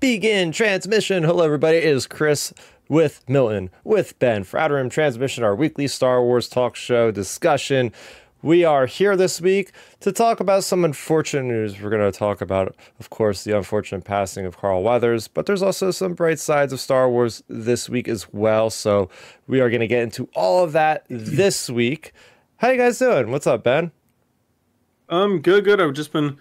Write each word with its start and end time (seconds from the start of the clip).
begin 0.00 0.52
transmission. 0.52 1.24
Hello, 1.24 1.44
everybody. 1.44 1.78
It 1.78 1.84
is 1.84 2.06
Chris 2.06 2.52
with 2.88 3.28
Milton, 3.28 3.70
with 3.82 4.16
Ben 4.18 4.44
for 4.44 4.58
Transmission, 4.88 5.42
our 5.42 5.56
weekly 5.56 5.88
Star 5.88 6.22
Wars 6.22 6.48
talk 6.48 6.76
show 6.76 7.10
discussion. 7.10 7.92
We 8.40 8.64
are 8.64 8.86
here 8.86 9.16
this 9.16 9.40
week 9.40 9.72
to 9.98 10.12
talk 10.12 10.38
about 10.38 10.62
some 10.62 10.84
unfortunate 10.84 11.52
news. 11.52 11.80
We're 11.80 11.90
going 11.90 12.12
to 12.12 12.16
talk 12.16 12.40
about, 12.40 12.76
of 13.00 13.10
course, 13.10 13.42
the 13.42 13.56
unfortunate 13.56 14.04
passing 14.04 14.46
of 14.46 14.56
Carl 14.56 14.84
Weathers, 14.84 15.26
but 15.26 15.46
there's 15.46 15.62
also 15.62 15.90
some 15.90 16.14
bright 16.14 16.38
sides 16.38 16.72
of 16.72 16.78
Star 16.78 17.10
Wars 17.10 17.42
this 17.48 17.88
week 17.88 18.06
as 18.06 18.32
well. 18.32 18.70
So 18.70 19.10
we 19.48 19.60
are 19.60 19.68
going 19.68 19.80
to 19.80 19.88
get 19.88 20.04
into 20.04 20.28
all 20.36 20.62
of 20.62 20.70
that 20.72 21.04
this 21.08 21.68
week. 21.68 22.12
How 22.58 22.70
you 22.70 22.78
guys 22.78 23.00
doing? 23.00 23.32
What's 23.32 23.48
up, 23.48 23.64
Ben? 23.64 23.90
Um, 25.08 25.40
good, 25.40 25.64
good. 25.64 25.80
I've 25.80 25.94
just 25.94 26.12
been 26.12 26.38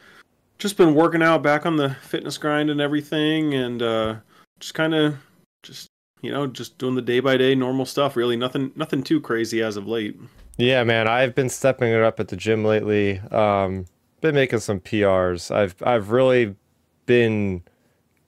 just 0.57 0.77
been 0.77 0.95
working 0.95 1.21
out 1.21 1.43
back 1.43 1.65
on 1.65 1.77
the 1.77 1.95
fitness 2.01 2.37
grind 2.37 2.69
and 2.69 2.81
everything 2.81 3.53
and 3.53 3.81
uh 3.81 4.15
just 4.59 4.73
kind 4.73 4.93
of 4.95 5.15
just 5.63 5.87
you 6.21 6.31
know 6.31 6.47
just 6.47 6.77
doing 6.77 6.95
the 6.95 7.01
day 7.01 7.19
by 7.19 7.37
day 7.37 7.55
normal 7.55 7.85
stuff 7.85 8.15
really. 8.15 8.35
Nothing 8.35 8.71
nothing 8.75 9.03
too 9.03 9.21
crazy 9.21 9.61
as 9.61 9.77
of 9.77 9.87
late. 9.87 10.19
Yeah 10.57 10.83
man 10.83 11.07
i've 11.07 11.35
been 11.35 11.49
stepping 11.49 11.91
it 11.91 12.01
up 12.01 12.19
at 12.19 12.29
the 12.29 12.37
gym 12.37 12.63
lately. 12.65 13.19
Um 13.31 13.85
been 14.19 14.33
making 14.33 14.59
some 14.59 14.79
prs 14.79 15.55
i've 15.55 15.75
i've 15.83 16.09
really 16.09 16.55
been 17.05 17.61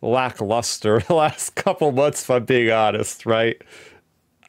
lackluster 0.01 0.99
the 1.07 1.15
last 1.15 1.55
couple 1.55 1.91
months 1.91 2.21
if 2.21 2.29
i'm 2.29 2.45
being 2.45 2.71
honest 2.71 3.25
right? 3.25 3.59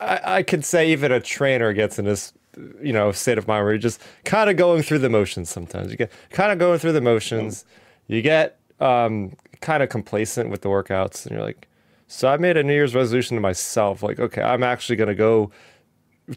I 0.00 0.20
i 0.24 0.42
could 0.42 0.66
say 0.66 0.92
even 0.92 1.12
a 1.12 1.20
trainer 1.20 1.72
gets 1.72 1.98
in 1.98 2.04
this 2.04 2.34
you 2.82 2.92
know 2.92 3.12
state 3.12 3.38
of 3.38 3.46
mind 3.48 3.64
where 3.64 3.72
you're 3.72 3.78
just 3.78 4.00
kind 4.24 4.50
of 4.50 4.56
going 4.56 4.82
through 4.82 4.98
the 4.98 5.10
motions 5.10 5.50
sometimes. 5.50 5.90
You 5.90 5.96
get 5.96 6.12
kind 6.30 6.52
of 6.52 6.58
going 6.58 6.78
through 6.78 6.92
the 6.92 7.00
motions. 7.00 7.64
You 8.06 8.22
get 8.22 8.58
um, 8.80 9.36
kind 9.60 9.82
of 9.82 9.88
complacent 9.88 10.50
with 10.50 10.62
the 10.62 10.68
workouts 10.68 11.26
and 11.26 11.34
you're 11.34 11.44
like 11.44 11.68
so 12.06 12.28
i 12.28 12.36
made 12.36 12.56
a 12.56 12.62
new 12.62 12.72
year's 12.72 12.94
resolution 12.94 13.36
to 13.36 13.40
myself 13.40 14.02
like 14.02 14.18
okay 14.18 14.42
i'm 14.42 14.62
actually 14.62 14.96
going 14.96 15.08
to 15.08 15.14
go 15.14 15.50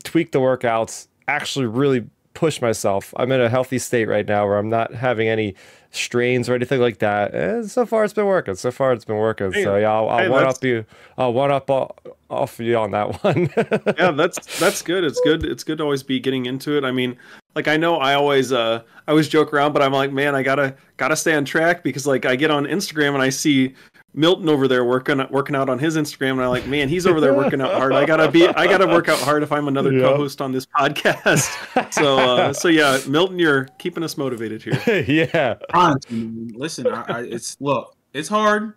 tweak 0.04 0.32
the 0.32 0.40
workouts 0.40 1.08
actually 1.28 1.66
really 1.66 2.06
push 2.34 2.62
myself. 2.62 3.14
I'm 3.18 3.32
in 3.32 3.42
a 3.42 3.50
healthy 3.50 3.80
state 3.80 4.08
right 4.08 4.28
now 4.28 4.46
where 4.46 4.58
i'm 4.58 4.70
not 4.70 4.94
having 4.94 5.28
any 5.28 5.56
strains 5.92 6.50
or 6.50 6.56
anything 6.56 6.82
like 6.82 6.98
that. 7.00 7.34
And 7.36 7.70
so 7.70 7.86
far 7.86 8.04
it's 8.04 8.14
been 8.14 8.26
working. 8.26 8.56
So 8.56 8.72
far 8.72 8.94
it's 8.94 9.06
been 9.06 9.18
working. 9.18 9.52
Hey, 9.52 9.64
so 9.64 9.76
yeah 9.78 9.92
i'll, 9.92 10.10
I'll 10.10 10.18
hey, 10.20 10.30
one 10.30 10.46
up 10.46 10.64
you 10.64 10.86
i'll 11.18 11.34
one 11.34 11.52
up 11.52 11.70
all, 11.70 11.96
off 12.30 12.60
you 12.60 12.78
on 12.78 12.92
that 12.92 13.24
one. 13.24 13.50
Yeah 13.98 14.12
that's 14.12 14.60
that's 14.60 14.82
good. 14.82 15.04
It's 15.04 15.20
good 15.22 15.44
it's 15.46 15.64
good 15.64 15.78
to 15.78 15.84
always 15.84 16.04
be 16.04 16.20
getting 16.20 16.46
into 16.46 16.78
it. 16.78 16.84
I 16.84 16.92
mean 16.92 17.18
like 17.56 17.68
i 17.68 17.78
know 17.78 17.98
i 17.98 18.14
always 18.14 18.52
uh 18.52 18.82
i 19.08 19.12
always 19.12 19.28
joke 19.28 19.54
around 19.54 19.74
but 19.74 19.82
i'm 19.82 19.94
like 19.94 20.12
man 20.12 20.36
i 20.36 20.42
gotta 20.42 20.76
gotta 20.98 21.16
stay 21.16 21.36
on 21.36 21.46
track 21.46 21.84
because 21.84 22.08
like 22.08 22.26
i 22.26 22.36
get 22.36 22.52
on 22.52 22.66
instagram 22.66 23.14
and 23.14 23.22
i 23.22 23.30
see 23.30 23.74
milton 24.14 24.48
over 24.50 24.68
there 24.68 24.86
working 24.86 25.26
working 25.30 25.56
out 25.56 25.70
on 25.70 25.80
his 25.80 25.98
instagram 25.98 26.32
and 26.34 26.42
i'm 26.42 26.50
like 26.50 26.68
man 26.68 26.88
he's 26.88 27.08
over 27.08 27.20
there 27.20 27.34
working 27.34 27.60
out 27.62 27.72
hard 27.74 27.94
i 27.94 28.06
gotta 28.06 28.30
be 28.30 28.48
i 28.48 28.66
gotta 28.68 28.86
work 28.86 29.10
out 29.10 29.18
hard 29.20 29.42
if 29.42 29.52
i'm 29.52 29.68
another 29.68 29.92
Yeah. 29.92 30.02
co-host 30.04 30.40
on 30.42 30.52
this 30.52 30.66
podcast 30.68 31.92
so 31.94 32.18
uh 32.20 32.54
so 32.54 32.68
yeah 32.68 33.00
milton 33.08 33.40
you're 33.40 33.66
keeping 33.80 34.04
us 34.04 34.16
motivated 34.18 34.62
here 34.62 35.04
yeah 35.08 35.56
Honestly, 35.74 36.30
listen, 36.54 36.88
I, 36.88 37.02
I, 37.08 37.22
it's 37.22 37.58
look, 37.60 37.96
it's 38.14 38.30
hard. 38.30 38.74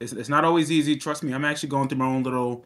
It's, 0.00 0.12
it's 0.12 0.28
not 0.28 0.44
always 0.44 0.72
easy. 0.72 0.96
Trust 0.96 1.22
me, 1.22 1.32
I'm 1.32 1.44
actually 1.44 1.68
going 1.68 1.88
through 1.88 1.98
my 1.98 2.06
own 2.06 2.24
little 2.24 2.64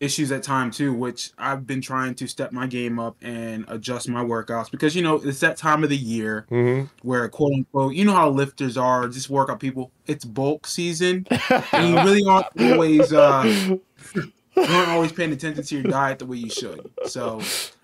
issues 0.00 0.32
at 0.32 0.42
time 0.42 0.70
too, 0.70 0.92
which 0.92 1.30
I've 1.38 1.66
been 1.66 1.82
trying 1.82 2.14
to 2.16 2.26
step 2.26 2.52
my 2.52 2.66
game 2.66 2.98
up 2.98 3.16
and 3.20 3.66
adjust 3.68 4.08
my 4.08 4.24
workouts 4.24 4.70
because 4.70 4.96
you 4.96 5.02
know 5.02 5.16
it's 5.16 5.40
that 5.40 5.58
time 5.58 5.84
of 5.84 5.90
the 5.90 5.96
year 5.96 6.46
hmm 6.48 6.84
where 7.02 7.28
quote 7.28 7.52
unquote, 7.52 7.94
you 7.94 8.04
know 8.04 8.14
how 8.14 8.30
lifters 8.30 8.76
are, 8.76 9.08
just 9.08 9.30
workout 9.30 9.60
people. 9.60 9.90
It's 10.06 10.24
bulk 10.24 10.66
season, 10.66 11.26
and 11.50 11.88
you 11.88 11.96
really 12.02 12.24
aren't 12.26 12.46
always 12.58 13.12
uh, 13.12 13.44
you 14.14 14.30
aren't 14.56 14.88
always 14.88 15.12
paying 15.12 15.32
attention 15.32 15.62
to 15.62 15.74
your 15.76 15.84
diet 15.84 16.18
the 16.18 16.26
way 16.26 16.38
you 16.38 16.50
should. 16.50 16.90
So 17.06 17.40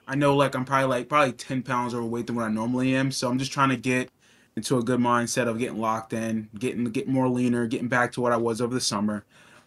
I 0.09 0.15
know 0.15 0.37
like 0.37 0.55
I'm 0.55 0.65
probably 0.65 0.89
like 0.89 1.09
probably 1.09 1.33
ten 1.33 1.63
pounds 1.63 1.95
overweight 1.95 2.27
than 2.27 2.37
what 2.37 2.45
I 2.45 2.49
normally 2.49 2.95
am. 2.95 3.13
So 3.13 3.29
I'm 3.29 3.39
just 3.39 3.53
trying 3.53 3.71
to 3.71 3.77
get 3.77 4.11
into 4.57 4.79
a 4.79 4.83
good 4.83 5.01
mindset 5.01 5.49
of 5.49 5.59
getting 5.59 5.81
locked 5.81 6.13
in, 6.13 6.49
getting 6.59 6.85
getting 6.85 7.13
more 7.13 7.29
leaner, 7.29 7.67
getting 7.67 7.89
back 7.89 8.13
to 8.13 8.21
what 8.21 8.33
I 8.33 8.37
was 8.37 8.61
over 8.61 8.75
the 8.75 8.81
summer. 8.81 9.25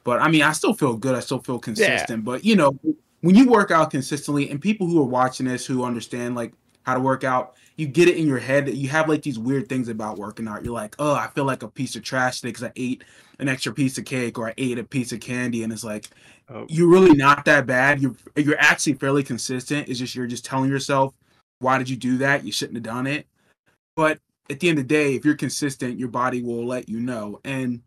But 0.10 0.24
I 0.24 0.28
mean, 0.28 0.42
I 0.42 0.54
still 0.54 0.74
feel 0.74 0.98
good. 0.98 1.14
I 1.14 1.20
still 1.20 1.38
feel 1.40 1.60
consistent. 1.60 2.26
But 2.26 2.44
you 2.44 2.56
know, 2.56 2.80
when 3.22 3.36
you 3.36 3.48
work 3.48 3.70
out 3.70 3.92
consistently, 3.92 4.50
and 4.50 4.60
people 4.60 4.88
who 4.88 5.00
are 5.00 5.06
watching 5.06 5.46
this 5.46 5.68
who 5.68 5.84
understand 5.84 6.34
like 6.34 6.52
how 6.82 6.96
to 6.96 7.00
work 7.00 7.24
out, 7.24 7.54
you 7.76 7.86
get 7.86 8.08
it 8.08 8.18
in 8.18 8.26
your 8.28 8.40
head 8.40 8.66
that 8.66 8.76
you 8.76 8.90
have 8.90 9.08
like 9.08 9.22
these 9.22 9.38
weird 9.38 9.70
things 9.70 9.88
about 9.88 10.18
working 10.18 10.48
out. 10.48 10.66
You're 10.66 10.74
like, 10.74 10.96
oh, 10.98 11.14
I 11.14 11.28
feel 11.28 11.46
like 11.46 11.62
a 11.62 11.68
piece 11.68 11.96
of 11.96 12.02
trash 12.02 12.42
today 12.42 12.50
because 12.50 12.64
I 12.64 12.72
ate 12.76 13.04
an 13.38 13.48
extra 13.48 13.72
piece 13.72 14.00
of 14.00 14.06
cake 14.06 14.40
or 14.40 14.48
I 14.50 14.56
ate 14.58 14.80
a 14.80 14.84
piece 14.84 15.12
of 15.12 15.20
candy, 15.20 15.62
and 15.62 15.72
it's 15.72 15.84
like 15.84 16.10
Oh. 16.52 16.66
you're 16.68 16.90
really 16.90 17.14
not 17.16 17.46
that 17.46 17.68
bad. 17.68 18.02
You're 18.02 18.16
you're 18.36 18.60
actually 18.60 18.94
fairly 18.94 19.22
consistent. 19.22 19.88
It's 19.88 20.00
just 20.00 20.16
you're 20.16 20.26
just 20.26 20.46
telling 20.46 20.72
yourself, 20.72 21.14
why 21.60 21.78
did 21.78 21.88
you 21.90 21.96
do 21.96 22.18
that? 22.18 22.44
You 22.44 22.52
shouldn't 22.52 22.78
have 22.78 22.84
done 22.84 23.06
it. 23.06 23.28
But 23.96 24.18
at 24.50 24.60
the 24.60 24.70
end 24.70 24.80
of 24.80 24.88
the 24.88 24.96
day, 24.96 25.14
if 25.14 25.24
you're 25.24 25.36
consistent, 25.36 26.00
your 26.00 26.08
body 26.08 26.42
will 26.42 26.66
let 26.66 26.90
you 26.90 27.00
know. 27.00 27.40
And 27.44 27.84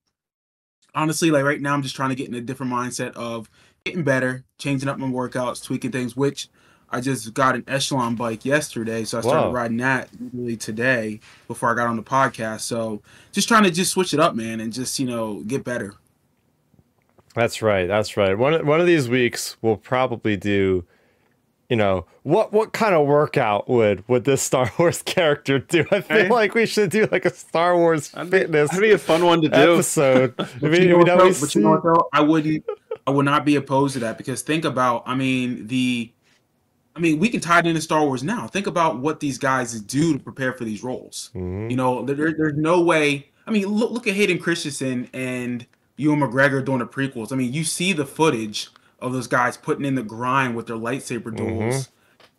honestly, 0.94 1.30
like 1.30 1.44
right 1.44 1.60
now, 1.60 1.74
I'm 1.74 1.82
just 1.82 1.96
trying 1.96 2.10
to 2.10 2.14
get 2.14 2.28
in 2.28 2.34
a 2.34 2.40
different 2.40 2.72
mindset 2.72 3.12
of 3.12 3.50
getting 3.84 4.04
better, 4.04 4.44
changing 4.58 4.88
up 4.88 4.98
my 4.98 5.06
workouts, 5.06 5.62
tweaking 5.62 5.92
things, 5.92 6.16
which 6.16 6.48
I 6.90 7.00
just 7.00 7.32
got 7.32 7.54
an 7.54 7.64
echelon 7.66 8.16
bike 8.16 8.44
yesterday. 8.44 9.04
So 9.04 9.18
I 9.18 9.20
started 9.22 9.48
Whoa. 9.48 9.52
riding 9.52 9.78
that 9.78 10.08
really 10.32 10.56
today 10.56 11.20
before 11.48 11.70
I 11.70 11.74
got 11.74 11.88
on 11.88 11.96
the 11.96 12.02
podcast. 12.02 12.60
So 12.60 13.02
just 13.32 13.48
trying 13.48 13.64
to 13.64 13.70
just 13.70 13.92
switch 13.92 14.12
it 14.12 14.20
up, 14.20 14.34
man, 14.34 14.60
and 14.60 14.72
just, 14.72 14.98
you 14.98 15.06
know, 15.06 15.42
get 15.46 15.64
better. 15.64 15.94
That's 17.34 17.62
right. 17.62 17.88
That's 17.88 18.16
right. 18.16 18.36
One 18.36 18.66
one 18.66 18.80
of 18.80 18.86
these 18.86 19.08
weeks 19.08 19.56
we'll 19.62 19.78
probably 19.78 20.36
do. 20.36 20.84
You 21.72 21.76
know 21.76 22.04
what? 22.22 22.52
What 22.52 22.74
kind 22.74 22.94
of 22.94 23.06
workout 23.06 23.66
would 23.66 24.06
would 24.06 24.24
this 24.24 24.42
Star 24.42 24.70
Wars 24.78 25.00
character 25.00 25.58
do? 25.58 25.86
I 25.90 26.02
feel 26.02 26.16
Hey. 26.18 26.28
like 26.28 26.54
we 26.54 26.66
should 26.66 26.90
do 26.90 27.08
like 27.10 27.24
a 27.24 27.32
Star 27.32 27.78
Wars 27.78 28.10
That'd 28.10 28.30
be- 28.30 28.38
fitness 28.40 28.68
that'd 28.68 28.82
be 28.82 28.90
a 28.92 28.98
fun 28.98 29.24
one 29.24 29.40
to 29.40 29.48
do 29.48 29.54
episode. 29.74 30.34
I 30.38 30.46
But 30.60 30.70
mean, 30.70 30.82
you 30.82 30.88
know 30.90 30.96
we 30.98 31.04
what, 31.04 31.06
know 31.06 31.16
though? 31.16 31.24
But 31.28 31.34
see- 31.50 31.60
you 31.60 31.64
know 31.64 31.80
though? 31.82 32.08
I 32.12 32.20
wouldn't. 32.20 32.62
I 33.06 33.10
would 33.10 33.24
not 33.24 33.46
be 33.46 33.56
opposed 33.56 33.94
to 33.94 34.00
that 34.00 34.18
because 34.18 34.42
think 34.42 34.66
about. 34.66 35.04
I 35.06 35.14
mean, 35.14 35.66
the. 35.68 36.12
I 36.94 37.00
mean, 37.00 37.18
we 37.18 37.30
can 37.30 37.40
tie 37.40 37.60
it 37.60 37.66
into 37.66 37.80
Star 37.80 38.04
Wars 38.04 38.22
now. 38.22 38.46
Think 38.48 38.66
about 38.66 38.98
what 38.98 39.20
these 39.20 39.38
guys 39.38 39.80
do 39.80 40.12
to 40.12 40.18
prepare 40.18 40.52
for 40.52 40.64
these 40.64 40.82
roles. 40.84 41.30
Mhm. 41.34 41.70
You 41.70 41.76
know, 41.78 42.04
there, 42.04 42.34
there's 42.36 42.58
no 42.58 42.82
way. 42.82 43.28
I 43.46 43.50
mean, 43.50 43.64
look 43.66 43.92
look 43.92 44.06
at 44.06 44.12
Hayden 44.12 44.38
Christensen 44.38 45.08
and 45.14 45.64
Ewan 45.96 46.20
McGregor 46.20 46.62
doing 46.62 46.80
the 46.80 46.86
prequels. 46.86 47.32
I 47.32 47.36
mean, 47.36 47.50
you 47.54 47.64
see 47.64 47.94
the 47.94 48.04
footage 48.04 48.68
of 49.02 49.12
those 49.12 49.26
guys 49.26 49.56
putting 49.56 49.84
in 49.84 49.94
the 49.94 50.02
grind 50.02 50.56
with 50.56 50.66
their 50.66 50.76
lightsaber 50.76 51.34
duels 51.34 51.90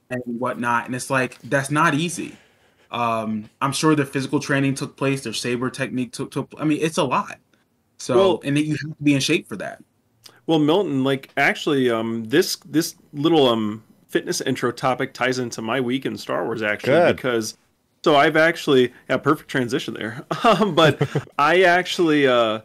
and 0.09 0.21
whatnot, 0.25 0.85
and 0.85 0.95
it's 0.95 1.09
like 1.09 1.39
that's 1.43 1.69
not 1.69 1.93
easy. 1.93 2.35
Um, 2.91 3.49
I'm 3.61 3.71
sure 3.71 3.95
their 3.95 4.05
physical 4.05 4.39
training 4.39 4.75
took 4.75 4.95
place, 4.95 5.23
their 5.23 5.33
saber 5.33 5.69
technique 5.69 6.11
took 6.13 6.31
took. 6.31 6.51
I 6.57 6.63
mean, 6.63 6.79
it's 6.81 6.97
a 6.97 7.03
lot. 7.03 7.37
So, 7.97 8.15
Well- 8.15 8.41
and 8.43 8.57
then 8.57 8.65
you 8.65 8.71
have 8.71 8.97
to 8.97 9.03
be 9.03 9.13
in 9.13 9.19
shape 9.19 9.47
for 9.47 9.55
that. 9.57 9.83
Well, 10.45 10.59
Milton, 10.59 11.03
like 11.03 11.29
actually, 11.37 11.89
um, 11.89 12.25
this 12.25 12.57
this 12.65 12.95
little 13.13 13.47
um 13.47 13.83
fitness 14.09 14.41
intro 14.41 14.71
topic 14.71 15.13
ties 15.13 15.39
into 15.39 15.61
my 15.61 15.79
week 15.81 16.05
in 16.05 16.17
Star 16.17 16.45
Wars 16.45 16.61
actually 16.61 16.93
Good. 16.93 17.15
because 17.15 17.57
so 18.03 18.15
I've 18.15 18.35
actually 18.35 18.93
yeah 19.09 19.17
perfect 19.17 19.49
transition 19.49 19.93
there, 19.93 20.23
um, 20.43 20.75
but 20.75 21.01
I 21.39 21.63
actually 21.63 22.27
uh 22.27 22.59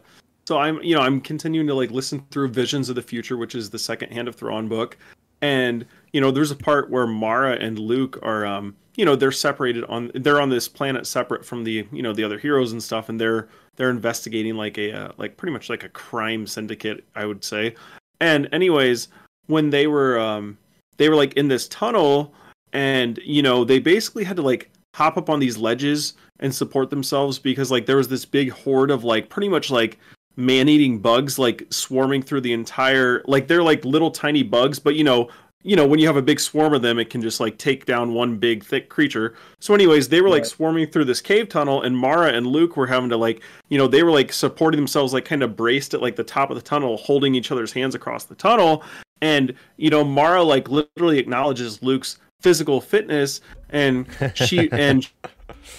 so 0.49 0.57
I'm 0.57 0.81
you 0.81 0.95
know 0.95 1.01
I'm 1.01 1.21
continuing 1.21 1.67
to 1.67 1.75
like 1.75 1.91
listen 1.91 2.25
through 2.31 2.47
Visions 2.47 2.89
of 2.89 2.95
the 2.95 3.03
Future, 3.03 3.37
which 3.37 3.53
is 3.53 3.69
the 3.69 3.77
second 3.77 4.11
Hand 4.11 4.27
of 4.27 4.33
Thrawn 4.33 4.67
book, 4.67 4.97
and 5.43 5.85
you 6.11 6.19
know 6.19 6.31
there's 6.31 6.49
a 6.49 6.55
part 6.55 6.89
where 6.89 7.05
Mara 7.05 7.51
and 7.51 7.77
Luke 7.77 8.17
are 8.23 8.47
um 8.47 8.75
you 8.95 9.05
know 9.05 9.15
they're 9.15 9.31
separated 9.31 9.83
on 9.83 10.09
they're 10.15 10.41
on 10.41 10.49
this 10.49 10.67
planet 10.67 11.05
separate 11.05 11.45
from 11.45 11.65
the 11.65 11.87
you 11.91 12.01
know 12.01 12.13
the 12.13 12.23
other 12.23 12.39
heroes 12.39 12.71
and 12.71 12.81
stuff, 12.81 13.09
and 13.09 13.21
they're 13.21 13.47
they're 13.75 13.91
investigating 13.91 14.55
like 14.55 14.79
a 14.79 14.91
uh, 14.91 15.11
like 15.17 15.37
pretty 15.37 15.53
much 15.53 15.69
like 15.69 15.83
a 15.83 15.89
crime 15.89 16.47
syndicate 16.47 17.05
i 17.13 17.27
would 17.27 17.43
say. 17.43 17.75
And 18.19 18.49
anyways 18.51 19.09
when 19.45 19.69
they 19.69 19.85
were 19.85 20.19
um 20.19 20.57
they 20.97 21.09
were 21.09 21.15
like 21.15 21.33
in 21.33 21.47
this 21.47 21.67
tunnel 21.67 22.33
and 22.73 23.19
you 23.23 23.43
know 23.43 23.63
they 23.63 23.77
basically 23.77 24.23
had 24.23 24.37
to 24.37 24.41
like 24.41 24.71
hop 24.95 25.15
up 25.15 25.29
on 25.29 25.39
these 25.39 25.57
ledges 25.57 26.15
and 26.39 26.55
support 26.55 26.89
themselves 26.89 27.37
because 27.37 27.69
like 27.69 27.85
there 27.85 27.97
was 27.97 28.07
this 28.07 28.25
big 28.25 28.49
horde 28.49 28.89
of 28.89 29.03
like 29.03 29.29
pretty 29.29 29.47
much 29.47 29.69
like 29.69 29.99
man-eating 30.39 30.99
bugs 30.99 31.37
like 31.37 31.67
swarming 31.69 32.21
through 32.21 32.41
the 32.41 32.53
entire 32.53 33.21
like 33.27 33.47
they're 33.47 33.63
like 33.63 33.83
little 33.85 34.09
tiny 34.11 34.41
bugs 34.43 34.79
but 34.79 34.95
you 34.95 35.03
know 35.03 35.29
you 35.63 35.75
know 35.75 35.85
when 35.85 35.99
you 35.99 36.07
have 36.07 36.15
a 36.15 36.21
big 36.21 36.39
swarm 36.39 36.73
of 36.73 36.81
them 36.81 36.97
it 36.97 37.09
can 37.09 37.21
just 37.21 37.41
like 37.41 37.57
take 37.57 37.85
down 37.85 38.13
one 38.13 38.37
big 38.37 38.63
thick 38.63 38.87
creature. 38.87 39.35
So 39.59 39.73
anyways 39.73 40.07
they 40.07 40.21
were 40.21 40.29
like 40.29 40.43
Right. 40.43 40.47
swarming 40.47 40.87
through 40.87 41.03
this 41.05 41.19
cave 41.19 41.49
tunnel 41.49 41.81
and 41.81 41.97
mara 41.97 42.31
and 42.31 42.47
luke 42.47 42.77
were 42.77 42.87
having 42.87 43.09
to 43.09 43.17
like 43.17 43.41
you 43.67 43.77
know 43.77 43.85
they 43.85 44.01
were 44.03 44.11
like 44.11 44.31
supporting 44.31 44.79
themselves 44.79 45.11
like 45.11 45.25
kind 45.25 45.43
of 45.43 45.57
braced 45.57 45.93
at 45.93 46.01
like 46.01 46.15
the 46.15 46.23
top 46.23 46.49
of 46.49 46.55
the 46.55 46.61
tunnel 46.61 46.95
holding 46.95 47.35
each 47.35 47.51
other's 47.51 47.73
hands 47.73 47.93
across 47.93 48.23
the 48.23 48.35
tunnel. 48.35 48.83
And 49.21 49.53
you 49.75 49.89
know 49.89 50.05
mara 50.05 50.41
like 50.41 50.69
literally 50.69 51.19
acknowledges 51.19 51.83
luke's 51.83 52.19
physical 52.39 52.79
fitness 52.79 53.41
and 53.71 54.07
she 54.35 54.71
and 54.71 55.05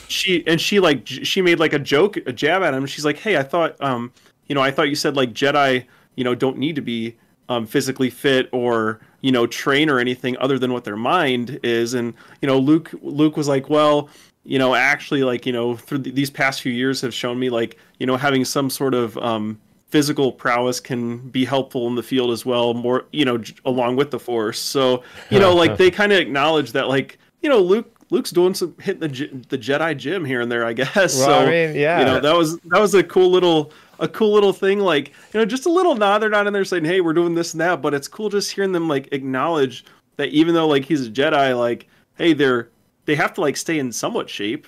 she 0.09 0.47
and 0.47 0.61
she 0.61 0.79
like 0.79 1.07
she 1.07 1.41
made 1.41 1.59
like 1.59 1.73
a 1.73 1.79
joke 1.79 2.19
a 2.27 2.33
jab 2.35 2.63
at 2.63 2.75
him. 2.75 2.85
She's 2.85 3.07
like 3.07 3.17
hey 3.17 3.39
i 3.39 3.43
thought 3.43 3.81
um 3.83 4.13
you 4.51 4.55
know, 4.57 4.61
I 4.61 4.73
thought 4.73 4.89
you 4.89 4.97
said 4.97 5.17
like 5.17 5.33
Jedi, 5.33 5.87
you 6.17 6.25
know, 6.25 6.35
don't 6.35 6.59
need 6.59 6.75
to 6.75 6.83
be 6.83 7.17
um, 7.49 7.67
physically 7.67 8.11
fit 8.11 8.49
or 8.53 9.01
you 9.21 9.33
know 9.33 9.47
train 9.47 9.89
or 9.89 9.99
anything 9.99 10.37
other 10.39 10.59
than 10.59 10.73
what 10.73 10.85
their 10.85 10.97
mind 10.97 11.59
is 11.63 11.95
and 11.95 12.15
you 12.41 12.47
know 12.47 12.59
luke 12.59 12.91
luke 13.03 13.37
was 13.37 13.49
like 13.49 13.69
well 13.69 14.09
you 14.45 14.57
know 14.59 14.75
actually 14.75 15.25
like 15.25 15.45
you 15.45 15.53
know 15.53 15.77
through 15.77 15.99
these 15.99 16.31
past 16.31 16.63
few 16.63 16.73
years 16.73 17.01
have 17.01 17.13
shown 17.13 17.39
me 17.39 17.51
like 17.51 17.77
you 17.99 18.07
know 18.07 18.17
having 18.17 18.45
some 18.45 18.71
sort 18.71 18.95
of 18.95 19.19
um, 19.19 19.59
physical 19.89 20.31
prowess 20.31 20.79
can 20.79 21.19
be 21.29 21.45
helpful 21.45 21.89
in 21.89 21.97
the 21.97 22.03
field 22.03 22.31
as 22.31 22.47
well 22.47 22.73
more 22.73 23.05
you 23.13 23.25
know 23.25 23.37
j- 23.37 23.55
along 23.65 23.97
with 23.97 24.13
the 24.13 24.19
force 24.19 24.59
so 24.59 25.03
you 25.29 25.41
know 25.41 25.53
like 25.53 25.77
they 25.77 25.91
kind 25.91 26.13
of 26.13 26.19
acknowledge 26.19 26.71
that 26.71 26.87
like 26.89 27.19
you 27.43 27.51
know 27.51 27.59
luke 27.59 27.93
luke's 28.11 28.31
doing 28.31 28.55
some 28.55 28.75
hitting 28.81 29.01
the 29.01 29.09
the 29.49 29.59
jedi 29.59 29.95
gym 29.97 30.25
here 30.25 30.41
and 30.41 30.51
there 30.53 30.65
i 30.65 30.73
guess 30.73 30.95
Well, 31.19 31.27
so 31.27 31.39
I 31.41 31.51
mean, 31.51 31.75
yeah. 31.75 31.99
you 31.99 32.05
know 32.07 32.21
that 32.21 32.37
was 32.37 32.59
that 32.59 32.81
was 32.81 32.95
a 32.95 33.03
cool 33.03 33.31
little 33.31 33.73
a 34.01 34.09
cool 34.09 34.33
little 34.33 34.53
thing 34.53 34.81
like 34.81 35.09
you 35.33 35.39
know 35.41 35.45
just 35.45 35.67
a 35.67 35.71
little 35.71 35.95
nod 35.95 36.19
they're 36.19 36.29
not 36.29 36.47
in 36.47 36.53
there 36.53 36.65
saying 36.65 36.85
hey 36.85 37.01
we're 37.01 37.13
doing 37.13 37.35
this 37.35 37.53
and 37.55 37.61
that 37.61 37.81
but 37.81 37.95
it's 37.95 38.09
cool 38.09 38.29
just 38.29 38.51
hearing 38.51 38.73
them 38.73 38.89
like 38.89 39.09
acknowledge 39.13 39.85
that 40.17 40.29
even 40.31 40.55
though 40.55 40.67
like 40.67 40.85
he's 40.85 41.07
a 41.07 41.11
jedi 41.11 41.57
like 41.59 41.87
hey 42.17 42.33
they're 42.33 42.69
they 43.05 43.15
have 43.15 43.33
to 43.33 43.41
like 43.41 43.57
stay 43.57 43.79
in 43.79 43.93
somewhat 43.93 44.29
shape 44.29 44.67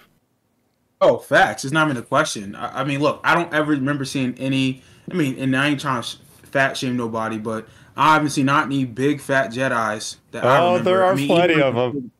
Oh, 1.05 1.19
facts. 1.19 1.64
It's 1.64 1.73
not 1.73 1.88
even 1.88 1.96
a 2.00 2.06
question. 2.06 2.55
I, 2.55 2.82
I 2.82 2.84
mean, 2.84 3.00
look, 3.00 3.20
I 3.25 3.34
don't 3.34 3.52
ever 3.52 3.73
remember 3.73 4.05
seeing 4.05 4.38
any. 4.38 4.84
I 5.11 5.14
mean, 5.14 5.37
and 5.37 5.56
I 5.56 5.67
ain't 5.70 5.81
trying 5.81 6.00
to 6.00 6.08
sh- 6.08 6.17
fat 6.44 6.76
shame 6.76 6.96
nobody, 6.96 7.38
but 7.38 7.67
I 7.96 8.14
haven't 8.14 8.31
seen 8.31 8.46
not 8.46 8.67
any 8.67 8.84
big 8.84 9.20
fat 9.20 9.50
Jedi's 9.50 10.19
that 10.31 10.44
I 10.44 10.58
Oh, 10.61 10.67
remember. 10.75 10.84
there 10.90 11.02
are 11.02 11.12
I 11.12 11.17
mean, 11.17 11.26
plenty 11.26 11.55
even- 11.55 11.64
of 11.64 11.75
them. 11.93 12.12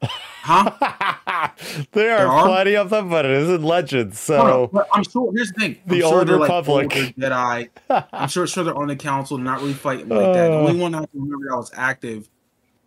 Huh? 0.00 1.14
there 1.92 2.12
are 2.14 2.18
There 2.18 2.26
are? 2.28 2.46
plenty 2.46 2.76
of 2.76 2.90
them, 2.90 3.08
but 3.08 3.24
it 3.24 3.30
isn't 3.32 3.62
legends. 3.62 4.28
No, 4.28 4.36
no, 4.36 4.42
So 4.42 4.70
but 4.72 4.86
I'm 4.92 5.04
sure. 5.04 5.32
Here's 5.34 5.48
the 5.52 5.60
thing. 5.60 5.78
I'm 5.86 5.92
The 5.96 6.00
sure 6.00 6.18
old 6.18 6.28
they're, 6.28 6.36
like, 6.38 6.48
Republic. 6.48 6.96
older 6.96 7.12
Jedi. 7.12 7.68
I'm 8.12 8.28
sure, 8.28 8.46
sure 8.46 8.64
they're 8.64 8.76
on 8.76 8.88
the 8.88 8.96
council, 8.96 9.38
not 9.38 9.60
really 9.60 9.74
fighting 9.74 10.08
like 10.08 10.32
that. 10.34 10.50
The 10.52 10.56
Uh. 10.56 10.60
only 10.60 10.80
one 10.80 10.94
I 10.94 10.98
can 10.98 11.08
remember 11.14 11.48
that 11.50 11.56
was 11.56 11.70
active 11.74 12.28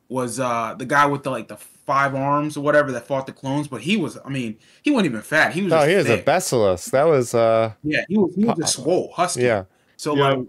was 0.10 0.40
uh 0.40 0.76
the 0.78 0.86
guy 0.86 1.06
with 1.06 1.24
the 1.24 1.32
like 1.32 1.48
the 1.48 1.58
five 1.58 2.14
arms 2.14 2.56
or 2.56 2.62
whatever 2.62 2.92
that 2.92 3.08
fought 3.08 3.26
the 3.26 3.34
clones. 3.34 3.68
But 3.68 3.82
he 3.82 3.98
was, 3.98 4.18
I 4.24 4.30
mean, 4.30 4.58
he 4.84 4.92
wasn't 4.92 5.08
even 5.08 5.22
fat. 5.22 5.54
He 5.54 5.64
was. 5.64 5.72
no, 5.72 5.88
he 5.88 5.96
was 5.96 6.10
a 6.10 6.18
thick. 6.18 6.26
Basilisk. 6.26 6.92
That 6.92 7.06
was 7.08 7.34
uh 7.34 7.74
Yeah, 7.84 8.04
he 8.08 8.18
was. 8.18 8.36
He 8.36 8.46
was 8.46 8.58
just 8.58 8.76
swole, 8.76 9.12
husky. 9.14 9.44
yeah. 9.44 9.66
So 9.98 10.16
Yeah. 10.16 10.30
like 10.36 10.48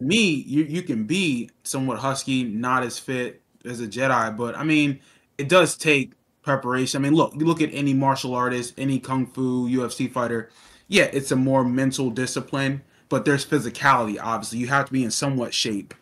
me, 0.00 0.22
you 0.30 0.64
you 0.64 0.82
can 0.82 1.04
be 1.04 1.50
somewhat 1.64 1.98
husky, 1.98 2.44
not 2.44 2.82
as 2.82 2.98
fit 2.98 3.42
as 3.64 3.80
a 3.80 3.86
Jedi, 3.86 4.36
but 4.36 4.56
I 4.56 4.64
mean, 4.64 5.00
it 5.38 5.48
does 5.48 5.76
take 5.76 6.12
preparation. 6.42 7.00
I 7.00 7.08
mean, 7.08 7.14
look, 7.16 7.34
you 7.34 7.44
look 7.44 7.60
at 7.62 7.70
any 7.72 7.94
martial 7.94 8.34
artist, 8.34 8.74
any 8.78 8.98
kung 8.98 9.26
fu, 9.26 9.68
UFC 9.68 10.10
fighter. 10.10 10.50
Yeah, 10.88 11.04
it's 11.12 11.30
a 11.30 11.36
more 11.36 11.64
mental 11.64 12.10
discipline, 12.10 12.82
but 13.08 13.24
there's 13.24 13.46
physicality. 13.46 14.18
Obviously, 14.20 14.58
you 14.58 14.66
have 14.68 14.86
to 14.86 14.92
be 14.92 15.04
in 15.04 15.10
somewhat 15.10 15.54
shape 15.54 15.94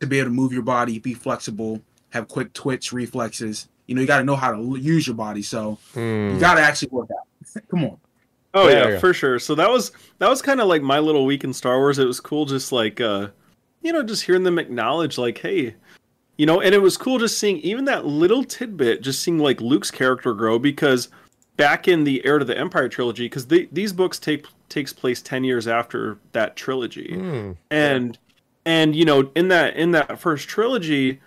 to 0.00 0.06
be 0.06 0.18
able 0.18 0.30
to 0.30 0.34
move 0.34 0.52
your 0.52 0.62
body, 0.62 0.98
be 0.98 1.14
flexible, 1.14 1.80
have 2.10 2.28
quick 2.28 2.52
twitch 2.52 2.92
reflexes. 2.92 3.68
You 3.86 3.94
know, 3.94 4.00
you 4.00 4.06
got 4.06 4.18
to 4.18 4.24
know 4.24 4.36
how 4.36 4.52
to 4.52 4.76
use 4.78 5.06
your 5.06 5.16
body. 5.16 5.42
So 5.42 5.78
Hmm. 5.92 6.30
you 6.32 6.38
got 6.40 6.54
to 6.54 6.60
actually 6.62 6.88
work 6.90 7.08
out. 7.10 7.62
Come 7.68 7.84
on. 7.84 7.98
Oh 8.54 8.68
There 8.68 8.92
yeah, 8.92 8.98
for 9.00 9.12
sure. 9.12 9.38
So 9.40 9.54
that 9.56 9.68
was 9.68 9.90
that 10.18 10.28
was 10.30 10.40
kind 10.40 10.60
of 10.60 10.68
like 10.68 10.80
my 10.80 11.00
little 11.00 11.26
week 11.26 11.44
in 11.44 11.52
Star 11.52 11.78
Wars. 11.78 11.98
It 11.98 12.06
was 12.06 12.20
cool, 12.20 12.46
just 12.46 12.70
like 12.70 13.00
uh, 13.00 13.28
you 13.82 13.92
know, 13.92 14.02
just 14.02 14.22
hearing 14.24 14.44
them 14.44 14.58
acknowledge, 14.58 15.18
like, 15.18 15.38
hey, 15.38 15.74
you 16.36 16.46
know, 16.46 16.60
and 16.60 16.74
it 16.74 16.82
was 16.82 16.96
cool 16.96 17.18
just 17.18 17.38
seeing 17.38 17.58
even 17.58 17.84
that 17.86 18.04
little 18.06 18.44
tidbit, 18.44 19.02
just 19.02 19.22
seeing 19.22 19.38
like 19.38 19.60
Luke's 19.60 19.90
character 19.90 20.34
grow 20.34 20.58
because 20.58 21.08
back 21.56 21.86
in 21.86 22.04
the 22.04 22.24
Heir 22.24 22.38
to 22.38 22.44
the 22.44 22.58
Empire 22.58 22.88
trilogy, 22.88 23.26
because 23.26 23.46
these 23.46 23.92
books 23.92 24.18
take 24.18 24.46
takes 24.68 24.92
place 24.92 25.22
ten 25.22 25.44
years 25.44 25.68
after 25.68 26.18
that 26.32 26.56
trilogy, 26.56 27.14
Hmm. 27.14 27.52
and 27.70 28.18
and 28.66 28.96
you 28.96 29.04
know, 29.04 29.30
in 29.34 29.48
that 29.48 29.76
in 29.76 29.92
that 29.92 30.18
first 30.18 30.48
trilogy, 30.48 31.20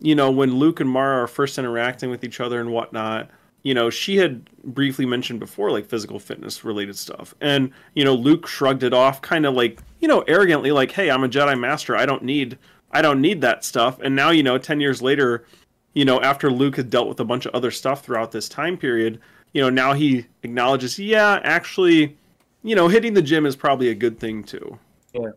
you 0.00 0.14
know, 0.14 0.30
when 0.30 0.54
Luke 0.56 0.80
and 0.80 0.88
Mara 0.88 1.24
are 1.24 1.26
first 1.28 1.58
interacting 1.58 2.08
with 2.10 2.24
each 2.24 2.40
other 2.40 2.60
and 2.60 2.70
whatnot, 2.70 3.28
you 3.62 3.74
know, 3.74 3.90
she 3.90 4.16
had 4.16 4.48
briefly 4.64 5.04
mentioned 5.06 5.40
before 5.40 5.70
like 5.70 5.86
physical 5.86 6.18
fitness 6.18 6.64
related 6.64 6.96
stuff. 6.96 7.34
And, 7.40 7.70
you 7.94 8.04
know, 8.04 8.14
Luke 8.14 8.46
shrugged 8.46 8.82
it 8.82 8.92
off 8.94 9.22
kind 9.22 9.44
of 9.46 9.54
like, 9.54 9.80
you 10.00 10.08
know, 10.08 10.20
arrogantly 10.28 10.70
like, 10.72 10.92
"Hey, 10.92 11.10
I'm 11.10 11.24
a 11.24 11.28
Jedi 11.28 11.58
master. 11.58 11.96
I 11.96 12.06
don't 12.06 12.22
need 12.22 12.58
I 12.94 13.02
don't 13.02 13.20
need 13.20 13.42
that 13.42 13.64
stuff." 13.64 14.00
And 14.00 14.16
now, 14.16 14.30
you 14.30 14.42
know, 14.42 14.56
10 14.56 14.80
years 14.80 15.02
later, 15.02 15.44
you 15.92 16.04
know, 16.04 16.20
after 16.20 16.50
Luke 16.50 16.76
had 16.76 16.90
dealt 16.90 17.08
with 17.08 17.20
a 17.20 17.24
bunch 17.24 17.46
of 17.46 17.54
other 17.54 17.70
stuff 17.70 18.04
throughout 18.04 18.32
this 18.32 18.48
time 18.48 18.76
period, 18.76 19.20
you 19.52 19.62
know, 19.62 19.70
now 19.70 19.92
he 19.92 20.26
acknowledges, 20.42 20.98
"Yeah, 20.98 21.40
actually, 21.44 22.16
you 22.62 22.74
know, 22.74 22.88
hitting 22.88 23.14
the 23.14 23.22
gym 23.22 23.46
is 23.46 23.56
probably 23.56 23.88
a 23.88 23.94
good 23.94 24.18
thing 24.18 24.44
too." 24.44 24.78
Yeah. 25.12 25.30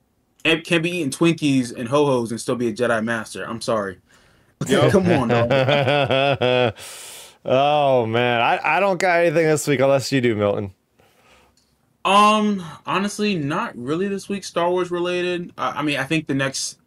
It 0.44 0.66
can 0.66 0.82
be 0.82 0.92
eating 0.92 1.12
Twinkies 1.12 1.76
and 1.76 1.90
ho 1.90 2.06
hos 2.06 2.32
and 2.32 2.40
still 2.40 2.56
be 2.56 2.70
a 2.70 2.74
Jedi 2.74 3.04
Master. 3.04 3.44
I'm 3.44 3.62
sorry. 3.62 3.98
Yep. 4.68 4.92
Come 4.92 5.08
on, 5.12 5.32
oh 7.46 8.06
man, 8.08 8.42
I, 8.42 8.60
I 8.64 8.80
don't 8.80 9.00
got 9.00 9.20
anything 9.20 9.46
this 9.46 9.68
week 9.68 9.82
unless 9.82 10.12
you 10.12 10.20
do, 10.20 10.36
Milton. 10.36 10.74
Um, 12.04 12.64
honestly, 12.86 13.36
not 13.36 13.78
really 13.78 14.08
this 14.08 14.30
week 14.30 14.44
Star 14.44 14.72
Wars 14.72 14.90
related. 14.90 15.54
Uh, 15.60 15.74
I 15.76 15.84
mean, 15.84 16.00
I 16.00 16.06
think 16.06 16.26
the 16.26 16.34
next 16.34 16.80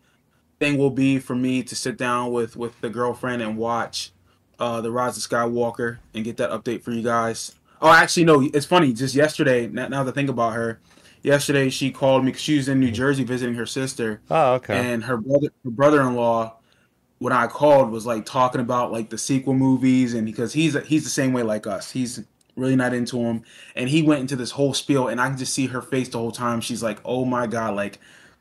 thing 0.60 0.76
will 0.78 0.90
be 0.90 1.18
for 1.18 1.34
me 1.34 1.62
to 1.64 1.74
sit 1.74 1.96
down 1.96 2.30
with 2.32 2.54
with 2.54 2.80
the 2.80 2.90
girlfriend 2.90 3.42
and 3.42 3.56
watch 3.56 4.12
uh 4.60 4.80
the 4.80 4.92
Rise 4.92 5.16
of 5.16 5.22
Skywalker 5.22 5.98
and 6.14 6.22
get 6.24 6.36
that 6.36 6.50
update 6.50 6.82
for 6.82 6.92
you 6.92 7.02
guys. 7.02 7.54
Oh, 7.82 7.90
actually, 7.90 8.24
no, 8.26 8.42
it's 8.52 8.66
funny. 8.66 8.92
Just 8.92 9.14
yesterday, 9.14 9.66
now, 9.66 9.88
now 9.88 10.04
that 10.04 10.10
I 10.10 10.14
think 10.14 10.28
about 10.28 10.52
her, 10.52 10.80
yesterday 11.22 11.70
she 11.70 11.90
called 11.90 12.24
me 12.24 12.30
because 12.30 12.42
she 12.42 12.58
was 12.58 12.68
in 12.68 12.78
New 12.78 12.90
Jersey 12.90 13.24
visiting 13.24 13.54
her 13.54 13.64
sister, 13.64 14.20
Oh, 14.30 14.52
okay. 14.54 14.76
and 14.78 15.02
her 15.04 15.16
brother 15.16 15.48
her 15.64 15.70
brother-in-law 15.70 16.56
when 17.20 17.32
I 17.32 17.46
called 17.46 17.90
was 17.90 18.04
like 18.06 18.26
talking 18.26 18.60
about 18.60 18.92
like 18.92 19.08
the 19.10 19.18
sequel 19.18 19.54
movies 19.54 20.12
and 20.14 20.26
because 20.26 20.52
he's 20.52 20.76
he's 20.86 21.04
the 21.04 21.10
same 21.10 21.32
way 21.32 21.42
like 21.42 21.66
us. 21.66 21.90
He's 21.90 22.22
really 22.56 22.76
not 22.76 22.92
into 22.92 23.16
them 23.16 23.42
and 23.76 23.88
he 23.88 24.02
went 24.02 24.20
into 24.20 24.36
this 24.36 24.50
whole 24.50 24.74
spiel 24.74 25.08
and 25.08 25.18
I 25.20 25.28
can 25.28 25.38
just 25.38 25.54
see 25.54 25.66
her 25.68 25.80
face 25.80 26.10
the 26.10 26.18
whole 26.18 26.32
time. 26.32 26.60
She's 26.60 26.82
like, 26.82 26.98
"Oh 27.04 27.24
my 27.24 27.46
god, 27.46 27.74
like 27.76 27.98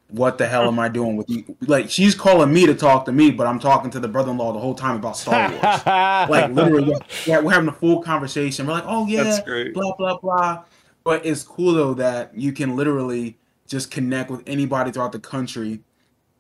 what 0.10 0.38
the 0.38 0.48
hell 0.48 0.66
am 0.68 0.80
I 0.80 0.90
doing 0.90 1.16
with 1.18 1.30
you?" 1.30 1.56
Like 1.62 1.90
she's 1.90 2.16
calling 2.16 2.52
me 2.54 2.66
to 2.66 2.74
talk 2.76 3.06
to 3.06 3.12
me, 3.12 3.32
but 3.32 3.48
I'm 3.48 3.60
talking 3.60 3.90
to 3.92 4.00
the 4.00 4.08
brother-in-law 4.08 4.54
the 4.54 4.60
whole 4.60 4.76
time 4.76 4.96
about 4.96 5.18
Star 5.18 5.50
Wars. 5.50 5.62
like 6.30 6.52
literally 6.52 6.96
yeah, 7.26 7.40
we're 7.40 7.52
having 7.54 7.70
a 7.70 7.74
full 7.74 8.02
conversation. 8.02 8.66
We're 8.68 8.74
like, 8.74 8.86
"Oh 8.88 9.06
yeah, 9.08 9.24
That's 9.24 9.42
great. 9.42 9.74
blah 9.74 9.96
blah 9.96 10.18
blah." 10.18 10.64
But 11.04 11.26
it's 11.26 11.44
cool 11.44 11.74
though 11.74 11.94
that 11.96 12.38
you 12.38 12.52
can 12.52 12.76
literally 12.76 13.38
just 13.68 13.92
connect 13.92 14.30
with 14.32 14.44
anybody 14.48 14.92
throughout 14.92 15.12
the 15.12 15.20
country, 15.20 15.80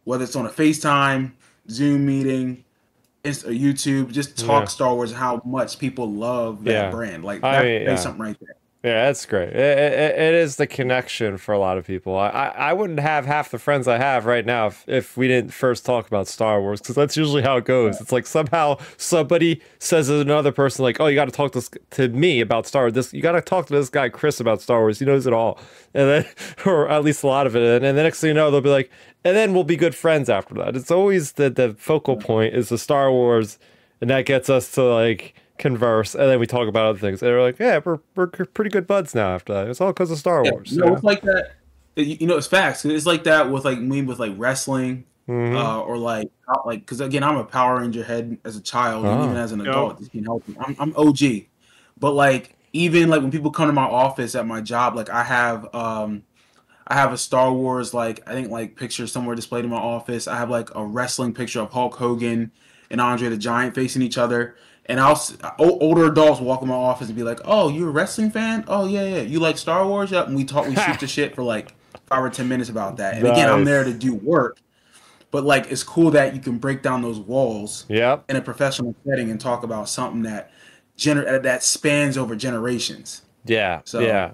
whether 0.03 0.23
it's 0.23 0.35
on 0.35 0.45
a 0.45 0.49
FaceTime, 0.49 1.31
Zoom 1.69 2.05
meeting, 2.05 2.63
Insta, 3.23 3.47
or 3.47 3.51
YouTube. 3.51 4.11
Just 4.11 4.37
talk 4.37 4.63
Yeah. 4.63 4.65
Star 4.65 4.95
Wars, 4.95 5.11
how 5.13 5.41
much 5.45 5.77
people 5.79 6.11
love 6.11 6.63
that 6.63 6.71
Yeah. 6.71 6.89
brand. 6.89 7.23
Like 7.23 7.43
I 7.43 7.51
that, 7.51 7.63
mean, 7.65 7.85
that's 7.85 7.99
yeah. 7.99 8.03
something 8.03 8.21
right 8.21 8.37
there. 8.41 8.55
Yeah, 8.81 9.07
that's 9.07 9.25
great. 9.25 9.49
It, 9.49 9.57
it, 9.57 10.19
it 10.19 10.33
is 10.35 10.55
the 10.55 10.65
connection 10.65 11.37
for 11.37 11.51
a 11.51 11.59
lot 11.59 11.77
of 11.77 11.85
people. 11.85 12.17
I, 12.17 12.29
I, 12.29 12.71
wouldn't 12.71 13.01
have 13.01 13.25
half 13.25 13.51
the 13.51 13.59
friends 13.59 13.89
I 13.89 13.97
have 13.97 14.25
right 14.25 14.45
now 14.45 14.67
if, 14.67 14.87
if 14.87 15.17
we 15.17 15.27
didn't 15.27 15.51
first 15.51 15.85
talk 15.85 16.07
about 16.07 16.29
Star 16.29 16.61
Wars 16.61 16.79
because 16.79 16.95
that's 16.95 17.17
usually 17.17 17.41
how 17.41 17.57
it 17.57 17.65
goes. 17.65 17.99
It's 17.99 18.13
like 18.13 18.25
somehow 18.25 18.77
somebody 18.95 19.61
says 19.79 20.07
to 20.07 20.21
another 20.21 20.53
person 20.53 20.83
like, 20.83 21.01
"Oh, 21.01 21.07
you 21.07 21.15
got 21.15 21.25
to 21.25 21.31
talk 21.31 21.51
to, 21.53 21.79
to 21.89 22.07
me 22.07 22.39
about 22.39 22.65
Star 22.67 22.83
Wars. 22.83 22.93
This 22.93 23.13
you 23.13 23.21
got 23.21 23.33
to 23.33 23.41
talk 23.41 23.65
to 23.67 23.73
this 23.73 23.89
guy 23.89 24.07
Chris 24.07 24.39
about 24.39 24.61
Star 24.61 24.79
Wars. 24.79 24.99
He 24.99 25.05
knows 25.05 25.27
it 25.27 25.33
all." 25.33 25.59
And 25.93 26.07
then, 26.09 26.25
or 26.65 26.87
at 26.87 27.03
least 27.03 27.21
a 27.23 27.27
lot 27.27 27.47
of 27.47 27.57
it. 27.57 27.63
And, 27.63 27.85
and 27.85 27.97
the 27.97 28.03
next 28.03 28.21
thing 28.21 28.29
you 28.29 28.33
know, 28.33 28.49
they'll 28.49 28.61
be 28.61 28.69
like, 28.69 28.89
"And 29.25 29.35
then 29.35 29.53
we'll 29.53 29.65
be 29.65 29.75
good 29.75 29.93
friends 29.93 30.29
after 30.29 30.53
that." 30.55 30.77
It's 30.77 30.89
always 30.89 31.33
the 31.33 31.49
the 31.49 31.75
focal 31.77 32.15
point 32.15 32.55
is 32.55 32.69
the 32.69 32.77
Star 32.77 33.11
Wars, 33.11 33.59
and 33.99 34.09
that 34.09 34.25
gets 34.25 34.49
us 34.49 34.71
to 34.75 34.83
like 34.83 35.35
converse, 35.59 36.15
and 36.15 36.23
then 36.29 36.39
we 36.39 36.47
talk 36.47 36.67
about 36.67 36.85
other 36.87 36.99
things. 36.99 37.21
And 37.21 37.29
they're 37.29 37.41
like, 37.41 37.59
"Yeah, 37.59 37.79
we're 37.83 37.99
we're 38.15 38.27
pretty 38.27 38.71
good 38.71 38.87
buds 38.87 39.13
now 39.13 39.35
after 39.35 39.53
that. 39.53 39.67
It's 39.67 39.79
all 39.79 39.89
because 39.93 40.09
of 40.09 40.17
Star 40.17 40.43
Yeah, 40.43 40.51
Wars." 40.51 40.71
you 40.71 40.79
know, 40.83 40.93
it's 40.93 41.03
like 41.03 41.21
that. 41.21 41.51
You 41.95 42.17
you 42.21 42.27
know, 42.27 42.37
it's 42.37 42.47
facts. 42.47 42.83
It's 42.85 43.05
like 43.05 43.23
that 43.25 43.51
with 43.51 43.65
like 43.65 43.79
me 43.79 44.01
with 44.01 44.17
like 44.19 44.33
wrestling, 44.37 45.03
Mhm. 45.27 45.55
uh, 45.55 45.81
or 45.81 45.97
like 45.97 46.29
like 46.65 46.79
because 46.79 47.01
again, 47.01 47.23
I'm 47.23 47.37
a 47.37 47.43
Power 47.43 47.79
Ranger 47.79 48.03
head 48.03 48.37
as 48.45 48.55
a 48.55 48.61
child 48.61 49.05
and 49.05 49.19
Oh. 49.21 49.25
even 49.25 49.37
as 49.37 49.51
an 49.51 49.61
adult. 49.61 49.99
Just 49.99 50.11
can't 50.11 50.25
help 50.25 50.43
it. 50.49 50.55
I'm 50.59 50.75
I'm 50.79 50.93
OG, 50.97 51.47
but 51.99 52.13
like 52.13 52.55
even 52.73 53.09
like 53.09 53.21
when 53.21 53.31
people 53.31 53.51
come 53.51 53.67
to 53.67 53.73
my 53.73 53.83
office 53.83 54.33
at 54.35 54.47
my 54.47 54.61
job, 54.61 54.95
like 54.95 55.09
I 55.09 55.23
have 55.23 55.73
um. 55.75 56.23
I 56.91 56.95
have 56.95 57.13
a 57.13 57.19
Star 57.19 57.53
Wars 57.53 57.93
like 57.93 58.27
I 58.27 58.31
think 58.33 58.49
like 58.49 58.75
picture 58.75 59.05
somewhere 59.05 59.35
displayed 59.35 59.63
in 59.63 59.69
my 59.69 59.77
office. 59.77 60.27
I 60.27 60.37
have 60.37 60.49
like 60.49 60.73
a 60.73 60.83
wrestling 60.83 61.35
picture 61.35 61.59
of 61.61 61.69
Hulk 61.71 61.93
Hogan 61.93 62.51
and 62.89 62.99
Andre 62.99 63.29
the 63.29 63.37
Giant 63.37 63.75
facing 63.75 64.01
each 64.01 64.17
other. 64.17 64.55
And 64.87 64.99
I'll 64.99 65.21
older 65.59 66.05
adults 66.05 66.41
walk 66.41 66.61
in 66.63 66.67
my 66.67 66.73
office 66.73 67.07
and 67.07 67.15
be 67.15 67.21
like, 67.23 67.39
"Oh, 67.45 67.69
you're 67.69 67.89
a 67.89 67.91
wrestling 67.91 68.31
fan? 68.31 68.63
Oh 68.67 68.87
yeah, 68.87 69.03
yeah. 69.03 69.21
You 69.21 69.39
like 69.39 69.57
Star 69.59 69.85
Wars? 69.85 70.09
Yep." 70.09 70.27
And 70.27 70.35
we 70.35 70.43
talk, 70.45 70.67
we 70.67 70.75
shoot 70.75 70.99
the 70.99 71.07
shit 71.15 71.35
for 71.35 71.43
like 71.43 71.75
five 72.07 72.23
or 72.23 72.29
ten 72.31 72.47
minutes 72.47 72.69
about 72.69 72.97
that. 72.97 73.15
And 73.15 73.23
again, 73.33 73.49
I'm 73.49 73.65
there 73.65 73.83
to 73.83 73.93
do 73.93 74.15
work, 74.15 74.57
but 75.29 75.43
like 75.43 75.71
it's 75.71 75.83
cool 75.83 76.09
that 76.11 76.33
you 76.33 76.41
can 76.41 76.57
break 76.57 76.81
down 76.81 77.03
those 77.03 77.19
walls 77.19 77.85
in 78.29 78.35
a 78.35 78.41
professional 78.41 78.95
setting 79.07 79.29
and 79.29 79.39
talk 79.39 79.61
about 79.61 79.89
something 79.89 80.23
that 80.23 80.51
gener- 80.97 81.27
uh, 81.35 81.37
that 81.39 81.61
spans 81.63 82.17
over 82.17 82.35
generations. 82.35 83.21
Yeah. 83.45 83.81
So- 83.85 83.99
yeah. 83.99 84.31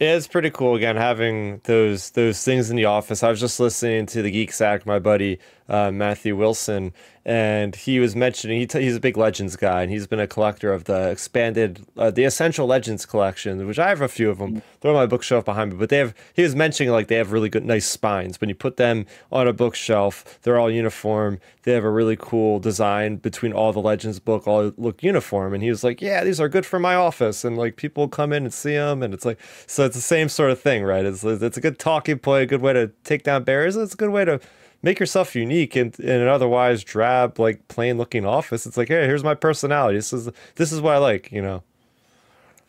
It's 0.00 0.26
pretty 0.26 0.50
cool 0.50 0.74
again 0.74 0.96
having 0.96 1.60
those 1.64 2.10
those 2.10 2.42
things 2.44 2.68
in 2.68 2.76
the 2.76 2.84
office. 2.84 3.22
I 3.22 3.30
was 3.30 3.40
just 3.40 3.58
listening 3.60 4.04
to 4.06 4.20
the 4.22 4.30
Geek 4.30 4.52
Sack, 4.52 4.84
my 4.84 4.98
buddy 4.98 5.38
uh, 5.68 5.90
Matthew 5.90 6.36
Wilson, 6.36 6.92
and 7.24 7.74
he 7.74 7.98
was 7.98 8.14
mentioning 8.14 8.60
he 8.60 8.66
t- 8.66 8.82
he's 8.82 8.96
a 8.96 9.00
big 9.00 9.16
Legends 9.16 9.56
guy, 9.56 9.82
and 9.82 9.90
he's 9.90 10.06
been 10.06 10.20
a 10.20 10.26
collector 10.26 10.72
of 10.72 10.84
the 10.84 11.10
expanded 11.10 11.86
uh, 11.96 12.10
the 12.10 12.24
Essential 12.24 12.66
Legends 12.66 13.06
collection, 13.06 13.66
which 13.66 13.78
I 13.78 13.88
have 13.88 14.02
a 14.02 14.08
few 14.08 14.28
of 14.28 14.38
them. 14.38 14.62
They're 14.80 14.90
on 14.90 14.96
my 14.96 15.06
bookshelf 15.06 15.44
behind 15.44 15.72
me, 15.72 15.78
but 15.78 15.88
they 15.88 15.98
have 15.98 16.14
he 16.34 16.42
was 16.42 16.54
mentioning 16.54 16.92
like 16.92 17.08
they 17.08 17.16
have 17.16 17.32
really 17.32 17.48
good 17.48 17.64
nice 17.64 17.86
spines. 17.86 18.40
When 18.40 18.50
you 18.50 18.54
put 18.54 18.76
them 18.76 19.06
on 19.32 19.48
a 19.48 19.54
bookshelf, 19.54 20.38
they're 20.42 20.58
all 20.58 20.70
uniform. 20.70 21.38
They 21.62 21.72
have 21.72 21.84
a 21.84 21.90
really 21.90 22.16
cool 22.18 22.58
design 22.58 23.16
between 23.16 23.54
all 23.54 23.72
the 23.72 23.80
Legends 23.80 24.20
book, 24.20 24.46
all 24.46 24.72
look 24.76 25.02
uniform. 25.02 25.54
And 25.54 25.62
he 25.62 25.70
was 25.70 25.82
like, 25.82 26.02
yeah, 26.02 26.24
these 26.24 26.40
are 26.40 26.48
good 26.50 26.66
for 26.66 26.78
my 26.78 26.94
office, 26.94 27.42
and 27.42 27.56
like 27.56 27.76
people 27.76 28.06
come 28.08 28.34
in 28.34 28.44
and 28.44 28.52
see 28.52 28.74
them, 28.74 29.02
and 29.02 29.14
it's 29.14 29.24
like 29.24 29.38
so 29.66 29.86
it's 29.86 29.96
the 29.96 30.02
same 30.02 30.28
sort 30.28 30.50
of 30.50 30.60
thing, 30.60 30.84
right? 30.84 31.06
It's 31.06 31.24
it's 31.24 31.56
a 31.56 31.62
good 31.62 31.78
talking 31.78 32.18
point, 32.18 32.42
a 32.42 32.46
good 32.46 32.60
way 32.60 32.74
to 32.74 32.88
take 33.02 33.22
down 33.22 33.44
barriers. 33.44 33.76
It's 33.76 33.94
a 33.94 33.96
good 33.96 34.10
way 34.10 34.26
to 34.26 34.40
make 34.84 35.00
yourself 35.00 35.34
unique 35.34 35.76
in, 35.76 35.92
in 35.98 36.20
an 36.20 36.28
otherwise 36.28 36.84
drab, 36.84 37.38
like 37.38 37.66
plain 37.68 37.96
looking 37.96 38.26
office. 38.26 38.66
It's 38.66 38.76
like, 38.76 38.88
hey, 38.88 39.06
here's 39.06 39.24
my 39.24 39.34
personality. 39.34 39.96
This 39.96 40.12
is 40.12 40.28
this 40.56 40.70
is 40.70 40.80
what 40.80 40.94
I 40.94 40.98
like, 40.98 41.32
you 41.32 41.40
know. 41.40 41.62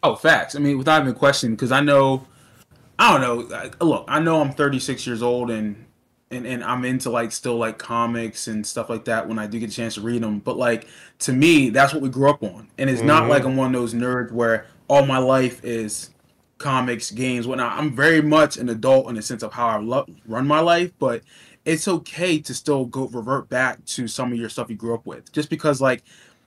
Oh, 0.01 0.15
facts. 0.15 0.55
I 0.55 0.59
mean, 0.59 0.77
without 0.77 1.01
even 1.01 1.13
question, 1.13 1.51
because 1.51 1.71
I 1.71 1.81
know, 1.81 2.25
I 2.97 3.11
don't 3.11 3.21
know. 3.21 3.69
Look, 3.85 4.05
I 4.07 4.19
know 4.19 4.39
I'm 4.39 4.51
36 4.51 5.05
years 5.05 5.21
old 5.21 5.51
and 5.51 5.85
and 6.31 6.47
and 6.47 6.63
I'm 6.63 6.85
into 6.85 7.09
like 7.09 7.33
still 7.33 7.57
like 7.57 7.77
comics 7.77 8.47
and 8.47 8.65
stuff 8.65 8.89
like 8.89 9.05
that 9.05 9.27
when 9.27 9.37
I 9.37 9.45
do 9.45 9.59
get 9.59 9.69
a 9.69 9.73
chance 9.73 9.95
to 9.95 10.01
read 10.01 10.23
them. 10.23 10.39
But 10.39 10.57
like 10.57 10.87
to 11.19 11.33
me, 11.33 11.69
that's 11.69 11.93
what 11.93 12.01
we 12.01 12.09
grew 12.09 12.29
up 12.29 12.41
on, 12.43 12.69
and 12.77 12.89
it's 12.89 12.99
mm-hmm. 12.99 13.07
not 13.07 13.29
like 13.29 13.43
I'm 13.43 13.57
one 13.57 13.75
of 13.75 13.81
those 13.81 13.93
nerds 13.93 14.31
where 14.31 14.67
all 14.87 15.05
my 15.05 15.17
life 15.17 15.63
is 15.65 16.11
comics, 16.57 17.11
games, 17.11 17.45
whatnot. 17.45 17.77
I'm 17.77 17.93
very 17.93 18.21
much 18.21 18.57
an 18.57 18.69
adult 18.69 19.09
in 19.09 19.15
the 19.15 19.21
sense 19.21 19.43
of 19.43 19.53
how 19.53 19.67
I 19.67 19.77
love, 19.77 20.09
run 20.25 20.47
my 20.47 20.61
life, 20.61 20.91
but 20.99 21.21
it's 21.65 21.87
okay 21.87 22.39
to 22.39 22.53
still 22.53 22.85
go 22.85 23.07
revert 23.07 23.49
back 23.49 23.83
to 23.85 24.07
some 24.07 24.31
of 24.31 24.37
your 24.37 24.49
stuff 24.49 24.69
you 24.69 24.75
grew 24.75 24.93
up 24.93 25.05
with. 25.05 25.31
Just 25.31 25.49
because 25.49 25.81
like 25.81 26.03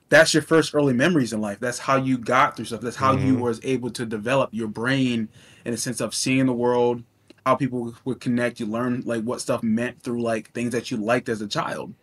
that's 0.07 0.33
your 0.33 0.43
first 0.43 0.73
early 0.73 0.93
memories 0.93 1.33
in 1.33 1.41
life. 1.41 1.59
That's 1.59 1.77
how 1.77 1.97
you 1.97 2.17
got 2.17 2.55
through 2.55 2.65
stuff. 2.65 2.81
That's 2.81 2.95
how 2.95 3.15
mm-hmm. 3.15 3.27
you 3.27 3.37
was 3.37 3.59
able 3.63 3.91
to 3.91 4.05
develop 4.05 4.49
your 4.51 4.67
brain 4.67 5.29
in 5.65 5.73
a 5.73 5.77
sense 5.77 6.01
of 6.01 6.15
seeing 6.15 6.47
the 6.47 6.53
world, 6.53 7.03
how 7.45 7.55
people 7.55 7.93
would 8.05 8.19
connect. 8.19 8.59
You 8.59 8.65
learn 8.65 9.03
like 9.05 9.23
what 9.23 9.41
stuff 9.41 9.61
meant 9.61 10.01
through 10.01 10.21
like 10.21 10.51
things 10.53 10.71
that 10.71 10.89
you 10.89 10.97
liked 10.97 11.29
as 11.29 11.41
a 11.41 11.47
child. 11.47 11.93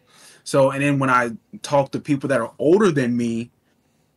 So 0.44 0.70
and 0.70 0.82
then 0.82 0.98
when 0.98 1.10
I 1.10 1.30
talk 1.62 1.90
to 1.92 2.00
people 2.00 2.28
that 2.28 2.40
are 2.40 2.52
older 2.58 2.92
than 2.92 3.16
me, 3.16 3.50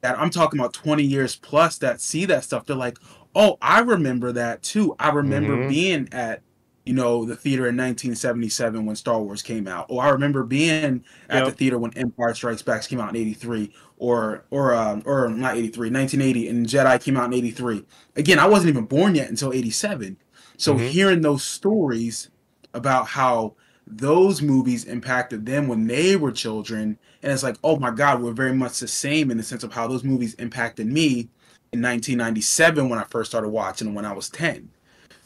that 0.01 0.17
I'm 0.17 0.29
talking 0.29 0.59
about 0.59 0.73
20 0.73 1.03
years 1.03 1.35
plus 1.35 1.77
that 1.79 1.99
see 1.99 2.25
that 2.25 2.43
stuff, 2.43 2.65
they're 2.65 2.75
like, 2.75 2.97
oh, 3.35 3.57
I 3.61 3.79
remember 3.79 4.31
that 4.33 4.61
too. 4.61 4.95
I 4.99 5.09
remember 5.09 5.55
mm-hmm. 5.55 5.69
being 5.69 6.09
at 6.11 6.41
you 6.89 6.96
know, 6.96 7.24
the 7.24 7.36
theater 7.36 7.67
in 7.67 7.77
1977 7.77 8.84
when 8.84 8.96
Star 8.96 9.22
Wars 9.22 9.43
came 9.43 9.67
out. 9.67 9.86
Or 9.89 10.01
I 10.01 10.10
remember 10.10 10.43
being 10.43 11.03
at 11.29 11.43
yep. 11.43 11.46
the 11.46 11.51
theater 11.51 11.77
when 11.77 11.96
Empire 11.96 12.34
Strikes 12.34 12.63
Back 12.63 12.81
came 12.88 13.00
out 13.00 13.10
in 13.10 13.15
83 13.15 13.72
or 13.98 14.43
or 14.50 14.74
um, 14.74 15.03
or 15.05 15.29
not 15.29 15.55
83, 15.55 15.91
1980 15.91 16.48
and 16.48 16.65
Jedi 16.65 17.03
came 17.03 17.15
out 17.15 17.25
in 17.25 17.36
83. 17.36 17.86
Again, 18.15 18.39
I 18.39 18.48
wasn't 18.48 18.69
even 18.69 18.86
born 18.86 19.13
yet 19.13 19.29
until 19.29 19.53
87. 19.53 20.17
So 20.58 20.74
mm-hmm. 20.74 20.88
hearing 20.88 21.22
those 21.22 21.43
stories 21.43 22.31
about 22.74 23.05
how 23.05 23.53
those 23.86 24.41
movies 24.41 24.86
impacted 24.86 25.46
them 25.46 25.67
when 25.67 25.86
they 25.86 26.15
were 26.15 26.31
children 26.31 26.98
and 27.22 27.31
it's 27.31 27.43
like, 27.43 27.58
"Oh 27.63 27.77
my 27.77 27.91
god, 27.91 28.19
we're 28.19 28.34
very 28.34 28.55
much 28.55 28.79
the 28.79 28.88
same 28.88 29.29
in 29.29 29.38
the 29.38 29.43
sense 29.43 29.63
of 29.63 29.72
how 29.72 29.88
those 29.88 30.03
movies 30.03 30.34
impacted 30.36 30.88
me 30.88 31.29
in 31.72 31.84
1997 31.84 32.89
when 32.89 32.98
I 32.98 33.03
first 33.03 33.29
started 33.29 33.50
watching 33.50 33.93
when 33.93 34.05
I 34.05 34.13
was 34.13 34.27
10." 34.29 34.72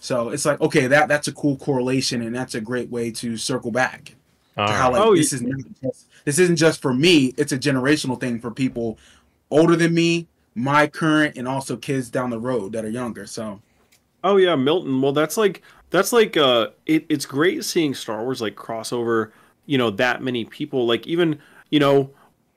So 0.03 0.31
it's 0.31 0.43
like, 0.43 0.59
okay, 0.59 0.87
that 0.87 1.07
that's 1.07 1.29
a 1.29 1.31
cool 1.31 1.55
correlation, 1.55 2.23
and 2.23 2.35
that's 2.35 2.55
a 2.55 2.61
great 2.61 2.89
way 2.89 3.09
to 3.11 3.37
circle 3.37 3.71
back 3.71 4.15
to 4.57 4.67
how 4.67 4.91
like 4.91 5.01
oh, 5.01 5.15
this 5.15 5.31
is 5.31 5.41
not 5.41 5.61
just, 5.81 6.07
this 6.25 6.39
isn't 6.39 6.57
just 6.57 6.81
for 6.81 6.93
me; 6.93 7.33
it's 7.37 7.53
a 7.53 7.57
generational 7.57 8.19
thing 8.19 8.37
for 8.37 8.51
people 8.51 8.97
older 9.49 9.77
than 9.77 9.93
me, 9.93 10.27
my 10.55 10.87
current, 10.87 11.37
and 11.37 11.47
also 11.47 11.77
kids 11.77 12.09
down 12.09 12.31
the 12.31 12.39
road 12.39 12.73
that 12.73 12.83
are 12.83 12.89
younger. 12.89 13.25
So, 13.25 13.61
oh 14.25 14.35
yeah, 14.35 14.57
Milton. 14.57 15.01
Well, 15.01 15.13
that's 15.13 15.37
like 15.37 15.61
that's 15.89 16.11
like 16.11 16.35
uh, 16.35 16.71
it, 16.85 17.05
it's 17.07 17.25
great 17.25 17.63
seeing 17.63 17.93
Star 17.93 18.23
Wars 18.23 18.41
like 18.41 18.55
crossover. 18.55 19.31
You 19.67 19.77
know 19.77 19.89
that 19.91 20.21
many 20.21 20.43
people, 20.43 20.85
like 20.85 21.07
even 21.07 21.39
you 21.69 21.79
know 21.79 22.09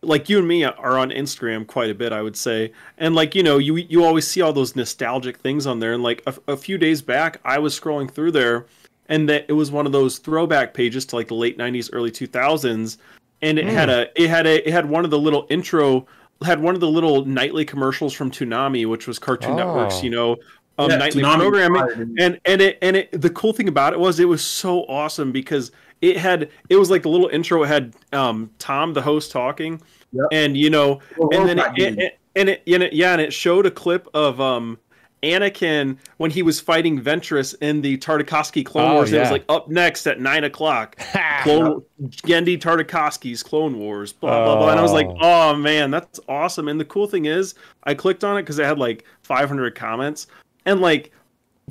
like 0.06 0.28
you 0.28 0.38
and 0.38 0.48
me 0.48 0.64
are 0.64 0.98
on 0.98 1.10
Instagram 1.10 1.66
quite 1.66 1.90
a 1.90 1.94
bit, 1.94 2.12
I 2.12 2.22
would 2.22 2.36
say, 2.36 2.72
and 2.98 3.14
like 3.14 3.34
you 3.34 3.42
know, 3.42 3.58
you 3.58 3.76
you 3.76 4.04
always 4.04 4.26
see 4.26 4.40
all 4.40 4.52
those 4.52 4.76
nostalgic 4.76 5.38
things 5.38 5.66
on 5.66 5.80
there. 5.80 5.92
And 5.92 6.02
like 6.02 6.22
a, 6.26 6.34
a 6.48 6.56
few 6.56 6.78
days 6.78 7.02
back, 7.02 7.40
I 7.44 7.58
was 7.58 7.78
scrolling 7.78 8.10
through 8.10 8.32
there, 8.32 8.66
and 9.08 9.28
that 9.28 9.46
it 9.48 9.52
was 9.52 9.70
one 9.70 9.86
of 9.86 9.92
those 9.92 10.18
throwback 10.18 10.74
pages 10.74 11.04
to 11.06 11.16
like 11.16 11.28
the 11.28 11.34
late 11.34 11.58
'90s, 11.58 11.90
early 11.92 12.10
2000s, 12.10 12.98
and 13.42 13.58
it 13.58 13.66
mm. 13.66 13.70
had 13.70 13.88
a 13.88 14.22
it 14.22 14.28
had 14.30 14.46
a 14.46 14.66
it 14.66 14.72
had 14.72 14.88
one 14.88 15.04
of 15.04 15.10
the 15.10 15.18
little 15.18 15.46
intro 15.50 16.06
had 16.44 16.60
one 16.60 16.74
of 16.74 16.80
the 16.80 16.88
little 16.88 17.24
nightly 17.24 17.64
commercials 17.64 18.12
from 18.12 18.30
Toonami, 18.30 18.86
which 18.86 19.06
was 19.06 19.18
Cartoon 19.18 19.52
oh. 19.52 19.56
Network's, 19.56 20.02
you 20.02 20.10
know, 20.10 20.36
um, 20.78 20.90
yeah, 20.90 20.96
nightly 20.96 21.22
Toonami 21.22 21.50
programming. 21.50 22.14
And 22.18 22.40
and 22.44 22.60
it 22.60 22.78
and 22.82 22.96
it 22.96 23.20
the 23.20 23.30
cool 23.30 23.52
thing 23.52 23.68
about 23.68 23.92
it 23.92 23.98
was 23.98 24.20
it 24.20 24.26
was 24.26 24.44
so 24.44 24.84
awesome 24.84 25.32
because 25.32 25.72
it 26.02 26.16
had 26.18 26.50
it 26.68 26.76
was 26.76 26.90
like 26.90 27.02
the 27.02 27.08
little 27.08 27.28
intro 27.28 27.62
it 27.62 27.68
had 27.68 27.94
um, 28.12 28.50
Tom 28.58 28.92
the 28.92 29.02
host 29.02 29.30
talking 29.30 29.80
Yep. 30.12 30.26
And 30.32 30.56
you 30.56 30.70
know, 30.70 31.00
well, 31.16 31.28
and 31.32 31.48
then 31.48 31.58
it, 31.58 31.78
it, 31.78 31.98
it, 31.98 32.18
and 32.34 32.48
it, 32.48 32.62
and 32.66 32.82
it, 32.82 32.92
yeah, 32.92 33.12
and 33.12 33.20
it 33.20 33.32
showed 33.32 33.66
a 33.66 33.70
clip 33.70 34.08
of 34.14 34.40
um 34.40 34.78
Anakin 35.22 35.96
when 36.18 36.30
he 36.30 36.42
was 36.42 36.60
fighting 36.60 37.00
Ventress 37.00 37.54
in 37.60 37.80
the 37.80 37.98
Tartakovsky 37.98 38.64
Clone 38.64 38.90
oh, 38.90 38.94
Wars. 38.94 39.10
Yeah. 39.10 39.18
It 39.18 39.20
was 39.22 39.30
like 39.30 39.44
up 39.48 39.68
next 39.68 40.06
at 40.06 40.20
nine 40.20 40.44
o'clock. 40.44 40.96
Clone 41.42 41.82
Genndy 42.02 42.58
Tartakovsky's 42.58 43.42
Clone 43.42 43.78
Wars. 43.78 44.12
Blah 44.12 44.44
blah 44.44 44.56
blah. 44.56 44.70
And 44.70 44.78
I 44.78 44.82
was 44.82 44.92
like, 44.92 45.08
oh. 45.08 45.50
oh 45.50 45.56
man, 45.56 45.90
that's 45.90 46.20
awesome. 46.28 46.68
And 46.68 46.78
the 46.78 46.84
cool 46.84 47.06
thing 47.06 47.24
is, 47.24 47.54
I 47.84 47.94
clicked 47.94 48.24
on 48.24 48.36
it 48.36 48.42
because 48.42 48.58
it 48.58 48.66
had 48.66 48.78
like 48.78 49.04
500 49.22 49.74
comments, 49.74 50.26
and 50.64 50.80
like 50.80 51.12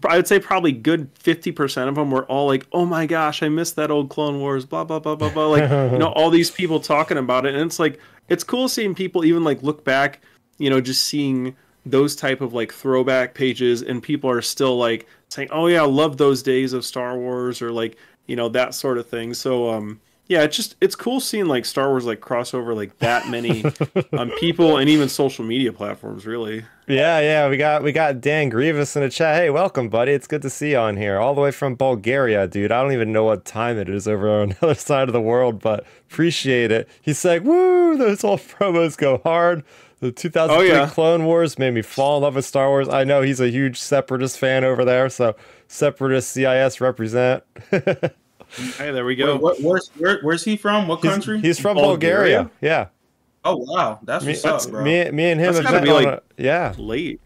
I 0.04 0.18
would 0.18 0.28
say 0.28 0.40
probably 0.40 0.74
good 0.74 1.14
50% 1.16 1.88
of 1.88 1.96
them 1.96 2.12
were 2.12 2.26
all 2.26 2.48
like, 2.48 2.68
oh 2.74 2.86
my 2.86 3.06
gosh, 3.06 3.42
I 3.42 3.50
missed 3.50 3.78
that 3.78 3.92
old 3.92 4.10
Clone 4.10 4.40
Wars, 4.40 4.66
blah, 4.66 4.84
blah, 4.84 5.00
blah, 5.00 5.16
blah, 5.16 5.30
blah. 5.30 5.48
Like, 5.48 5.70
you 5.92 5.98
know, 5.98 6.08
all 6.16 6.30
these 6.30 6.52
people 6.52 6.80
talking 6.80 7.18
about 7.18 7.46
it. 7.46 7.56
And 7.56 7.64
it's 7.64 7.80
like, 7.80 8.00
it's 8.28 8.44
cool 8.44 8.68
seeing 8.68 8.94
people 8.94 9.24
even 9.24 9.44
like 9.44 9.64
look 9.64 9.86
back, 9.86 10.22
you 10.58 10.70
know, 10.70 10.82
just 10.82 11.04
seeing 11.04 11.56
those 11.86 12.16
type 12.16 12.42
of 12.42 12.54
like 12.54 12.74
throwback 12.74 13.34
pages 13.34 13.82
and 13.82 14.02
people 14.02 14.30
are 14.30 14.42
still 14.42 14.78
like 14.78 15.08
saying, 15.30 15.50
"Oh 15.52 15.68
yeah, 15.68 15.84
I 15.84 15.86
love 15.86 16.18
those 16.18 16.42
days 16.42 16.74
of 16.74 16.84
Star 16.84 17.18
Wars" 17.18 17.62
or 17.62 17.72
like, 17.72 17.98
you 18.26 18.36
know, 18.36 18.50
that 18.50 18.74
sort 18.74 18.98
of 18.98 19.08
thing. 19.08 19.34
So 19.34 19.70
um 19.70 20.02
yeah, 20.28 20.42
it's 20.42 20.56
just 20.56 20.76
it's 20.82 20.96
cool 20.96 21.20
seeing 21.20 21.46
like 21.46 21.66
Star 21.66 21.90
Wars 21.90 22.06
like 22.06 22.20
crossover 22.20 22.76
like 22.76 22.98
that 22.98 23.30
many 23.30 23.64
um, 24.18 24.32
people 24.40 24.78
and 24.78 24.90
even 24.90 25.08
social 25.08 25.46
media 25.46 25.72
platforms. 25.72 26.26
Really. 26.26 26.66
Yeah, 26.88 27.20
yeah, 27.20 27.48
we 27.48 27.58
got 27.58 27.84
we 27.84 27.92
got 27.92 28.22
Dan 28.22 28.50
Grievous 28.50 28.96
in 28.96 29.04
the 29.04 29.10
chat. 29.10 29.36
Hey, 29.36 29.52
welcome, 29.52 29.88
buddy. 29.88 30.14
It's 30.14 30.26
good 30.26 30.42
to 30.42 30.50
see 30.50 30.72
you 30.72 30.78
on 30.78 30.98
here, 30.98 31.20
all 31.20 31.36
the 31.36 31.42
way 31.42 31.52
from 31.52 31.76
Bulgaria, 31.76 32.48
dude. 32.48 32.72
I 32.72 32.82
don't 32.82 32.94
even 32.94 33.12
know 33.12 33.24
what 33.24 33.46
time 33.46 33.78
it 33.78 33.88
is 33.88 34.08
over 34.08 34.42
on 34.42 34.50
the 34.60 34.64
other 34.64 34.76
side 34.76 35.08
of 35.10 35.14
the 35.14 35.22
world, 35.22 35.60
but 35.60 35.86
appreciate 36.10 36.72
it. 36.72 36.90
He's 37.02 37.24
like, 37.24 37.44
"Woo! 37.44 37.96
Those 37.96 38.24
old 38.24 38.40
promos 38.48 38.98
go 38.98 39.22
hard." 39.24 39.64
The 40.00 40.12
2003 40.12 40.72
oh, 40.72 40.74
yeah. 40.74 40.90
Clone 40.90 41.26
Wars 41.26 41.58
made 41.58 41.74
me 41.74 41.82
fall 41.82 42.18
in 42.18 42.24
love 42.24 42.36
with 42.36 42.46
Star 42.46 42.68
Wars. 42.68 42.90
I 42.90 43.04
know 43.04 43.22
he's 43.22 43.40
a 43.40 43.50
huge 43.50 43.80
Separatist 43.80 44.38
fan 44.38 44.64
over 44.64 44.84
there, 44.84 45.10
so 45.10 45.36
Separatist 45.68 46.32
CIS 46.32 46.82
represent. 46.82 47.44
Hey, 48.56 48.92
there 48.92 49.06
we 49.06 49.16
go. 49.16 49.36
Wait, 49.38 49.62
where's 49.62 49.90
where, 49.98 50.20
where's 50.22 50.44
he 50.44 50.58
from? 50.58 50.88
What 50.88 51.02
country? 51.02 51.38
He's, 51.38 51.58
he's 51.58 51.60
from 51.60 51.76
Bulgaria. 51.76 52.44
Bulgaria. 52.44 52.52
Yeah. 52.62 52.88
Oh 53.44 53.58
wow, 53.58 54.00
that's 54.04 54.26
me, 54.26 54.32
what's 54.32 54.46
up, 54.46 54.72
bro. 54.72 54.84
Me, 54.84 55.12
me 55.12 55.32
and 55.32 55.40
him 55.40 55.54
that's 55.54 55.70
have 55.70 55.84
been 55.84 55.94
like 55.94 56.08
a, 56.08 56.22
yeah 56.38 56.74
late. 56.78 57.22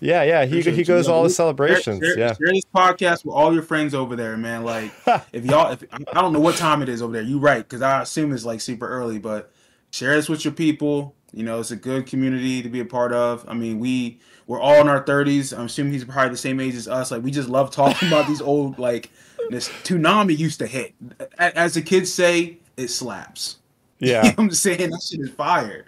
Yeah, 0.00 0.22
yeah. 0.22 0.46
He 0.46 0.62
he 0.62 0.82
goes 0.82 1.08
all 1.08 1.22
the 1.22 1.30
celebrations. 1.30 2.02
Share, 2.02 2.18
yeah. 2.18 2.32
Share 2.34 2.52
this 2.52 2.64
podcast 2.74 3.24
with 3.24 3.34
all 3.34 3.52
your 3.52 3.62
friends 3.62 3.94
over 3.94 4.16
there, 4.16 4.36
man. 4.36 4.64
Like 4.64 4.90
if 5.32 5.44
y'all, 5.44 5.72
if 5.72 5.84
I 5.92 6.20
don't 6.20 6.32
know 6.32 6.40
what 6.40 6.56
time 6.56 6.82
it 6.82 6.88
is 6.88 7.02
over 7.02 7.12
there. 7.12 7.22
You 7.22 7.38
right, 7.38 7.58
because 7.58 7.82
I 7.82 8.02
assume 8.02 8.32
it's 8.32 8.44
like 8.44 8.60
super 8.60 8.88
early. 8.88 9.18
But 9.18 9.52
share 9.90 10.16
this 10.16 10.28
with 10.28 10.44
your 10.44 10.54
people. 10.54 11.14
You 11.32 11.44
know, 11.44 11.60
it's 11.60 11.70
a 11.70 11.76
good 11.76 12.06
community 12.06 12.62
to 12.62 12.68
be 12.68 12.80
a 12.80 12.84
part 12.84 13.12
of. 13.12 13.44
I 13.46 13.54
mean, 13.54 13.78
we 13.78 14.18
we're 14.46 14.60
all 14.60 14.80
in 14.80 14.88
our 14.88 15.04
thirties. 15.04 15.52
I'm 15.52 15.66
assuming 15.66 15.92
he's 15.92 16.04
probably 16.04 16.30
the 16.30 16.36
same 16.38 16.58
age 16.58 16.74
as 16.74 16.88
us. 16.88 17.10
Like 17.10 17.22
we 17.22 17.30
just 17.30 17.48
love 17.48 17.70
talking 17.70 18.08
about 18.08 18.26
these 18.26 18.40
old 18.40 18.78
like 18.78 19.10
this 19.48 19.68
Toonami 19.68 20.36
used 20.36 20.58
to 20.58 20.66
hit. 20.66 20.94
As 21.38 21.74
the 21.74 21.82
kids 21.82 22.12
say, 22.12 22.58
it 22.76 22.88
slaps. 22.88 23.58
Yeah. 23.98 24.22
You 24.24 24.30
know 24.30 24.34
I'm 24.38 24.50
saying? 24.50 24.90
That 24.90 25.02
shit 25.02 25.20
is 25.20 25.30
fire. 25.30 25.86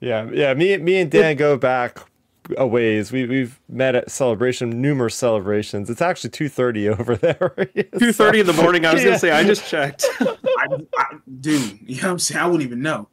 Yeah, 0.00 0.28
yeah. 0.32 0.54
Me, 0.54 0.76
me 0.76 1.00
and 1.00 1.10
Dan 1.10 1.36
go 1.36 1.56
back 1.56 1.98
a 2.56 2.66
ways. 2.66 3.12
We 3.12 3.26
we've 3.26 3.58
met 3.68 3.94
at 3.94 4.10
celebration, 4.10 4.80
numerous 4.82 5.14
celebrations. 5.14 5.88
It's 5.88 6.02
actually 6.02 6.30
two 6.30 6.48
thirty 6.48 6.88
over 6.90 7.16
there. 7.16 7.54
two 7.98 8.12
thirty 8.12 8.40
in 8.40 8.46
the 8.46 8.52
morning. 8.52 8.84
I 8.84 8.92
was 8.92 9.02
yeah. 9.02 9.08
gonna 9.08 9.18
say 9.18 9.30
I 9.30 9.44
just 9.44 9.66
checked. 9.68 10.04
I, 10.20 10.66
I, 10.98 11.06
dude, 11.40 11.78
you 11.86 11.96
know 12.02 12.08
what 12.08 12.12
I'm 12.12 12.18
saying? 12.18 12.40
I 12.40 12.46
wouldn't 12.46 12.64
even 12.64 12.82
know. 12.82 13.08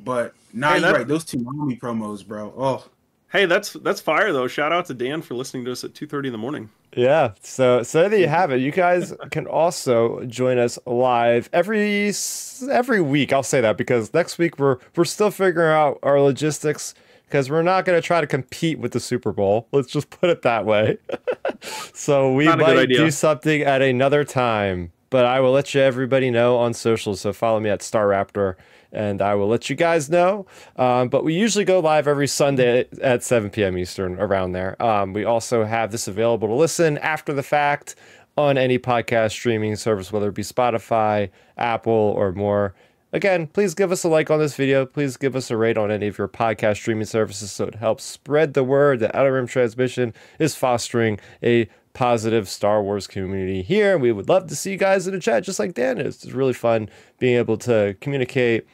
But 0.00 0.34
now 0.52 0.70
nah, 0.70 0.76
you're 0.76 0.92
right. 0.92 1.08
Those 1.08 1.24
Toonami 1.24 1.80
promos, 1.80 2.26
bro. 2.26 2.52
Oh, 2.56 2.84
Hey, 3.30 3.44
that's 3.44 3.74
that's 3.74 4.00
fire 4.00 4.32
though. 4.32 4.48
Shout 4.48 4.72
out 4.72 4.86
to 4.86 4.94
Dan 4.94 5.20
for 5.20 5.34
listening 5.34 5.64
to 5.66 5.72
us 5.72 5.84
at 5.84 5.94
two 5.94 6.06
thirty 6.06 6.28
in 6.28 6.32
the 6.32 6.38
morning. 6.38 6.70
Yeah. 6.94 7.32
So 7.40 7.82
so 7.82 8.08
there 8.08 8.18
you 8.18 8.26
mm-hmm. 8.26 8.34
have 8.34 8.50
it. 8.50 8.60
You 8.60 8.72
guys 8.72 9.14
can 9.30 9.46
also 9.46 10.24
join 10.24 10.58
us 10.58 10.78
live 10.86 11.48
every 11.52 12.12
every 12.70 13.00
week. 13.00 13.32
I'll 13.32 13.42
say 13.42 13.60
that 13.60 13.76
because 13.76 14.12
next 14.14 14.38
week 14.38 14.58
we're 14.58 14.78
we're 14.96 15.04
still 15.04 15.30
figuring 15.30 15.70
out 15.70 15.98
our 16.02 16.20
logistics 16.20 16.94
because 17.28 17.50
we're 17.50 17.62
not 17.62 17.84
going 17.84 18.00
to 18.00 18.04
try 18.04 18.20
to 18.20 18.26
compete 18.26 18.78
with 18.78 18.92
the 18.92 19.00
Super 19.00 19.32
Bowl. 19.32 19.68
Let's 19.70 19.92
just 19.92 20.08
put 20.08 20.30
it 20.30 20.42
that 20.42 20.64
way. 20.64 20.96
so 21.92 22.32
we 22.32 22.46
Not 22.46 22.60
a 22.60 22.64
good 22.64 22.76
might 22.76 22.88
do 22.88 23.10
something 23.10 23.60
at 23.62 23.82
another 23.82 24.24
time, 24.24 24.92
but 25.10 25.26
I 25.26 25.40
will 25.40 25.52
let 25.52 25.74
you 25.74 25.82
everybody 25.82 26.30
know 26.30 26.56
on 26.56 26.72
social. 26.72 27.14
So 27.16 27.34
follow 27.34 27.60
me 27.60 27.68
at 27.68 27.80
Starrapter, 27.80 28.54
and 28.92 29.20
I 29.20 29.34
will 29.34 29.48
let 29.48 29.68
you 29.68 29.76
guys 29.76 30.08
know. 30.08 30.46
Um, 30.76 31.08
but 31.08 31.24
we 31.24 31.34
usually 31.34 31.64
go 31.64 31.80
live 31.80 32.08
every 32.08 32.26
Sunday 32.26 32.86
at 33.02 33.22
7 33.22 33.50
p.m. 33.50 33.76
Eastern, 33.76 34.18
around 34.18 34.52
there. 34.52 34.80
Um, 34.82 35.12
we 35.12 35.24
also 35.24 35.64
have 35.64 35.92
this 35.92 36.08
available 36.08 36.48
to 36.48 36.54
listen 36.54 36.98
after 36.98 37.32
the 37.32 37.42
fact 37.42 37.96
on 38.36 38.56
any 38.56 38.78
podcast 38.78 39.32
streaming 39.32 39.74
service, 39.76 40.12
whether 40.12 40.28
it 40.28 40.34
be 40.34 40.42
Spotify, 40.42 41.30
Apple, 41.56 41.92
or 41.92 42.32
more. 42.32 42.74
Again, 43.12 43.46
please 43.46 43.74
give 43.74 43.90
us 43.90 44.04
a 44.04 44.08
like 44.08 44.30
on 44.30 44.38
this 44.38 44.54
video. 44.54 44.84
Please 44.84 45.16
give 45.16 45.34
us 45.34 45.50
a 45.50 45.56
rate 45.56 45.78
on 45.78 45.90
any 45.90 46.08
of 46.08 46.18
your 46.18 46.28
podcast 46.28 46.76
streaming 46.76 47.06
services 47.06 47.50
so 47.50 47.64
it 47.64 47.74
helps 47.76 48.04
spread 48.04 48.52
the 48.52 48.62
word 48.62 49.00
that 49.00 49.14
Outer 49.14 49.32
Rim 49.32 49.46
Transmission 49.46 50.12
is 50.38 50.54
fostering 50.54 51.18
a 51.42 51.68
positive 51.94 52.48
Star 52.48 52.82
Wars 52.82 53.06
community 53.06 53.62
here. 53.62 53.98
We 53.98 54.12
would 54.12 54.28
love 54.28 54.46
to 54.48 54.54
see 54.54 54.72
you 54.72 54.76
guys 54.76 55.08
in 55.08 55.14
the 55.14 55.20
chat, 55.20 55.42
just 55.42 55.58
like 55.58 55.74
Dan 55.74 55.98
is. 55.98 56.22
It's 56.22 56.32
really 56.32 56.52
fun 56.52 56.90
being 57.18 57.36
able 57.36 57.56
to 57.58 57.96
communicate 58.00 58.68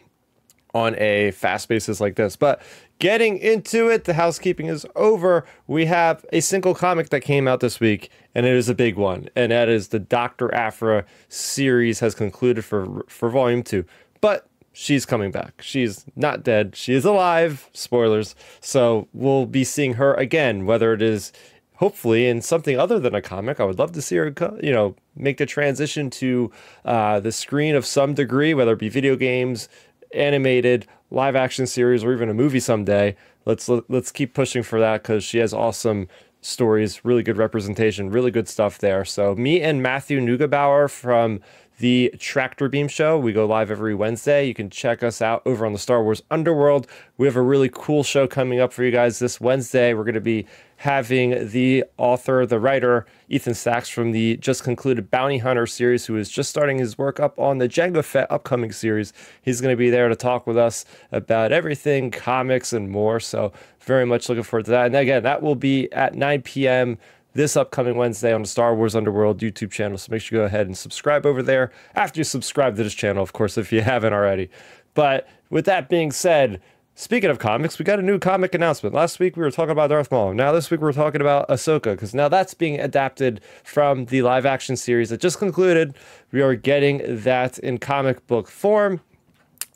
on 0.74 0.98
a 0.98 1.30
fast 1.30 1.68
basis 1.68 2.00
like 2.00 2.16
this. 2.16 2.36
But 2.36 2.60
getting 2.98 3.38
into 3.38 3.88
it, 3.88 4.04
the 4.04 4.14
housekeeping 4.14 4.66
is 4.66 4.84
over. 4.96 5.46
We 5.66 5.86
have 5.86 6.26
a 6.32 6.40
single 6.40 6.74
comic 6.74 7.10
that 7.10 7.20
came 7.20 7.48
out 7.48 7.60
this 7.60 7.80
week, 7.80 8.10
and 8.34 8.44
it 8.44 8.54
is 8.54 8.68
a 8.68 8.74
big 8.74 8.96
one, 8.96 9.28
and 9.36 9.52
that 9.52 9.68
is 9.68 9.88
the 9.88 10.00
Doctor 10.00 10.52
Aphra 10.54 11.04
series 11.28 12.00
has 12.00 12.14
concluded 12.14 12.64
for 12.64 13.04
for 13.08 13.30
volume 13.30 13.62
two. 13.62 13.84
But 14.20 14.48
she's 14.72 15.06
coming 15.06 15.30
back. 15.30 15.62
She's 15.62 16.04
not 16.16 16.42
dead. 16.42 16.74
She 16.76 16.94
is 16.94 17.04
alive. 17.04 17.70
Spoilers. 17.72 18.34
So 18.60 19.08
we'll 19.12 19.46
be 19.46 19.64
seeing 19.64 19.94
her 19.94 20.14
again, 20.14 20.66
whether 20.66 20.92
it 20.92 21.00
is 21.00 21.32
hopefully 21.76 22.26
in 22.26 22.40
something 22.40 22.78
other 22.78 22.98
than 22.98 23.14
a 23.14 23.22
comic. 23.22 23.60
I 23.60 23.64
would 23.64 23.78
love 23.78 23.92
to 23.92 24.02
see 24.02 24.16
her, 24.16 24.32
you 24.62 24.72
know, 24.72 24.94
make 25.16 25.38
the 25.38 25.46
transition 25.46 26.08
to 26.10 26.50
uh, 26.84 27.20
the 27.20 27.32
screen 27.32 27.74
of 27.74 27.84
some 27.84 28.14
degree, 28.14 28.54
whether 28.54 28.72
it 28.72 28.78
be 28.78 28.88
video 28.88 29.16
games, 29.16 29.68
animated, 30.14 30.86
live 31.10 31.36
action 31.36 31.66
series, 31.66 32.04
or 32.04 32.12
even 32.12 32.28
a 32.28 32.34
movie 32.34 32.60
someday. 32.60 33.16
Let's 33.44 33.68
let's 33.68 34.10
keep 34.10 34.34
pushing 34.34 34.62
for 34.62 34.80
that 34.80 35.02
because 35.02 35.24
she 35.24 35.38
has 35.38 35.52
awesome 35.52 36.08
stories, 36.40 37.04
really 37.04 37.22
good 37.22 37.38
representation, 37.38 38.10
really 38.10 38.30
good 38.30 38.48
stuff 38.48 38.78
there. 38.78 39.04
So 39.04 39.34
me 39.34 39.60
and 39.60 39.82
Matthew 39.82 40.20
Neugebauer 40.20 40.90
from 40.90 41.40
the 41.78 42.14
Tractor 42.18 42.68
Beam 42.68 42.88
Show. 42.88 43.18
We 43.18 43.32
go 43.32 43.46
live 43.46 43.70
every 43.70 43.94
Wednesday. 43.94 44.46
You 44.46 44.54
can 44.54 44.70
check 44.70 45.02
us 45.02 45.20
out 45.20 45.42
over 45.44 45.66
on 45.66 45.72
the 45.72 45.78
Star 45.78 46.02
Wars 46.02 46.22
Underworld. 46.30 46.86
We 47.16 47.26
have 47.26 47.36
a 47.36 47.42
really 47.42 47.68
cool 47.72 48.04
show 48.04 48.26
coming 48.26 48.60
up 48.60 48.72
for 48.72 48.84
you 48.84 48.90
guys 48.90 49.18
this 49.18 49.40
Wednesday. 49.40 49.92
We're 49.92 50.04
going 50.04 50.14
to 50.14 50.20
be 50.20 50.46
having 50.76 51.48
the 51.50 51.84
author, 51.96 52.46
the 52.46 52.60
writer, 52.60 53.06
Ethan 53.28 53.54
Sacks 53.54 53.88
from 53.88 54.12
the 54.12 54.36
just 54.36 54.62
concluded 54.62 55.10
Bounty 55.10 55.38
Hunter 55.38 55.66
series, 55.66 56.06
who 56.06 56.16
is 56.16 56.28
just 56.28 56.50
starting 56.50 56.78
his 56.78 56.98
work 56.98 57.18
up 57.18 57.38
on 57.38 57.58
the 57.58 57.68
Jango 57.68 58.04
Fett 58.04 58.30
upcoming 58.30 58.70
series. 58.70 59.12
He's 59.42 59.60
going 59.60 59.72
to 59.72 59.78
be 59.78 59.90
there 59.90 60.08
to 60.08 60.16
talk 60.16 60.46
with 60.46 60.56
us 60.56 60.84
about 61.10 61.52
everything, 61.52 62.10
comics, 62.10 62.72
and 62.72 62.90
more. 62.90 63.18
So, 63.18 63.52
very 63.80 64.06
much 64.06 64.28
looking 64.28 64.44
forward 64.44 64.64
to 64.66 64.70
that. 64.72 64.86
And 64.86 64.96
again, 64.96 65.22
that 65.24 65.42
will 65.42 65.56
be 65.56 65.92
at 65.92 66.14
9 66.14 66.42
p.m 66.42 66.98
this 67.34 67.56
upcoming 67.56 67.96
Wednesday 67.96 68.32
on 68.32 68.42
the 68.42 68.48
Star 68.48 68.74
Wars 68.74 68.96
Underworld 68.96 69.40
YouTube 69.40 69.70
channel. 69.70 69.98
So 69.98 70.10
make 70.10 70.22
sure 70.22 70.38
you 70.38 70.42
go 70.42 70.46
ahead 70.46 70.66
and 70.66 70.76
subscribe 70.76 71.26
over 71.26 71.42
there 71.42 71.70
after 71.94 72.20
you 72.20 72.24
subscribe 72.24 72.76
to 72.76 72.82
this 72.84 72.94
channel, 72.94 73.22
of 73.22 73.32
course, 73.32 73.58
if 73.58 73.72
you 73.72 73.80
haven't 73.82 74.12
already. 74.12 74.48
But 74.94 75.28
with 75.50 75.66
that 75.66 75.88
being 75.88 76.12
said, 76.12 76.60
speaking 76.94 77.30
of 77.30 77.40
comics, 77.40 77.78
we 77.78 77.84
got 77.84 77.98
a 77.98 78.02
new 78.02 78.18
comic 78.18 78.54
announcement. 78.54 78.94
Last 78.94 79.18
week 79.18 79.36
we 79.36 79.42
were 79.42 79.50
talking 79.50 79.72
about 79.72 79.88
Darth 79.88 80.10
Maul. 80.10 80.32
Now 80.32 80.52
this 80.52 80.70
week 80.70 80.80
we're 80.80 80.92
talking 80.92 81.20
about 81.20 81.48
Ahsoka 81.48 81.92
because 81.92 82.14
now 82.14 82.28
that's 82.28 82.54
being 82.54 82.78
adapted 82.78 83.40
from 83.64 84.06
the 84.06 84.22
live 84.22 84.46
action 84.46 84.76
series 84.76 85.10
that 85.10 85.20
just 85.20 85.38
concluded. 85.38 85.94
We 86.30 86.40
are 86.40 86.54
getting 86.54 87.02
that 87.22 87.58
in 87.58 87.78
comic 87.78 88.26
book 88.28 88.48
form. 88.48 89.00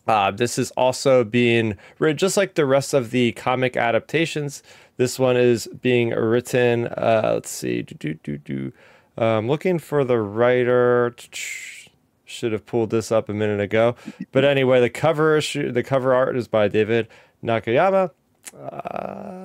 Uh, 0.08 0.30
this 0.30 0.58
is 0.58 0.70
also 0.72 1.22
being 1.22 1.76
written 1.98 2.16
just 2.16 2.36
like 2.36 2.54
the 2.54 2.64
rest 2.64 2.94
of 2.94 3.10
the 3.10 3.32
comic 3.32 3.76
adaptations. 3.76 4.62
This 4.96 5.18
one 5.18 5.36
is 5.36 5.68
being 5.82 6.10
written. 6.10 6.86
Uh, 6.88 7.32
let's 7.34 7.50
see. 7.50 7.82
Do, 7.82 7.94
do, 7.94 8.14
do, 8.14 8.38
do. 8.38 8.72
Um, 9.18 9.48
looking 9.48 9.78
for 9.78 10.04
the 10.04 10.18
writer. 10.18 11.14
Should 12.24 12.52
have 12.52 12.66
pulled 12.66 12.90
this 12.90 13.10
up 13.10 13.30
a 13.30 13.32
minute 13.32 13.60
ago. 13.60 13.96
But 14.32 14.44
anyway, 14.44 14.80
the 14.80 14.90
cover 14.90 15.38
issue, 15.38 15.72
the 15.72 15.82
cover 15.82 16.12
art 16.12 16.36
is 16.36 16.46
by 16.46 16.68
David 16.68 17.08
Nakayama. 17.42 18.10
Uh, 18.54 19.38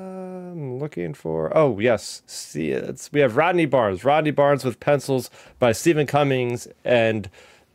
I'm 0.53 0.79
looking 0.79 1.13
for. 1.13 1.55
Oh 1.57 1.79
yes, 1.79 2.23
see, 2.25 2.71
it's, 2.71 3.09
we 3.13 3.21
have 3.21 3.37
Rodney 3.37 3.65
Barnes. 3.65 4.03
Rodney 4.03 4.31
Barnes 4.31 4.65
with 4.65 4.81
pencils 4.81 5.29
by 5.59 5.71
Steven 5.71 6.05
Cummings 6.05 6.67
and 6.83 7.29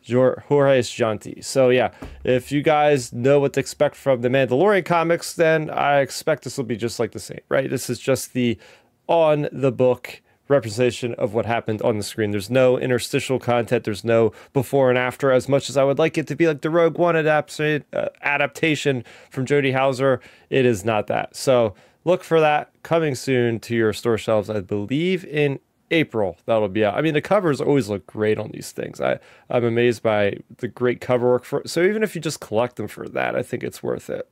Jorge 0.07 0.81
Janti. 0.81 1.45
So 1.45 1.71
yeah, 1.71 1.93
if 2.25 2.51
you 2.53 2.63
guys 2.63 3.13
know 3.13 3.41
what 3.41 3.53
to 3.55 3.61
expect 3.61 3.97
from 3.97 4.23
the 4.23 4.29
Mandalorian 4.29 4.85
comics, 4.85 5.35
then 5.35 5.71
I 5.71 6.01
expect 6.01 6.45
this 6.45 6.57
will 6.57 6.65
be 6.65 6.77
just 6.77 6.99
like 6.99 7.13
the 7.13 7.19
same, 7.19 7.41
right? 7.49 7.69
This 7.69 7.91
is 7.91 7.99
just 7.99 8.33
the 8.33 8.59
on 9.07 9.49
the 9.53 9.73
book 9.73 10.23
representation 10.49 11.15
of 11.15 11.35
what 11.35 11.47
happened 11.47 11.83
on 11.83 11.99
the 11.99 12.03
screen. 12.03 12.31
There's 12.31 12.51
no 12.51 12.79
interstitial 12.79 13.39
content. 13.39 13.85
There's 13.85 14.05
no 14.05 14.33
before 14.53 14.89
and 14.89 14.99
after. 14.99 15.31
As 15.31 15.49
much 15.49 15.69
as 15.69 15.77
I 15.77 15.85
would 15.85 15.99
like 15.99 16.19
it 16.19 16.27
to 16.29 16.37
be 16.37 16.47
like 16.47 16.63
the 16.63 16.71
Rogue 16.71 16.99
One 16.99 17.17
adaptation, 17.17 17.85
uh, 17.93 18.09
adaptation 18.23 19.05
from 19.31 19.47
Jody 19.47 19.73
Houser, 19.73 20.21
it 20.51 20.65
is 20.65 20.85
not 20.85 21.07
that. 21.09 21.37
So 21.37 21.75
look 22.05 22.25
for 22.25 22.41
that 22.41 22.71
coming 22.83 23.15
soon 23.15 23.61
to 23.61 23.77
your 23.77 23.93
store 23.93 24.19
shelves. 24.19 24.49
I 24.49 24.61
believe 24.61 25.25
in 25.25 25.61
April 25.91 26.37
that'll 26.47 26.69
be 26.69 26.85
out. 26.85 26.95
I 26.95 27.01
mean, 27.01 27.15
the 27.15 27.21
covers 27.21 27.61
always 27.61 27.89
look 27.89 28.07
great 28.07 28.39
on 28.39 28.51
these 28.51 28.73
things. 28.73 29.01
I 29.01 29.19
I'm 29.49 29.65
amazed 29.65 30.03
by 30.03 30.39
the 30.59 30.69
great 30.69 31.01
cover 31.01 31.29
work 31.29 31.45
for. 31.45 31.63
So 31.67 31.83
even 31.83 32.03
if 32.03 32.15
you 32.15 32.21
just 32.21 32.41
collect 32.41 32.77
them 32.77 32.89
for 32.89 33.09
that, 33.09 33.35
I 33.35 33.43
think 33.43 33.63
it's 33.63 33.83
worth 33.83 34.11
it. 34.11 34.29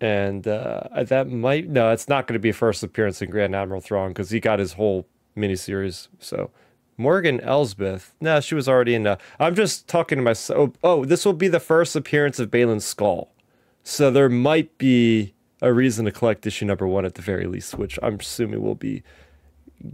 And 0.00 0.48
uh, 0.48 0.82
that 0.94 1.28
might 1.28 1.68
no, 1.68 1.90
it's 1.90 2.08
not 2.08 2.26
going 2.26 2.34
to 2.34 2.40
be 2.40 2.50
a 2.50 2.54
first 2.54 2.82
appearance 2.82 3.20
in 3.22 3.30
Grand 3.30 3.54
Admiral 3.54 3.80
Thrawn 3.80 4.10
because 4.10 4.30
he 4.30 4.40
got 4.40 4.58
his 4.58 4.74
whole 4.74 5.06
miniseries. 5.36 6.08
So 6.18 6.50
Morgan 6.96 7.40
Elsbeth, 7.40 8.14
no, 8.20 8.40
she 8.40 8.54
was 8.54 8.68
already 8.68 8.94
in. 8.94 9.04
The, 9.04 9.18
I'm 9.38 9.54
just 9.54 9.88
talking 9.88 10.18
to 10.18 10.22
myself. 10.22 10.70
Oh, 10.82 11.04
this 11.04 11.24
will 11.24 11.32
be 11.32 11.48
the 11.48 11.60
first 11.60 11.96
appearance 11.96 12.38
of 12.38 12.50
Baylan 12.50 12.76
Skoll. 12.76 13.28
So 13.82 14.10
there 14.10 14.28
might 14.28 14.76
be 14.76 15.34
a 15.62 15.72
reason 15.72 16.04
to 16.04 16.12
collect 16.12 16.46
issue 16.46 16.66
number 16.66 16.86
one 16.86 17.04
at 17.04 17.14
the 17.14 17.22
very 17.22 17.46
least, 17.46 17.76
which 17.78 17.98
I'm 18.02 18.16
assuming 18.16 18.62
will 18.62 18.74
be 18.74 19.02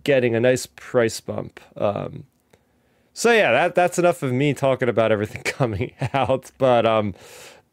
getting 0.04 0.34
a 0.34 0.40
nice 0.40 0.66
price 0.66 1.20
bump. 1.20 1.60
Um, 1.76 2.24
so 3.12 3.32
yeah, 3.32 3.52
that 3.52 3.74
that's 3.74 3.98
enough 3.98 4.22
of 4.22 4.32
me 4.32 4.52
talking 4.54 4.88
about 4.88 5.12
everything 5.12 5.42
coming 5.44 5.92
out. 6.12 6.50
But 6.58 6.86
um, 6.86 7.14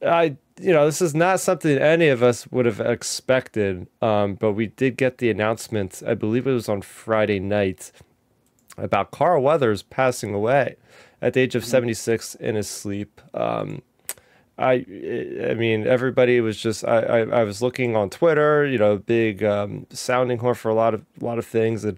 I 0.05 0.37
you 0.59 0.71
know 0.71 0.85
this 0.85 1.01
is 1.01 1.15
not 1.15 1.39
something 1.39 1.77
any 1.77 2.07
of 2.07 2.23
us 2.23 2.47
would 2.47 2.65
have 2.65 2.79
expected. 2.79 3.87
Um, 4.01 4.35
but 4.35 4.53
we 4.53 4.67
did 4.67 4.97
get 4.97 5.17
the 5.17 5.29
announcement. 5.29 6.01
I 6.05 6.13
believe 6.13 6.47
it 6.47 6.53
was 6.53 6.69
on 6.69 6.81
Friday 6.81 7.39
night 7.39 7.91
about 8.77 9.11
Carl 9.11 9.43
Weathers 9.43 9.83
passing 9.83 10.33
away 10.33 10.77
at 11.21 11.33
the 11.33 11.41
age 11.41 11.55
of 11.55 11.63
76 11.63 12.35
in 12.35 12.55
his 12.55 12.69
sleep. 12.69 13.21
Um, 13.33 13.81
I, 14.57 14.85
I 15.49 15.55
mean, 15.55 15.87
everybody 15.87 16.39
was 16.39 16.57
just. 16.57 16.85
I, 16.85 16.99
I, 16.99 17.19
I 17.21 17.43
was 17.43 17.61
looking 17.61 17.95
on 17.95 18.09
Twitter, 18.09 18.65
you 18.65 18.77
know, 18.77 18.97
big 18.97 19.43
um, 19.43 19.87
sounding 19.89 20.37
horn 20.37 20.55
for 20.55 20.69
a 20.69 20.75
lot 20.75 20.93
of, 20.93 21.03
a 21.19 21.25
lot 21.25 21.39
of 21.39 21.45
things, 21.45 21.83
and 21.83 21.97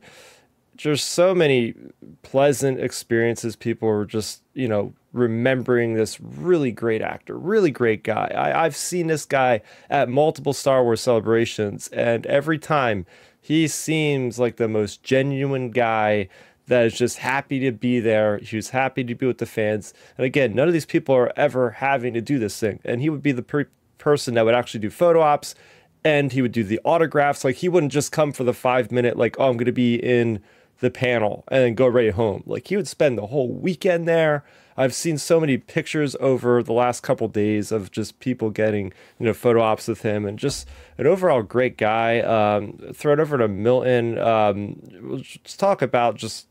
just 0.77 1.09
so 1.09 1.35
many 1.35 1.73
pleasant 2.21 2.79
experiences. 2.79 3.55
People 3.55 3.89
were 3.89 4.05
just, 4.05 4.41
you 4.53 4.69
know, 4.69 4.93
remembering 5.11 5.95
this 5.95 6.19
really 6.21 6.71
great 6.71 7.01
actor, 7.01 7.37
really 7.37 7.71
great 7.71 8.03
guy. 8.03 8.31
I, 8.33 8.63
I've 8.65 8.75
seen 8.75 9.07
this 9.07 9.25
guy 9.25 9.61
at 9.89 10.07
multiple 10.07 10.53
Star 10.53 10.83
Wars 10.83 11.01
celebrations, 11.01 11.89
and 11.89 12.25
every 12.25 12.57
time 12.57 13.05
he 13.41 13.67
seems 13.67 14.39
like 14.39 14.55
the 14.55 14.67
most 14.67 15.03
genuine 15.03 15.71
guy 15.71 16.29
that 16.67 16.85
is 16.85 16.97
just 16.97 17.19
happy 17.19 17.59
to 17.59 17.71
be 17.71 17.99
there. 17.99 18.37
He 18.39 18.55
was 18.55 18.69
happy 18.69 19.03
to 19.03 19.15
be 19.15 19.25
with 19.25 19.37
the 19.37 19.45
fans. 19.45 19.93
And 20.17 20.25
again, 20.25 20.55
none 20.55 20.67
of 20.67 20.73
these 20.73 20.85
people 20.85 21.15
are 21.15 21.31
ever 21.35 21.71
having 21.71 22.13
to 22.13 22.21
do 22.21 22.39
this 22.39 22.59
thing. 22.59 22.79
And 22.83 23.01
he 23.01 23.09
would 23.09 23.21
be 23.21 23.31
the 23.31 23.43
per- 23.43 23.69
person 23.97 24.33
that 24.35 24.45
would 24.45 24.55
actually 24.55 24.79
do 24.79 24.89
photo 24.89 25.21
ops 25.21 25.55
and 26.03 26.31
he 26.31 26.41
would 26.41 26.51
do 26.51 26.63
the 26.63 26.79
autographs. 26.85 27.43
Like 27.43 27.57
he 27.57 27.69
wouldn't 27.69 27.91
just 27.91 28.11
come 28.11 28.31
for 28.31 28.43
the 28.43 28.53
five 28.53 28.91
minute, 28.91 29.17
like, 29.17 29.35
oh, 29.39 29.49
I'm 29.49 29.57
going 29.57 29.65
to 29.65 29.71
be 29.71 29.95
in 29.95 30.41
the 30.79 30.91
panel 30.91 31.43
and 31.49 31.77
go 31.77 31.87
right 31.87 32.13
home. 32.13 32.43
Like 32.45 32.67
he 32.67 32.75
would 32.75 32.87
spend 32.87 33.17
the 33.17 33.27
whole 33.27 33.49
weekend 33.49 34.07
there. 34.07 34.43
I've 34.77 34.93
seen 34.93 35.17
so 35.17 35.39
many 35.39 35.57
pictures 35.57 36.17
over 36.19 36.61
the 36.61 36.73
last 36.73 37.01
couple 37.01 37.27
days 37.29 37.71
of 37.71 37.91
just 37.91 38.19
people 38.19 38.49
getting, 38.49 38.87
you 39.19 39.25
know, 39.25 39.33
photo 39.33 39.61
ops 39.61 39.87
with 39.87 40.01
him 40.01 40.25
and 40.25 40.37
just 40.37 40.67
an 40.97 41.07
overall 41.07 41.43
great 41.43 41.77
guy. 41.77 42.19
Um, 42.19 42.77
throw 42.93 43.13
it 43.13 43.19
over 43.19 43.37
to 43.37 43.47
Milton. 43.47 44.19
Um, 44.19 44.81
let's 45.01 45.55
talk 45.55 45.81
about 45.81 46.15
just 46.15 46.47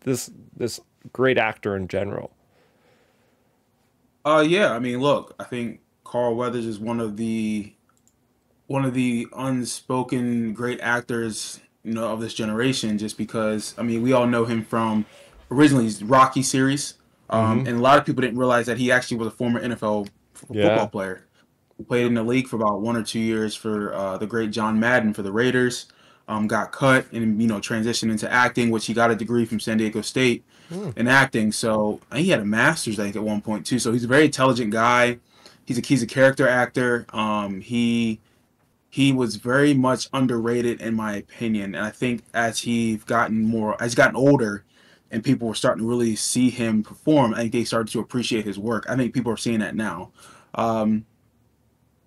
this 0.00 0.30
this 0.56 0.80
great 1.12 1.38
actor 1.38 1.76
in 1.76 1.88
general. 1.88 2.32
Uh, 4.24 4.44
yeah. 4.46 4.72
I 4.72 4.78
mean, 4.78 5.00
look, 5.00 5.34
I 5.38 5.44
think 5.44 5.80
Carl 6.04 6.34
Weathers 6.34 6.66
is 6.66 6.78
one 6.78 7.00
of 7.00 7.16
the 7.16 7.72
one 8.66 8.84
of 8.84 8.92
the 8.94 9.26
unspoken 9.34 10.52
great 10.52 10.78
actors, 10.80 11.60
you 11.84 11.94
know, 11.94 12.08
of 12.12 12.20
this 12.20 12.34
generation. 12.34 12.98
Just 12.98 13.16
because, 13.16 13.74
I 13.78 13.82
mean, 13.82 14.02
we 14.02 14.12
all 14.12 14.26
know 14.26 14.44
him 14.44 14.62
from 14.64 15.06
originally 15.50 15.90
Rocky 16.04 16.42
series, 16.42 16.94
um, 17.30 17.64
Mhm. 17.64 17.68
and 17.68 17.78
a 17.78 17.80
lot 17.82 17.98
of 17.98 18.04
people 18.04 18.20
didn't 18.20 18.38
realize 18.38 18.66
that 18.66 18.76
he 18.76 18.92
actually 18.92 19.16
was 19.16 19.28
a 19.28 19.30
former 19.30 19.60
NFL 19.60 20.06
f- 20.34 20.44
Yeah. 20.50 20.68
football 20.68 20.88
player. 20.88 21.24
He 21.78 21.84
played 21.84 22.06
in 22.06 22.12
the 22.14 22.22
league 22.22 22.48
for 22.48 22.56
about 22.56 22.82
one 22.82 22.96
or 22.96 23.02
two 23.02 23.20
years 23.20 23.54
for 23.54 23.94
uh, 23.94 24.18
the 24.18 24.26
great 24.26 24.50
John 24.50 24.78
Madden 24.78 25.14
for 25.14 25.22
the 25.22 25.32
Raiders. 25.32 25.86
Um, 26.28 26.46
got 26.46 26.72
cut 26.72 27.10
and 27.12 27.40
you 27.40 27.48
know 27.48 27.56
transitioned 27.58 28.10
into 28.10 28.30
acting, 28.30 28.70
which 28.70 28.86
he 28.86 28.92
got 28.94 29.10
a 29.10 29.16
degree 29.16 29.46
from 29.46 29.58
San 29.60 29.78
Diego 29.78 30.02
State 30.02 30.44
Hmm. 30.68 30.90
in 30.96 31.08
acting. 31.08 31.50
So 31.50 31.98
he 32.14 32.28
had 32.28 32.40
a 32.40 32.44
master's, 32.44 32.98
I 33.00 33.04
think, 33.04 33.16
at 33.16 33.22
one 33.22 33.40
point 33.40 33.64
too. 33.64 33.78
So 33.78 33.90
he's 33.92 34.04
a 34.04 34.08
very 34.08 34.26
intelligent 34.26 34.70
guy. 34.70 35.18
He's 35.64 35.78
a 35.78 35.80
he's 35.80 36.02
a 36.02 36.06
character 36.06 36.46
actor. 36.46 37.06
Um, 37.14 37.62
he 37.62 38.20
he 38.90 39.12
was 39.12 39.36
very 39.36 39.72
much 39.72 40.08
underrated 40.12 40.82
in 40.82 40.94
my 40.94 41.16
opinion, 41.16 41.74
and 41.74 41.84
I 41.84 41.90
think 41.90 42.22
as 42.34 42.58
he's 42.60 43.02
gotten 43.04 43.42
more, 43.44 43.74
as 43.82 43.92
he's 43.92 43.94
gotten 43.94 44.16
older, 44.16 44.64
and 45.10 45.24
people 45.24 45.48
were 45.48 45.54
starting 45.54 45.82
to 45.84 45.88
really 45.88 46.14
see 46.16 46.50
him 46.50 46.82
perform, 46.82 47.32
I 47.32 47.38
think 47.38 47.52
they 47.52 47.64
started 47.64 47.90
to 47.92 48.00
appreciate 48.00 48.44
his 48.44 48.58
work. 48.58 48.84
I 48.90 48.96
think 48.96 49.14
people 49.14 49.32
are 49.32 49.36
seeing 49.38 49.60
that 49.60 49.74
now. 49.74 50.10
Um, 50.54 51.06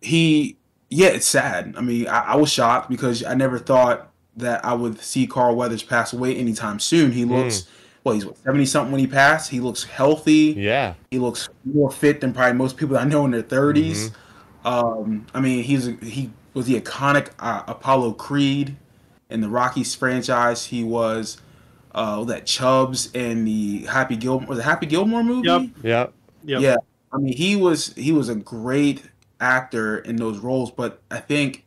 he, 0.02 0.58
yeah, 0.90 1.08
it's 1.10 1.28
sad. 1.28 1.74
I 1.78 1.82
mean, 1.82 2.08
I, 2.08 2.34
I 2.34 2.36
was 2.36 2.52
shocked 2.52 2.90
because 2.90 3.24
I 3.24 3.34
never 3.34 3.58
thought 3.60 4.11
that 4.38 4.64
I 4.64 4.74
would 4.74 5.00
see 5.00 5.28
Carl 5.28 5.56
Weathers 5.56 5.84
pass 5.84 6.14
away 6.14 6.36
anytime 6.36 6.80
soon. 6.80 7.12
He 7.12 7.26
looks, 7.26 7.68
well, 8.04 8.16
he's 8.16 8.26
what, 8.26 8.38
seventy 8.38 8.66
something 8.66 8.92
when 8.92 9.00
he 9.00 9.08
passed. 9.08 9.52
He 9.52 9.60
looks 9.60 9.84
healthy. 9.84 10.56
Yeah. 10.58 10.94
He 11.12 11.20
looks 11.20 11.50
more 11.66 11.92
fit 11.92 12.22
than 12.22 12.34
probably 12.34 12.58
most 12.58 12.78
people 12.78 12.98
I 12.98 13.04
know 13.04 13.26
in 13.26 13.32
their 13.32 13.44
30s. 13.44 14.12
Um, 14.64 15.26
I 15.34 15.42
mean, 15.42 15.64
he's 15.64 15.88
a, 15.88 15.92
he 15.92 16.32
was 16.54 16.66
the 16.66 16.80
iconic 16.80 17.30
uh, 17.40 17.64
Apollo 17.68 18.14
Creed 18.14 18.76
in 19.30 19.42
the 19.42 19.50
Rockies 19.50 19.96
franchise. 19.96 20.66
He 20.66 20.84
was 20.84 21.42
uh, 21.94 22.24
that 22.26 22.46
Chubbs 22.46 23.12
in 23.14 23.46
the 23.46 23.86
Happy 23.86 24.16
Gilmore 24.16 24.48
was 24.48 24.60
it 24.60 24.64
Happy 24.64 24.86
Gilmore 24.86 25.24
movie? 25.24 25.48
Yep. 25.48 25.62
Yep. 25.84 26.14
Yep. 26.44 26.62
Yeah, 26.62 26.76
I 27.12 27.18
mean, 27.18 27.36
he 27.36 27.56
was 27.56 27.94
he 27.94 28.12
was 28.12 28.30
a 28.30 28.36
great 28.36 29.04
actor 29.40 30.00
in 30.00 30.16
those 30.16 30.40
roles, 30.40 30.72
but 30.72 31.02
I 31.10 31.20
think 31.20 31.66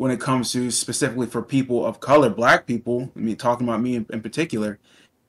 when 0.00 0.10
it 0.10 0.18
comes 0.18 0.50
to 0.50 0.70
specifically 0.70 1.26
for 1.26 1.42
people 1.42 1.84
of 1.84 2.00
color, 2.00 2.30
black 2.30 2.66
people, 2.66 3.12
I 3.14 3.18
mean, 3.18 3.36
talking 3.36 3.68
about 3.68 3.82
me 3.82 3.96
in, 3.96 4.06
in 4.08 4.22
particular, 4.22 4.78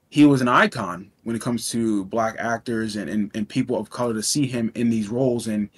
he 0.07 0.23
was 0.23 0.39
an 0.39 0.47
icon 0.47 1.11
when 1.25 1.35
it 1.35 1.41
comes 1.41 1.69
to 1.71 2.05
black 2.05 2.37
actors 2.39 2.95
and, 2.95 3.09
and, 3.09 3.31
and 3.35 3.49
people 3.49 3.77
of 3.77 3.89
color 3.89 4.13
to 4.13 4.23
see 4.23 4.47
him 4.47 4.71
in 4.73 4.89
these 4.89 5.09
roles. 5.09 5.45
And 5.47 5.69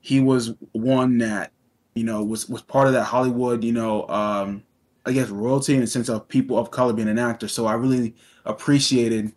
he 0.00 0.18
was 0.20 0.54
one 0.72 1.18
that, 1.18 1.52
you 1.94 2.04
know, 2.04 2.24
was, 2.24 2.48
was 2.48 2.62
part 2.62 2.86
of 2.86 2.94
that 2.94 3.04
Hollywood, 3.04 3.62
you 3.62 3.74
know, 3.74 4.08
um, 4.08 4.62
I 5.04 5.12
guess 5.12 5.28
royalty 5.28 5.74
in 5.74 5.82
the 5.82 5.86
sense 5.86 6.08
of 6.08 6.26
people 6.26 6.58
of 6.58 6.70
color 6.70 6.94
being 6.94 7.08
an 7.08 7.18
actor. 7.18 7.48
So 7.48 7.66
I 7.66 7.74
really 7.74 8.14
appreciated 8.46 9.34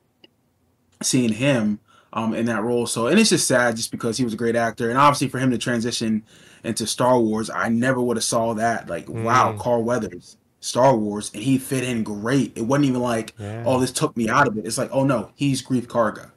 seeing 1.04 1.34
him 1.34 1.82
um, 2.14 2.34
in 2.34 2.46
that 2.46 2.64
role. 2.64 2.88
So, 2.88 3.08
and 3.08 3.20
it's 3.20 3.32
just 3.32 3.46
sad 3.46 3.76
just 3.76 3.92
because 3.92 4.18
he 4.18 4.24
was 4.24 4.34
a 4.34 4.38
great 4.38 4.56
actor, 4.56 4.90
and 4.90 4.98
obviously 4.98 5.28
for 5.28 5.40
him 5.40 5.52
to 5.52 5.58
transition 5.58 6.24
into 6.64 6.86
Star 6.88 7.20
Wars, 7.20 7.50
I 7.50 7.70
never 7.70 8.02
would 8.02 8.18
have 8.18 8.24
saw 8.24 8.54
that. 8.54 8.90
Like, 8.90 9.08
wow, 9.10 9.54
Mm. 9.54 9.60
Carl 9.60 9.84
Weathers, 9.84 10.38
Star 10.60 10.96
Wars, 10.96 11.32
and 11.34 11.42
he 11.44 11.58
fit 11.58 11.84
in 11.84 12.04
great. 12.04 12.54
It 12.56 12.62
wasn't 12.64 12.86
even 12.86 13.02
like, 13.02 13.34
Yeah. 13.40 13.64
oh, 13.66 13.80
this 13.80 13.92
took 13.92 14.16
me 14.16 14.30
out 14.30 14.48
of 14.48 14.58
it. 14.58 14.66
It's 14.66 14.78
like, 14.78 14.90
oh 14.92 15.04
no, 15.04 15.32
he's 15.36 15.62
Greef 15.66 15.88
Karga. 15.88 16.32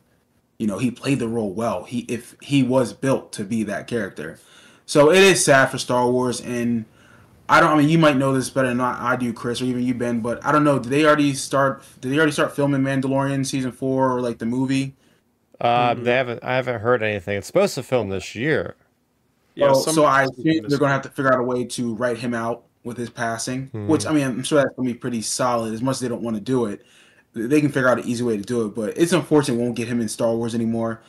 You 0.58 0.66
know, 0.66 0.78
he 0.78 0.90
played 0.90 1.18
the 1.18 1.28
role 1.28 1.52
well. 1.52 1.84
He 1.84 2.00
if 2.00 2.36
he 2.40 2.62
was 2.62 2.92
built 2.92 3.32
to 3.32 3.44
be 3.44 3.64
that 3.64 3.86
character. 3.86 4.38
So 4.86 5.10
it 5.10 5.18
is 5.22 5.44
sad 5.44 5.66
for 5.70 5.78
Star 5.78 6.08
Wars, 6.08 6.40
and 6.40 6.84
I 7.48 7.60
don't. 7.60 7.70
I 7.70 7.76
mean, 7.76 7.88
you 7.88 7.98
might 7.98 8.16
know 8.16 8.32
this 8.32 8.48
better 8.50 8.68
than 8.68 8.80
I, 8.80 9.12
I 9.12 9.16
do, 9.16 9.32
Chris, 9.32 9.60
or 9.60 9.64
even 9.64 9.82
you, 9.82 9.94
Ben. 9.94 10.20
But 10.20 10.44
I 10.46 10.52
don't 10.52 10.64
know. 10.64 10.78
Did 10.78 10.90
they 10.90 11.04
already 11.04 11.34
start? 11.34 11.82
Did 12.00 12.12
they 12.12 12.16
already 12.16 12.32
start 12.32 12.54
filming 12.56 12.80
Mandalorian 12.82 13.44
season 13.44 13.72
four 13.72 14.10
or 14.10 14.20
like 14.20 14.38
the 14.38 14.46
movie? 14.46 14.94
Uh, 15.60 15.94
Mhm. 15.94 16.04
They 16.04 16.12
haven't. 16.12 16.44
I 16.44 16.54
haven't 16.56 16.80
heard 16.80 17.02
anything. 17.02 17.36
It's 17.38 17.46
supposed 17.46 17.74
to 17.74 17.82
film 17.82 18.08
this 18.08 18.34
year. 18.34 18.76
Yeah, 19.54 19.68
Oh, 19.70 19.74
some- 19.74 19.94
so 19.94 20.04
I 20.04 20.26
think 20.26 20.68
they're 20.68 20.78
gonna 20.78 20.92
have 20.92 21.02
to 21.02 21.08
figure 21.10 21.32
out 21.32 21.38
a 21.40 21.42
way 21.44 21.64
to 21.64 21.94
write 21.94 22.18
him 22.18 22.34
out 22.34 22.64
with 22.82 22.96
his 22.96 23.08
passing. 23.10 23.68
Hmm. 23.68 23.86
Which 23.86 24.06
I 24.06 24.12
mean, 24.12 24.24
I'm 24.26 24.42
sure 24.42 24.58
that's 24.62 24.74
gonna 24.76 24.88
be 24.88 24.94
pretty 24.94 25.22
solid. 25.22 25.72
As 25.74 25.82
much 25.82 25.94
as 25.96 26.00
they 26.00 26.08
don't 26.08 26.22
want 26.22 26.36
to 26.36 26.42
do 26.42 26.66
it, 26.66 26.82
they 27.34 27.60
can 27.60 27.70
figure 27.70 27.88
out 27.88 27.98
an 27.98 28.06
easy 28.06 28.22
way 28.24 28.36
to 28.36 28.42
do 28.42 28.66
it. 28.66 28.74
But 28.74 28.96
it's 28.96 29.12
unfortunate 29.12 29.56
we 29.58 29.62
won't 29.64 29.76
get 29.76 29.88
him 29.88 30.00
in 30.00 30.08
Star 30.08 30.34
Wars 30.34 30.54
anymore. 30.54 31.00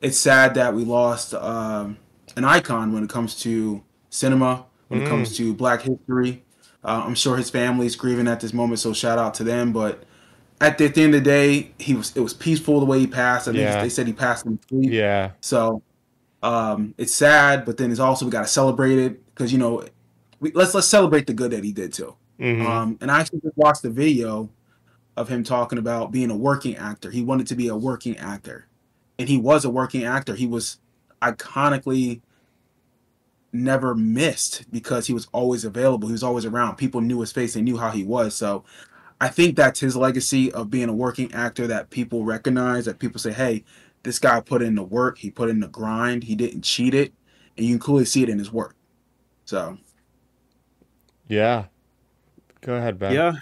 It's 0.00 0.18
sad 0.18 0.54
that 0.54 0.74
we 0.74 0.84
lost 0.84 1.34
um, 1.34 1.96
an 2.36 2.44
icon 2.44 2.92
when 2.92 3.04
it 3.04 3.10
comes 3.10 3.34
to 3.42 3.82
cinema, 4.10 4.64
when 4.88 5.00
it 5.02 5.04
Mm. 5.06 5.08
comes 5.08 5.36
to 5.38 5.54
Black 5.54 5.82
history. 5.82 6.42
Uh, 6.84 7.02
I'm 7.06 7.14
sure 7.14 7.36
his 7.38 7.48
family's 7.48 7.96
grieving 7.96 8.28
at 8.28 8.40
this 8.40 8.52
moment, 8.52 8.78
so 8.80 8.92
shout 8.92 9.18
out 9.18 9.32
to 9.34 9.44
them. 9.44 9.72
But 9.72 10.04
at 10.60 10.76
the, 10.78 10.84
at 10.84 10.94
the 10.94 11.02
end 11.02 11.14
of 11.14 11.24
the 11.24 11.30
day, 11.30 11.72
he 11.78 11.94
was 11.94 12.12
it 12.14 12.20
was 12.20 12.34
peaceful 12.34 12.80
the 12.80 12.86
way 12.86 12.98
he 12.98 13.06
passed. 13.06 13.48
I 13.48 13.52
think 13.52 13.62
Yeah. 13.62 13.80
they 13.82 13.88
said 13.88 14.06
he 14.06 14.12
passed 14.12 14.44
in 14.46 14.58
sleep. 14.68 14.90
Yeah. 14.92 15.30
So 15.40 15.82
um, 16.44 16.94
it's 16.98 17.14
sad, 17.14 17.64
but 17.64 17.78
then 17.78 17.90
it's 17.90 18.00
also 18.00 18.24
we 18.26 18.30
got 18.30 18.42
to 18.42 18.46
celebrate 18.46 18.98
it 18.98 19.24
because 19.34 19.52
you 19.52 19.58
know 19.58 19.84
we, 20.40 20.52
let's 20.52 20.74
let's 20.74 20.86
celebrate 20.86 21.26
the 21.26 21.32
good 21.32 21.50
that 21.52 21.64
he 21.64 21.72
did 21.72 21.92
too. 21.92 22.14
Mhm. 22.38 22.64
Um, 22.66 22.98
and 23.00 23.10
I 23.10 23.20
actually 23.20 23.40
just 23.40 23.56
watched 23.56 23.82
the 23.82 23.90
video 23.90 24.50
of 25.16 25.28
him 25.28 25.42
talking 25.42 25.78
about 25.78 26.12
being 26.12 26.30
a 26.30 26.36
working 26.36 26.76
actor. 26.76 27.10
He 27.10 27.22
wanted 27.22 27.46
to 27.46 27.54
be 27.54 27.68
a 27.68 27.76
working 27.76 28.16
actor, 28.18 28.66
and 29.18 29.28
he 29.28 29.38
was 29.38 29.64
a 29.64 29.70
working 29.70 30.04
actor. 30.04 30.34
He 30.34 30.46
was 30.46 30.78
iconically 31.22 32.20
never 33.52 33.94
missed 33.94 34.70
because 34.70 35.06
he 35.06 35.14
was 35.14 35.28
always 35.32 35.64
available. 35.64 36.08
He 36.08 36.12
was 36.12 36.24
always 36.24 36.44
around. 36.44 36.76
People 36.76 37.00
knew 37.00 37.20
his 37.20 37.32
face. 37.32 37.54
They 37.54 37.62
knew 37.62 37.78
how 37.78 37.90
he 37.90 38.04
was. 38.04 38.34
So 38.34 38.64
I 39.20 39.28
think 39.28 39.56
that's 39.56 39.80
his 39.80 39.96
legacy 39.96 40.52
of 40.52 40.70
being 40.70 40.88
a 40.88 40.92
working 40.94 41.32
actor 41.32 41.66
that 41.68 41.88
people 41.88 42.24
recognize. 42.24 42.84
That 42.84 42.98
people 42.98 43.20
say, 43.20 43.32
"Hey, 43.32 43.64
this 44.04 44.18
guy 44.20 44.40
put 44.40 44.62
in 44.62 44.76
the 44.76 44.84
work. 44.84 45.18
He 45.18 45.30
put 45.30 45.50
in 45.50 45.60
the 45.60 45.68
grind. 45.68 46.24
He 46.24 46.36
didn't 46.36 46.62
cheat 46.62 46.94
it." 46.94 47.14
And 47.56 47.66
you 47.66 47.74
can 47.74 47.80
clearly 47.80 48.06
see 48.06 48.22
it 48.22 48.28
in 48.30 48.38
his 48.38 48.52
work. 48.52 48.76
So 49.46 49.78
Yeah. 51.28 51.66
Go 52.62 52.76
ahead, 52.76 52.98
Ben. 52.98 53.14
Yeah, 53.14 53.34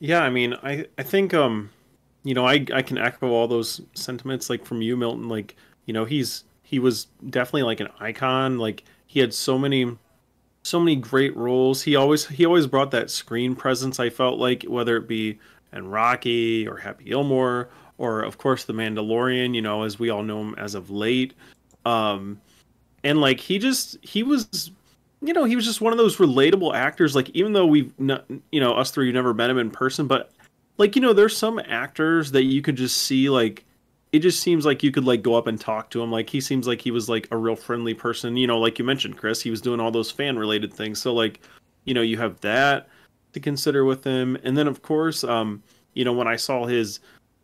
yeah. 0.00 0.22
I 0.22 0.30
mean, 0.30 0.54
I 0.62 0.86
I 0.98 1.02
think 1.02 1.34
um, 1.34 1.70
you 2.24 2.34
know, 2.34 2.46
I 2.46 2.66
I 2.72 2.82
can 2.82 2.98
echo 2.98 3.30
all 3.30 3.48
those 3.48 3.80
sentiments 3.94 4.50
like 4.50 4.64
from 4.64 4.82
you, 4.82 4.96
Milton. 4.96 5.28
Like, 5.28 5.56
you 5.86 5.94
know, 5.94 6.04
he's 6.04 6.44
he 6.62 6.78
was 6.78 7.06
definitely 7.30 7.64
like 7.64 7.80
an 7.80 7.88
icon. 8.00 8.58
Like 8.58 8.84
he 9.06 9.20
had 9.20 9.34
so 9.34 9.58
many 9.58 9.96
so 10.62 10.80
many 10.80 10.96
great 10.96 11.36
roles. 11.36 11.82
He 11.82 11.96
always 11.96 12.26
he 12.28 12.44
always 12.46 12.66
brought 12.66 12.90
that 12.92 13.10
screen 13.10 13.56
presence. 13.56 13.98
I 14.00 14.10
felt 14.10 14.38
like 14.38 14.64
whether 14.64 14.96
it 14.96 15.08
be 15.08 15.40
in 15.72 15.88
Rocky 15.88 16.68
or 16.68 16.78
Happy 16.78 17.04
Gilmore 17.04 17.70
or 17.98 18.22
of 18.22 18.38
course 18.38 18.64
the 18.64 18.72
Mandalorian. 18.72 19.54
You 19.54 19.62
know, 19.62 19.82
as 19.82 19.98
we 19.98 20.10
all 20.10 20.22
know 20.22 20.40
him 20.40 20.54
as 20.56 20.74
of 20.74 20.90
late. 20.90 21.34
Um, 21.84 22.40
and 23.04 23.20
like 23.20 23.40
he 23.40 23.58
just 23.58 23.96
he 24.02 24.22
was 24.22 24.70
you 25.20 25.32
know, 25.32 25.44
he 25.44 25.56
was 25.56 25.64
just 25.64 25.80
one 25.80 25.92
of 25.92 25.98
those 25.98 26.18
relatable 26.18 26.74
actors. 26.74 27.14
Like, 27.14 27.30
even 27.30 27.52
though 27.52 27.66
we've, 27.66 27.98
not, 27.98 28.24
you 28.52 28.60
know, 28.60 28.74
us 28.74 28.90
three, 28.90 29.06
you 29.06 29.12
never 29.12 29.34
met 29.34 29.50
him 29.50 29.58
in 29.58 29.70
person, 29.70 30.06
but 30.06 30.30
like, 30.76 30.94
you 30.94 31.02
know, 31.02 31.12
there's 31.12 31.36
some 31.36 31.60
actors 31.66 32.30
that 32.32 32.44
you 32.44 32.62
could 32.62 32.76
just 32.76 32.98
see, 32.98 33.28
like, 33.28 33.64
it 34.12 34.20
just 34.20 34.40
seems 34.40 34.64
like 34.64 34.82
you 34.82 34.90
could 34.90 35.04
like 35.04 35.22
go 35.22 35.34
up 35.34 35.46
and 35.46 35.60
talk 35.60 35.90
to 35.90 36.02
him. 36.02 36.10
Like, 36.10 36.30
he 36.30 36.40
seems 36.40 36.66
like 36.66 36.80
he 36.80 36.90
was 36.90 37.08
like 37.08 37.28
a 37.30 37.36
real 37.36 37.56
friendly 37.56 37.94
person. 37.94 38.36
You 38.36 38.46
know, 38.46 38.58
like 38.58 38.78
you 38.78 38.84
mentioned, 38.84 39.18
Chris, 39.18 39.42
he 39.42 39.50
was 39.50 39.60
doing 39.60 39.80
all 39.80 39.90
those 39.90 40.10
fan 40.10 40.38
related 40.38 40.72
things. 40.72 41.00
So, 41.00 41.12
like, 41.12 41.40
you 41.84 41.94
know, 41.94 42.00
you 42.00 42.16
have 42.16 42.40
that 42.40 42.88
to 43.32 43.40
consider 43.40 43.84
with 43.84 44.04
him, 44.04 44.38
and 44.44 44.56
then 44.56 44.66
of 44.66 44.80
course, 44.82 45.24
um, 45.24 45.62
you 45.92 46.04
know, 46.04 46.12
when 46.12 46.26
I 46.26 46.36
saw 46.36 46.64
his 46.64 47.00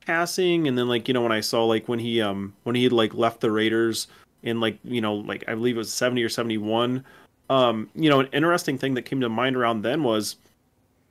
passing, 0.06 0.68
and 0.68 0.76
then 0.76 0.88
like, 0.88 1.08
you 1.08 1.14
know, 1.14 1.22
when 1.22 1.32
I 1.32 1.40
saw 1.40 1.64
like 1.64 1.88
when 1.88 1.98
he 1.98 2.20
um 2.20 2.54
when 2.64 2.76
he 2.76 2.84
had 2.84 2.92
like 2.92 3.14
left 3.14 3.40
the 3.40 3.50
Raiders 3.50 4.08
in 4.42 4.60
like 4.60 4.78
you 4.84 5.00
know 5.00 5.14
like 5.14 5.44
I 5.48 5.54
believe 5.54 5.76
it 5.76 5.78
was 5.78 5.92
seventy 5.92 6.22
or 6.22 6.28
seventy 6.28 6.58
one 6.58 7.04
um, 7.50 7.90
you 7.94 8.08
know, 8.08 8.20
an 8.20 8.28
interesting 8.32 8.78
thing 8.78 8.94
that 8.94 9.02
came 9.02 9.20
to 9.20 9.28
mind 9.28 9.56
around 9.56 9.82
then 9.82 10.02
was 10.02 10.36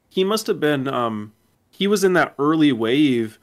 he 0.09 0.23
must 0.23 0.47
have 0.47 0.59
been 0.59 0.87
um, 0.87 1.33
he 1.69 1.87
was 1.87 2.03
in 2.03 2.13
that 2.13 2.33
early 2.39 2.71
wave, 2.71 3.39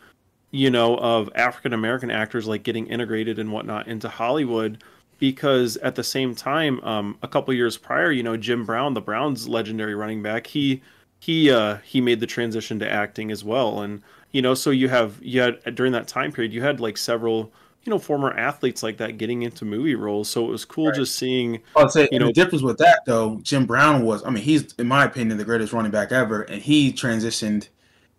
you 0.51 0.71
know, 0.71 0.97
of 0.97 1.31
African 1.35 1.73
American 1.73 2.11
actors 2.11 2.47
like 2.47 2.63
getting 2.63 2.87
integrated 2.87 3.39
and 3.39 3.53
whatnot 3.53 3.87
into 3.87 4.09
Hollywood. 4.09 4.83
Because 5.19 5.77
at 5.79 5.97
the 5.97 6.03
same 6.05 6.35
time, 6.35 6.81
um, 6.81 7.19
a 7.23 7.29
couple 7.29 7.53
years 7.53 7.77
prior, 7.77 8.11
you 8.11 8.23
know, 8.23 8.39
Jim 8.39 8.65
Brown, 8.65 8.95
the 8.95 9.03
Browns' 9.03 9.47
legendary 9.47 9.95
running 9.95 10.23
back, 10.23 10.47
he 10.47 10.83
he 11.21 11.51
uh 11.51 11.77
he 11.85 12.01
made 12.01 12.21
the 12.21 12.27
transition 12.27 12.79
to 12.79 12.91
acting 12.91 13.31
as 13.31 13.45
well 13.45 13.83
and 13.83 14.03
you 14.33 14.43
know 14.43 14.55
so 14.55 14.71
you 14.71 14.89
have 14.89 15.19
you 15.23 15.41
had 15.41 15.75
during 15.75 15.93
that 15.93 16.09
time 16.09 16.33
period 16.33 16.53
you 16.53 16.63
had 16.63 16.81
like 16.81 16.97
several 16.97 17.53
you 17.85 17.91
know 17.91 17.99
former 17.99 18.33
athletes 18.33 18.83
like 18.83 18.97
that 18.99 19.19
getting 19.19 19.43
into 19.43 19.65
movie 19.65 19.95
roles 19.95 20.29
so 20.29 20.45
it 20.47 20.51
was 20.51 20.65
cool 20.65 20.87
right. 20.87 20.95
just 20.95 21.17
seeing 21.17 21.61
i'd 21.77 21.91
say 21.91 22.09
you 22.13 22.19
know 22.19 22.27
the 22.27 22.33
difference 22.33 22.63
with 22.63 22.79
that 22.79 23.01
though 23.07 23.39
jim 23.43 23.67
brown 23.67 24.05
was 24.05 24.25
i 24.25 24.31
mean 24.31 24.43
he's 24.43 24.73
in 24.75 24.87
my 24.87 25.05
opinion 25.05 25.37
the 25.39 25.45
greatest 25.45 25.73
running 25.73 25.91
back 25.91 26.13
ever 26.13 26.43
and 26.43 26.63
he 26.63 26.93
transitioned 26.93 27.69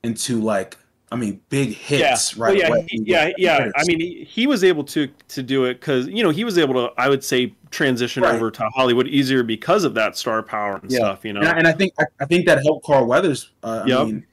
into 0.03 0.41
like 0.41 0.77
I 1.13 1.17
mean, 1.17 1.41
big 1.49 1.73
hits 1.73 2.37
yeah. 2.37 2.43
right 2.43 2.53
well, 2.53 2.57
yeah, 2.57 2.67
away. 2.67 2.87
He, 2.89 3.03
yeah, 3.05 3.31
yeah. 3.37 3.69
I 3.75 3.83
mean, 3.85 3.99
he, 3.99 4.23
he, 4.23 4.47
was 4.47 4.63
able 4.63 4.85
to 4.85 5.09
to 5.27 5.43
do 5.43 5.65
it 5.65 5.73
because 5.73 6.07
you 6.07 6.23
know 6.23 6.29
he 6.29 6.45
was 6.45 6.57
able 6.57 6.73
to, 6.75 6.93
I 6.97 7.09
would 7.09 7.21
say, 7.21 7.53
transition 7.69 8.23
right. 8.23 8.33
over 8.33 8.49
to 8.49 8.69
Hollywood 8.69 9.07
easier 9.07 9.43
because 9.43 9.83
of 9.83 9.93
that 9.95 10.15
star 10.15 10.41
power 10.41 10.79
and 10.81 10.89
yeah. 10.89 10.99
stuff. 10.99 11.25
You 11.25 11.33
know, 11.33 11.41
and 11.41 11.49
I, 11.49 11.57
and 11.57 11.67
I 11.67 11.73
think 11.73 11.93
I, 11.99 12.05
I, 12.21 12.25
think 12.25 12.45
that 12.45 12.63
helped 12.63 12.85
Carl 12.85 13.05
Weathers. 13.05 13.51
Uh, 13.61 13.83
yep. 13.85 13.99
I 13.99 14.03
mean, 14.05 14.25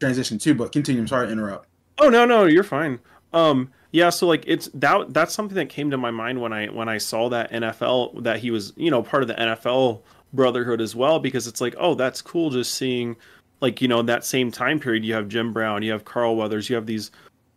transition 0.00 0.38
too. 0.38 0.54
But 0.54 0.72
continue. 0.72 1.00
I'm 1.00 1.08
sorry 1.08 1.26
to 1.26 1.32
interrupt. 1.32 1.68
Oh 1.98 2.08
no, 2.08 2.24
no, 2.24 2.46
you're 2.46 2.64
fine. 2.64 2.98
Um, 3.32 3.70
yeah, 3.92 4.10
so 4.10 4.26
like 4.26 4.44
it's 4.46 4.68
that 4.74 5.12
that's 5.12 5.34
something 5.34 5.56
that 5.56 5.68
came 5.68 5.90
to 5.90 5.96
my 5.96 6.10
mind 6.10 6.40
when 6.40 6.52
I 6.52 6.66
when 6.66 6.88
I 6.88 6.98
saw 6.98 7.28
that 7.28 7.50
NFL 7.52 8.22
that 8.24 8.38
he 8.38 8.50
was 8.50 8.72
you 8.76 8.90
know 8.90 9.02
part 9.02 9.22
of 9.22 9.28
the 9.28 9.34
NFL 9.34 10.02
brotherhood 10.32 10.80
as 10.80 10.94
well 10.94 11.18
because 11.18 11.48
it's 11.48 11.60
like 11.60 11.74
oh 11.76 11.94
that's 11.94 12.22
cool 12.22 12.50
just 12.50 12.74
seeing 12.74 13.16
like 13.60 13.82
you 13.82 13.88
know 13.88 14.00
that 14.02 14.24
same 14.24 14.50
time 14.52 14.78
period 14.78 15.04
you 15.04 15.14
have 15.14 15.28
Jim 15.28 15.52
Brown, 15.52 15.82
you 15.82 15.92
have 15.92 16.04
Carl 16.04 16.36
Weathers, 16.36 16.68
you 16.68 16.76
have 16.76 16.86
these 16.86 17.10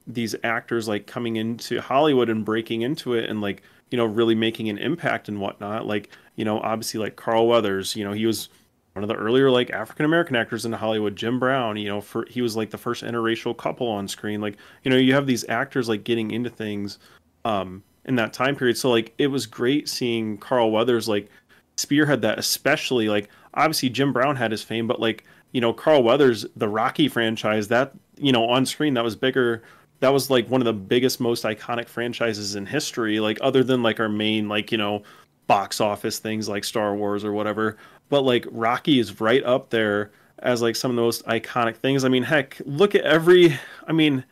these 0.07 0.35
actors 0.43 0.87
like 0.87 1.07
coming 1.07 1.37
into 1.37 1.79
Hollywood 1.79 2.29
and 2.29 2.43
breaking 2.43 2.81
into 2.81 3.13
it 3.13 3.29
and 3.29 3.39
like 3.41 3.61
you 3.91 3.97
know 3.97 4.05
really 4.05 4.35
making 4.35 4.69
an 4.69 4.79
impact 4.79 5.29
and 5.29 5.39
whatnot. 5.39 5.85
Like 5.85 6.09
you 6.35 6.45
know 6.45 6.59
obviously 6.59 6.99
like 6.99 7.15
Carl 7.15 7.47
Weathers, 7.47 7.95
you 7.95 8.03
know 8.03 8.11
he 8.11 8.25
was 8.25 8.49
one 8.93 9.03
of 9.03 9.09
the 9.09 9.15
earlier 9.15 9.49
like 9.49 9.71
African 9.71 10.05
American 10.05 10.35
actors 10.35 10.65
in 10.65 10.71
Hollywood. 10.71 11.15
Jim 11.15 11.39
Brown, 11.39 11.77
you 11.77 11.89
know, 11.89 12.01
for 12.01 12.25
he 12.29 12.41
was 12.41 12.55
like 12.55 12.69
the 12.69 12.77
first 12.77 13.03
interracial 13.03 13.55
couple 13.55 13.87
on 13.87 14.07
screen. 14.07 14.41
Like 14.41 14.57
you 14.83 14.91
know 14.91 14.97
you 14.97 15.13
have 15.13 15.27
these 15.27 15.47
actors 15.49 15.89
like 15.89 16.03
getting 16.03 16.31
into 16.31 16.49
things 16.49 16.99
um 17.45 17.83
in 18.05 18.15
that 18.15 18.33
time 18.33 18.55
period. 18.55 18.77
So 18.77 18.89
like 18.89 19.13
it 19.17 19.27
was 19.27 19.45
great 19.45 19.89
seeing 19.89 20.37
Carl 20.37 20.71
Weathers 20.71 21.07
like 21.07 21.29
spearhead 21.77 22.21
that, 22.21 22.39
especially 22.39 23.09
like 23.09 23.29
obviously 23.53 23.89
Jim 23.89 24.13
Brown 24.13 24.35
had 24.35 24.51
his 24.51 24.63
fame, 24.63 24.87
but 24.87 24.99
like 24.99 25.23
you 25.53 25.61
know, 25.61 25.71
Carl 25.71 26.03
Weathers, 26.03 26.45
the 26.57 26.67
Rocky 26.67 27.07
franchise, 27.07 27.69
that, 27.69 27.93
you 28.17 28.31
know, 28.31 28.49
on 28.49 28.65
screen, 28.65 28.95
that 28.95 29.03
was 29.03 29.15
bigger. 29.15 29.63
That 30.01 30.09
was 30.09 30.29
like 30.29 30.49
one 30.49 30.59
of 30.59 30.65
the 30.65 30.73
biggest, 30.73 31.21
most 31.21 31.45
iconic 31.45 31.87
franchises 31.87 32.55
in 32.55 32.65
history, 32.65 33.19
like 33.21 33.37
other 33.39 33.63
than 33.63 33.81
like 33.81 33.99
our 33.99 34.09
main, 34.09 34.49
like, 34.49 34.71
you 34.71 34.77
know, 34.77 35.03
box 35.47 35.79
office 35.79 36.19
things 36.19 36.49
like 36.49 36.63
Star 36.63 36.95
Wars 36.95 37.23
or 37.23 37.31
whatever. 37.31 37.77
But 38.13 38.25
like 38.25 38.45
Rocky 38.51 38.99
is 38.99 39.19
right 39.19 39.43
up 39.43 39.71
there 39.71 40.11
as 40.37 40.61
like 40.61 40.75
some 40.75 40.91
of 40.91 40.95
the 40.95 41.01
most 41.01 41.25
iconic 41.25 41.77
things. 41.77 42.05
I 42.05 42.09
mean, 42.09 42.21
heck, 42.21 42.61
look 42.63 42.93
at 42.93 43.01
every, 43.01 43.57
I 43.87 43.91
mean, 43.91 44.23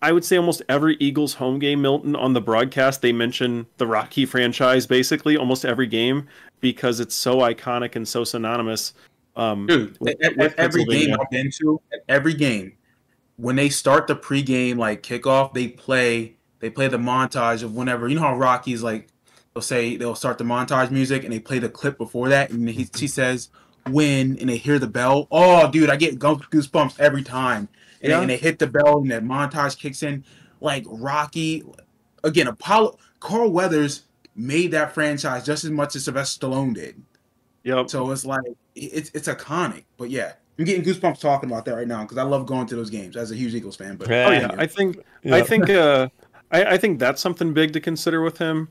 I 0.00 0.10
would 0.10 0.24
say 0.24 0.38
almost 0.38 0.62
every 0.70 0.96
Eagles 1.00 1.34
home 1.34 1.58
game, 1.58 1.82
Milton, 1.82 2.16
on 2.16 2.32
the 2.32 2.40
broadcast, 2.40 3.02
they 3.02 3.12
mention 3.12 3.66
the 3.76 3.86
Rocky 3.86 4.24
franchise 4.24 4.86
basically 4.86 5.36
almost 5.36 5.66
every 5.66 5.86
game 5.86 6.28
because 6.60 6.98
it's 6.98 7.14
so 7.14 7.40
iconic 7.40 7.94
and 7.94 8.08
so 8.08 8.24
synonymous 8.24 8.94
um, 9.36 9.66
Dude, 9.66 9.98
with, 10.00 10.16
at, 10.24 10.38
with 10.38 10.54
every 10.56 10.86
game 10.86 11.14
I've 11.20 11.28
been 11.28 11.50
to, 11.58 11.82
every 12.08 12.32
game, 12.32 12.72
when 13.36 13.54
they 13.54 13.68
start 13.68 14.06
the 14.06 14.16
pregame 14.16 14.78
like 14.78 15.02
kickoff, 15.02 15.52
they 15.52 15.68
play 15.68 16.36
they 16.60 16.70
play 16.70 16.88
the 16.88 16.96
montage 16.96 17.62
of 17.62 17.74
whenever 17.74 18.08
you 18.08 18.14
know 18.14 18.22
how 18.22 18.34
Rocky's 18.34 18.82
like 18.82 19.08
they'll 19.54 19.62
say 19.62 19.96
they'll 19.96 20.14
start 20.14 20.38
the 20.38 20.44
montage 20.44 20.90
music 20.90 21.24
and 21.24 21.32
they 21.32 21.38
play 21.38 21.58
the 21.58 21.68
clip 21.68 21.96
before 21.96 22.28
that 22.28 22.50
and 22.50 22.68
he, 22.68 22.88
he 22.96 23.06
says 23.06 23.50
win 23.88 24.38
and 24.38 24.48
they 24.48 24.56
hear 24.56 24.78
the 24.78 24.88
bell. 24.88 25.28
Oh, 25.30 25.70
dude, 25.70 25.90
I 25.90 25.96
get 25.96 26.18
goosebumps 26.18 26.98
every 26.98 27.22
time. 27.22 27.68
And, 28.02 28.10
yeah. 28.10 28.20
and 28.20 28.28
they 28.28 28.36
hit 28.36 28.58
the 28.58 28.66
bell 28.66 28.98
and 28.98 29.10
that 29.10 29.24
montage 29.24 29.78
kicks 29.78 30.02
in. 30.02 30.24
Like 30.60 30.84
Rocky, 30.86 31.62
again, 32.22 32.48
Apollo 32.48 32.98
Carl 33.20 33.50
Weathers 33.50 34.02
made 34.34 34.72
that 34.72 34.92
franchise 34.92 35.44
just 35.46 35.64
as 35.64 35.70
much 35.70 35.94
as 35.94 36.04
Sylvester 36.04 36.46
Stallone 36.46 36.74
did. 36.74 37.02
Yep. 37.62 37.90
So 37.90 38.10
it's 38.10 38.26
like 38.26 38.42
it's 38.74 39.10
it's 39.14 39.28
iconic. 39.28 39.84
But 39.96 40.10
yeah, 40.10 40.32
I'm 40.58 40.64
getting 40.64 40.84
goosebumps 40.84 41.20
talking 41.20 41.50
about 41.50 41.64
that 41.66 41.74
right 41.74 41.88
now 41.88 42.02
because 42.02 42.18
I 42.18 42.22
love 42.22 42.46
going 42.46 42.66
to 42.66 42.76
those 42.76 42.90
games 42.90 43.16
as 43.16 43.30
a 43.30 43.34
huge 43.34 43.54
Eagles 43.54 43.76
fan. 43.76 43.96
But 43.96 44.10
oh 44.10 44.30
yeah, 44.30 44.50
I 44.56 44.66
think 44.66 44.98
I 45.30 45.42
think 45.42 45.70
uh, 45.70 46.08
I, 46.50 46.64
I 46.64 46.76
think 46.76 46.98
that's 46.98 47.20
something 47.20 47.54
big 47.54 47.72
to 47.74 47.80
consider 47.80 48.22
with 48.22 48.38
him. 48.38 48.68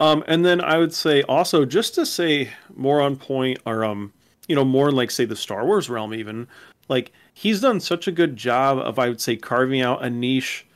Um, 0.00 0.24
and 0.26 0.44
then 0.44 0.60
I 0.60 0.78
would 0.78 0.92
say 0.92 1.22
also 1.22 1.64
just 1.64 1.94
to 1.94 2.06
say 2.06 2.50
more 2.74 3.00
on 3.00 3.16
point 3.16 3.58
or 3.64 3.84
um, 3.84 4.12
you 4.48 4.54
know, 4.56 4.64
more 4.64 4.88
in 4.88 4.96
like 4.96 5.10
say 5.10 5.24
the 5.24 5.36
Star 5.36 5.64
Wars 5.64 5.88
realm 5.88 6.12
even, 6.12 6.48
like 6.88 7.12
he's 7.32 7.60
done 7.60 7.80
such 7.80 8.08
a 8.08 8.12
good 8.12 8.36
job 8.36 8.78
of 8.78 8.98
I 8.98 9.08
would 9.08 9.20
say 9.20 9.36
carving 9.36 9.80
out 9.80 10.04
a 10.04 10.10
niche 10.10 10.66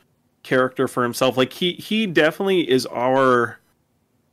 character 0.43 0.87
for 0.87 1.03
himself. 1.03 1.37
Like 1.37 1.53
he 1.53 1.73
he 1.73 2.05
definitely 2.05 2.69
is 2.69 2.85
our 2.87 3.59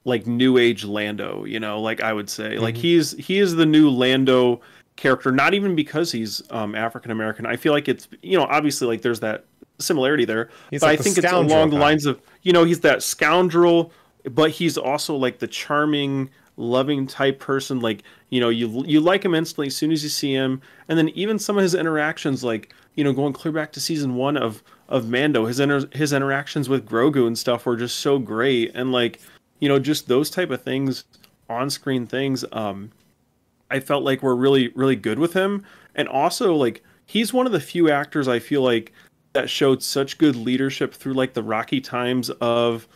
like 0.04 0.26
new 0.26 0.56
age 0.56 0.84
Lando, 0.84 1.44
you 1.44 1.58
know, 1.58 1.80
like 1.80 2.00
I 2.00 2.12
would 2.12 2.30
say. 2.30 2.52
Mm-hmm. 2.52 2.62
Like 2.62 2.76
he's 2.76 3.12
he 3.12 3.38
is 3.38 3.56
the 3.56 3.66
new 3.66 3.90
Lando 3.90 4.60
character, 4.94 5.32
not 5.32 5.52
even 5.52 5.74
because 5.74 6.12
he's 6.12 6.42
um 6.50 6.74
African 6.74 7.10
American. 7.10 7.44
I 7.44 7.56
feel 7.56 7.72
like 7.72 7.88
it's 7.88 8.08
you 8.22 8.38
know, 8.38 8.44
obviously 8.44 8.86
like 8.86 9.02
there's 9.02 9.20
that 9.20 9.44
similarity 9.78 10.24
there. 10.24 10.48
He's 10.70 10.80
but 10.80 10.86
like 10.86 11.00
I 11.00 11.02
think 11.02 11.18
it's 11.18 11.30
along 11.30 11.70
the 11.70 11.76
lines 11.76 12.06
of 12.06 12.20
you 12.42 12.52
know, 12.52 12.64
he's 12.64 12.80
that 12.80 13.02
scoundrel, 13.02 13.92
but 14.30 14.50
he's 14.50 14.76
also 14.76 15.14
like 15.14 15.38
the 15.38 15.46
charming, 15.46 16.30
loving 16.56 17.06
type 17.06 17.40
person. 17.40 17.80
Like, 17.80 18.02
you 18.30 18.40
know, 18.40 18.48
you 18.48 18.84
you 18.86 19.00
like 19.00 19.24
him 19.24 19.34
instantly 19.34 19.68
as 19.68 19.76
soon 19.76 19.92
as 19.92 20.02
you 20.02 20.08
see 20.08 20.32
him. 20.32 20.60
And 20.88 20.98
then 20.98 21.08
even 21.10 21.38
some 21.38 21.56
of 21.56 21.62
his 21.62 21.74
interactions, 21.74 22.44
like, 22.44 22.74
you 22.94 23.04
know, 23.04 23.12
going 23.12 23.32
clear 23.32 23.52
back 23.52 23.72
to 23.72 23.80
season 23.80 24.14
one 24.14 24.36
of 24.36 24.62
of 24.88 25.08
Mando, 25.08 25.46
his 25.46 25.60
inter- 25.60 25.88
his 25.92 26.12
interactions 26.12 26.68
with 26.68 26.88
Grogu 26.88 27.26
and 27.26 27.38
stuff 27.38 27.66
were 27.66 27.76
just 27.76 27.98
so 27.98 28.18
great. 28.18 28.72
And 28.74 28.92
like 28.92 29.20
you 29.60 29.68
know, 29.68 29.78
just 29.78 30.08
those 30.08 30.30
type 30.30 30.50
of 30.50 30.62
things, 30.62 31.04
on 31.48 31.70
screen 31.70 32.06
things, 32.06 32.44
um, 32.52 32.90
I 33.70 33.80
felt 33.80 34.04
like 34.04 34.22
were 34.22 34.36
really, 34.36 34.68
really 34.74 34.96
good 34.96 35.18
with 35.18 35.32
him. 35.32 35.64
And 35.94 36.08
also, 36.08 36.54
like, 36.54 36.82
he's 37.06 37.32
one 37.32 37.46
of 37.46 37.52
the 37.52 37.60
few 37.60 37.90
actors 37.90 38.28
I 38.28 38.38
feel 38.38 38.62
like 38.62 38.92
that 39.32 39.50
showed 39.50 39.82
such 39.82 40.18
good 40.18 40.36
leadership 40.36 40.94
through 40.94 41.14
like 41.14 41.34
the 41.34 41.42
rocky 41.42 41.80
times 41.80 42.30
of 42.30 42.88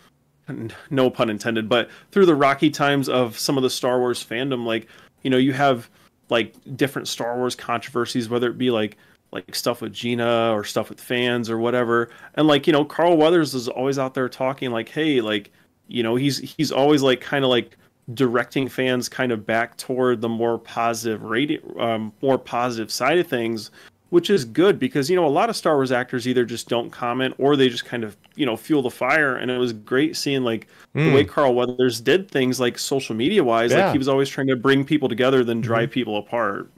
no 0.91 1.11
pun 1.11 1.31
intended, 1.31 1.69
but 1.69 1.91
through 2.11 2.27
the 2.27 2.35
rocky 2.35 2.71
times 2.71 3.09
of 3.09 3.39
some 3.39 3.57
of 3.57 3.63
the 3.63 3.71
Star 3.71 3.99
Wars 3.99 4.25
fandom. 4.25 4.65
Like, 4.65 4.87
you 5.23 5.31
know, 5.31 5.37
you 5.37 5.53
have 5.53 5.89
like 6.29 6.55
different 6.77 7.09
Star 7.09 7.37
Wars 7.37 7.55
controversies, 7.55 8.29
whether 8.29 8.49
it 8.49 8.59
be 8.59 8.71
like 8.71 8.97
like 9.33 9.55
stuff 9.55 9.81
with 9.81 9.93
Gina 9.93 10.53
or 10.53 10.65
stuff 10.65 10.89
with 10.89 11.01
fans 11.01 11.49
or 11.49 11.59
whatever. 11.59 12.11
And 12.35 12.49
like, 12.49 12.67
you 12.67 12.73
know, 12.73 12.85
Carl 12.85 13.17
Weathers 13.17 13.55
is 13.55 13.69
always 13.69 13.99
out 13.99 14.15
there 14.15 14.29
talking 14.29 14.73
like, 14.73 14.89
hey, 14.89 15.21
like, 15.21 15.53
you 15.91 16.03
know 16.03 16.15
he's 16.15 16.39
he's 16.39 16.73
always 16.73 17.03
like 17.03 17.21
kind 17.21 17.45
of 17.45 17.51
like 17.51 17.77
directing 18.15 18.69
fans 18.69 19.09
kind 19.09 19.33
of 19.33 19.45
back 19.45 19.77
toward 19.77 20.21
the 20.21 20.29
more 20.29 20.59
positive 20.59 21.23
rating 21.23 21.61
um, 21.79 22.13
more 22.23 22.39
positive 22.39 22.91
side 22.91 23.19
of 23.19 23.27
things 23.27 23.71
which 24.11 24.29
is 24.29 24.45
good 24.45 24.79
because 24.79 25.09
you 25.09 25.17
know 25.17 25.27
a 25.27 25.29
lot 25.29 25.49
of 25.49 25.57
star 25.57 25.77
wars 25.77 25.91
actors 25.91 26.29
either 26.29 26.45
just 26.45 26.69
don't 26.69 26.91
comment 26.91 27.35
or 27.39 27.57
they 27.57 27.69
just 27.69 27.85
kind 27.85 28.05
of 28.05 28.17
you 28.35 28.45
know 28.45 28.57
fuel 28.57 28.83
the 28.83 28.91
fire 28.91 29.37
and 29.37 29.51
it 29.51 29.59
was 29.59 29.73
great 29.73 30.17
seeing 30.17 30.45
like 30.45 30.67
mm. 30.95 31.05
the 31.09 31.15
way 31.15 31.23
hmm. 31.23 31.31
carl 31.31 31.55
weathers 31.55 32.01
did 32.01 32.31
things 32.31 32.61
like 32.61 32.79
social 32.79 33.15
media 33.15 33.43
wise 33.43 33.71
yeah. 33.71 33.85
like 33.85 33.93
he 33.93 33.99
was 33.99 34.09
always 34.09 34.29
trying 34.29 34.47
to 34.47 34.57
bring 34.57 34.85
people 34.85 35.09
together 35.09 35.43
than 35.43 35.61
drive 35.61 35.89
mm-hmm. 35.89 35.95
people 35.95 36.17
apart 36.19 36.71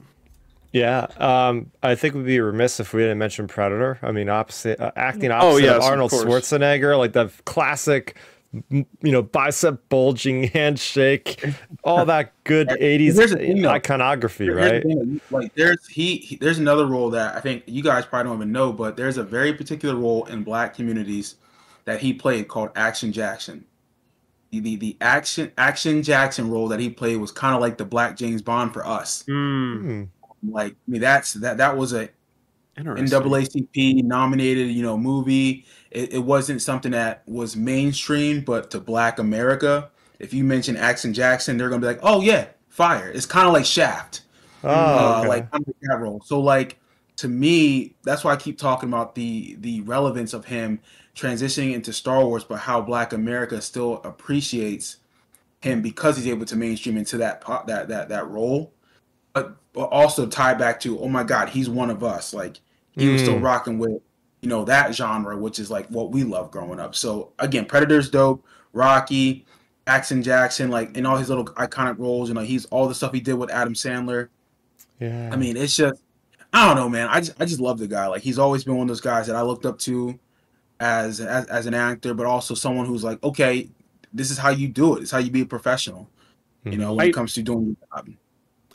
yeah, 0.73 1.05
um, 1.17 1.69
I 1.83 1.93
think 1.93 2.15
we'd 2.15 2.25
be 2.25 2.39
remiss 2.39 2.79
if 2.79 2.95
we 2.95 3.03
didn't 3.03 3.19
mention 3.19 3.47
Predator. 3.47 3.99
I 4.01 4.11
mean, 4.11 4.27
opposite 4.27 4.79
uh, 4.79 4.91
acting 4.95 5.29
opposite 5.29 5.53
oh, 5.53 5.57
yes, 5.57 5.75
of 5.75 5.83
Arnold 5.83 6.09
Schwarzenegger, 6.09 6.97
like 6.97 7.13
the 7.13 7.31
classic 7.45 8.17
you 8.69 8.85
know, 9.01 9.21
bicep 9.21 9.89
bulging 9.89 10.43
handshake, 10.53 11.43
all 11.83 12.05
that 12.05 12.33
good 12.43 12.67
'80s 12.69 13.65
iconography, 13.65 14.49
right? 14.49 14.83
The 14.83 15.19
like, 15.31 15.53
there's 15.55 15.87
he, 15.87 16.17
he, 16.17 16.35
there's 16.35 16.59
another 16.59 16.85
role 16.85 17.09
that 17.11 17.35
I 17.35 17.39
think 17.39 17.63
you 17.65 17.81
guys 17.81 18.05
probably 18.05 18.29
don't 18.29 18.37
even 18.37 18.51
know, 18.51 18.71
but 18.71 18.95
there's 18.95 19.17
a 19.17 19.23
very 19.23 19.53
particular 19.53 19.95
role 19.95 20.25
in 20.25 20.43
Black 20.43 20.75
communities 20.75 21.35
that 21.85 21.99
he 21.99 22.13
played 22.13 22.47
called 22.47 22.69
Action 22.75 23.11
Jackson. 23.11 23.65
The 24.51 24.59
the, 24.59 24.75
the 24.75 24.97
action 25.01 25.51
Action 25.57 26.03
Jackson 26.03 26.51
role 26.51 26.67
that 26.67 26.79
he 26.79 26.89
played 26.89 27.17
was 27.17 27.31
kind 27.31 27.55
of 27.55 27.61
like 27.61 27.77
the 27.77 27.85
Black 27.85 28.15
James 28.15 28.41
Bond 28.43 28.71
for 28.71 28.85
us. 28.85 29.23
Mm. 29.23 30.09
Like, 30.47 30.73
I 30.73 30.91
mean, 30.91 31.01
that's 31.01 31.33
that 31.33 31.57
that 31.57 31.75
was 31.75 31.93
a 31.93 32.09
NAACP 32.77 34.03
nominated, 34.03 34.67
you 34.69 34.83
know, 34.83 34.97
movie. 34.97 35.65
It, 35.93 36.13
it, 36.13 36.19
wasn't 36.19 36.61
something 36.61 36.91
that 36.91 37.23
was 37.27 37.55
mainstream, 37.55 38.41
but 38.41 38.71
to 38.71 38.79
Black 38.79 39.19
America, 39.19 39.89
if 40.19 40.33
you 40.33 40.43
mention 40.43 40.75
Action 40.75 41.13
Jackson, 41.13 41.57
they're 41.57 41.69
gonna 41.69 41.81
be 41.81 41.87
like, 41.87 41.99
"Oh 42.01 42.21
yeah, 42.21 42.47
fire!" 42.69 43.11
It's 43.11 43.25
kind 43.25 43.47
of 43.47 43.53
like 43.53 43.65
Shaft, 43.65 44.21
oh, 44.63 44.69
uh, 44.69 45.17
okay. 45.19 45.27
like 45.27 45.51
that 45.51 45.99
role. 45.99 46.21
So 46.25 46.39
like 46.39 46.79
to 47.17 47.27
me, 47.27 47.95
that's 48.03 48.23
why 48.23 48.33
I 48.33 48.37
keep 48.37 48.57
talking 48.57 48.89
about 48.89 49.15
the 49.15 49.55
the 49.59 49.81
relevance 49.81 50.33
of 50.33 50.45
him 50.45 50.79
transitioning 51.15 51.73
into 51.73 51.93
Star 51.93 52.25
Wars, 52.25 52.43
but 52.43 52.57
how 52.57 52.81
Black 52.81 53.13
America 53.13 53.61
still 53.61 54.01
appreciates 54.03 54.97
him 55.61 55.81
because 55.81 56.17
he's 56.17 56.27
able 56.27 56.45
to 56.45 56.55
mainstream 56.55 56.97
into 56.97 57.17
that 57.17 57.43
that 57.67 57.87
that 57.87 58.09
that 58.09 58.27
role 58.27 58.73
but, 59.33 59.55
but 59.73 59.85
also 59.85 60.25
tie 60.25 60.53
back 60.53 60.79
to 60.81 60.99
oh 60.99 61.09
my 61.09 61.23
god, 61.23 61.49
he's 61.49 61.69
one 61.69 61.89
of 61.89 62.03
us. 62.03 62.33
Like 62.33 62.61
he 62.91 63.09
was 63.09 63.21
still 63.21 63.39
Mm. 63.39 63.43
rocking 63.43 63.79
with 63.79 64.01
you 64.43 64.49
know 64.49 64.65
that 64.65 64.93
genre, 64.93 65.37
which 65.37 65.57
is 65.57 65.71
like 65.71 65.87
what 65.87 66.11
we 66.11 66.23
love 66.25 66.51
growing 66.51 66.79
up. 66.79 66.95
So 66.95 67.31
again, 67.39 67.65
Predator's 67.65 68.09
dope. 68.09 68.45
Rocky, 68.73 69.45
Jackson 69.87 70.21
Jackson, 70.21 70.69
like 70.69 70.97
in 70.97 71.05
all 71.05 71.15
his 71.15 71.29
little 71.29 71.45
iconic 71.45 71.97
roles, 71.97 72.29
and 72.29 72.37
like 72.37 72.47
he's 72.47 72.65
all 72.65 72.87
the 72.87 72.95
stuff 72.95 73.13
he 73.13 73.21
did 73.21 73.35
with 73.35 73.49
Adam 73.51 73.73
Sandler. 73.73 74.27
Yeah. 74.99 75.29
I 75.31 75.35
mean, 75.37 75.55
it's 75.55 75.75
just 75.75 76.01
I 76.51 76.67
don't 76.67 76.75
know, 76.75 76.89
man. 76.89 77.07
I 77.07 77.19
just 77.21 77.39
I 77.39 77.45
just 77.45 77.61
love 77.61 77.79
the 77.79 77.87
guy. 77.87 78.07
Like 78.07 78.21
he's 78.21 78.37
always 78.39 78.63
been 78.65 78.75
one 78.75 78.85
of 78.85 78.87
those 78.89 78.99
guys 79.01 79.27
that 79.27 79.35
I 79.35 79.43
looked 79.43 79.65
up 79.65 79.79
to 79.79 80.19
as 80.79 81.21
as, 81.21 81.45
as 81.45 81.65
an 81.67 81.73
actor, 81.73 82.13
but 82.13 82.25
also 82.25 82.53
someone 82.53 82.85
who's 82.85 83.03
like, 83.03 83.23
okay, 83.23 83.69
this 84.11 84.29
is 84.29 84.37
how 84.37 84.49
you 84.49 84.67
do 84.67 84.97
it. 84.97 85.03
It's 85.03 85.11
how 85.11 85.19
you 85.19 85.31
be 85.31 85.41
a 85.41 85.45
professional. 85.45 86.09
You 86.65 86.77
know, 86.77 86.93
when 86.93 87.05
I- 87.05 87.09
it 87.09 87.13
comes 87.13 87.33
to 87.35 87.43
doing 87.43 87.65
your 87.67 87.75
job. 87.95 88.09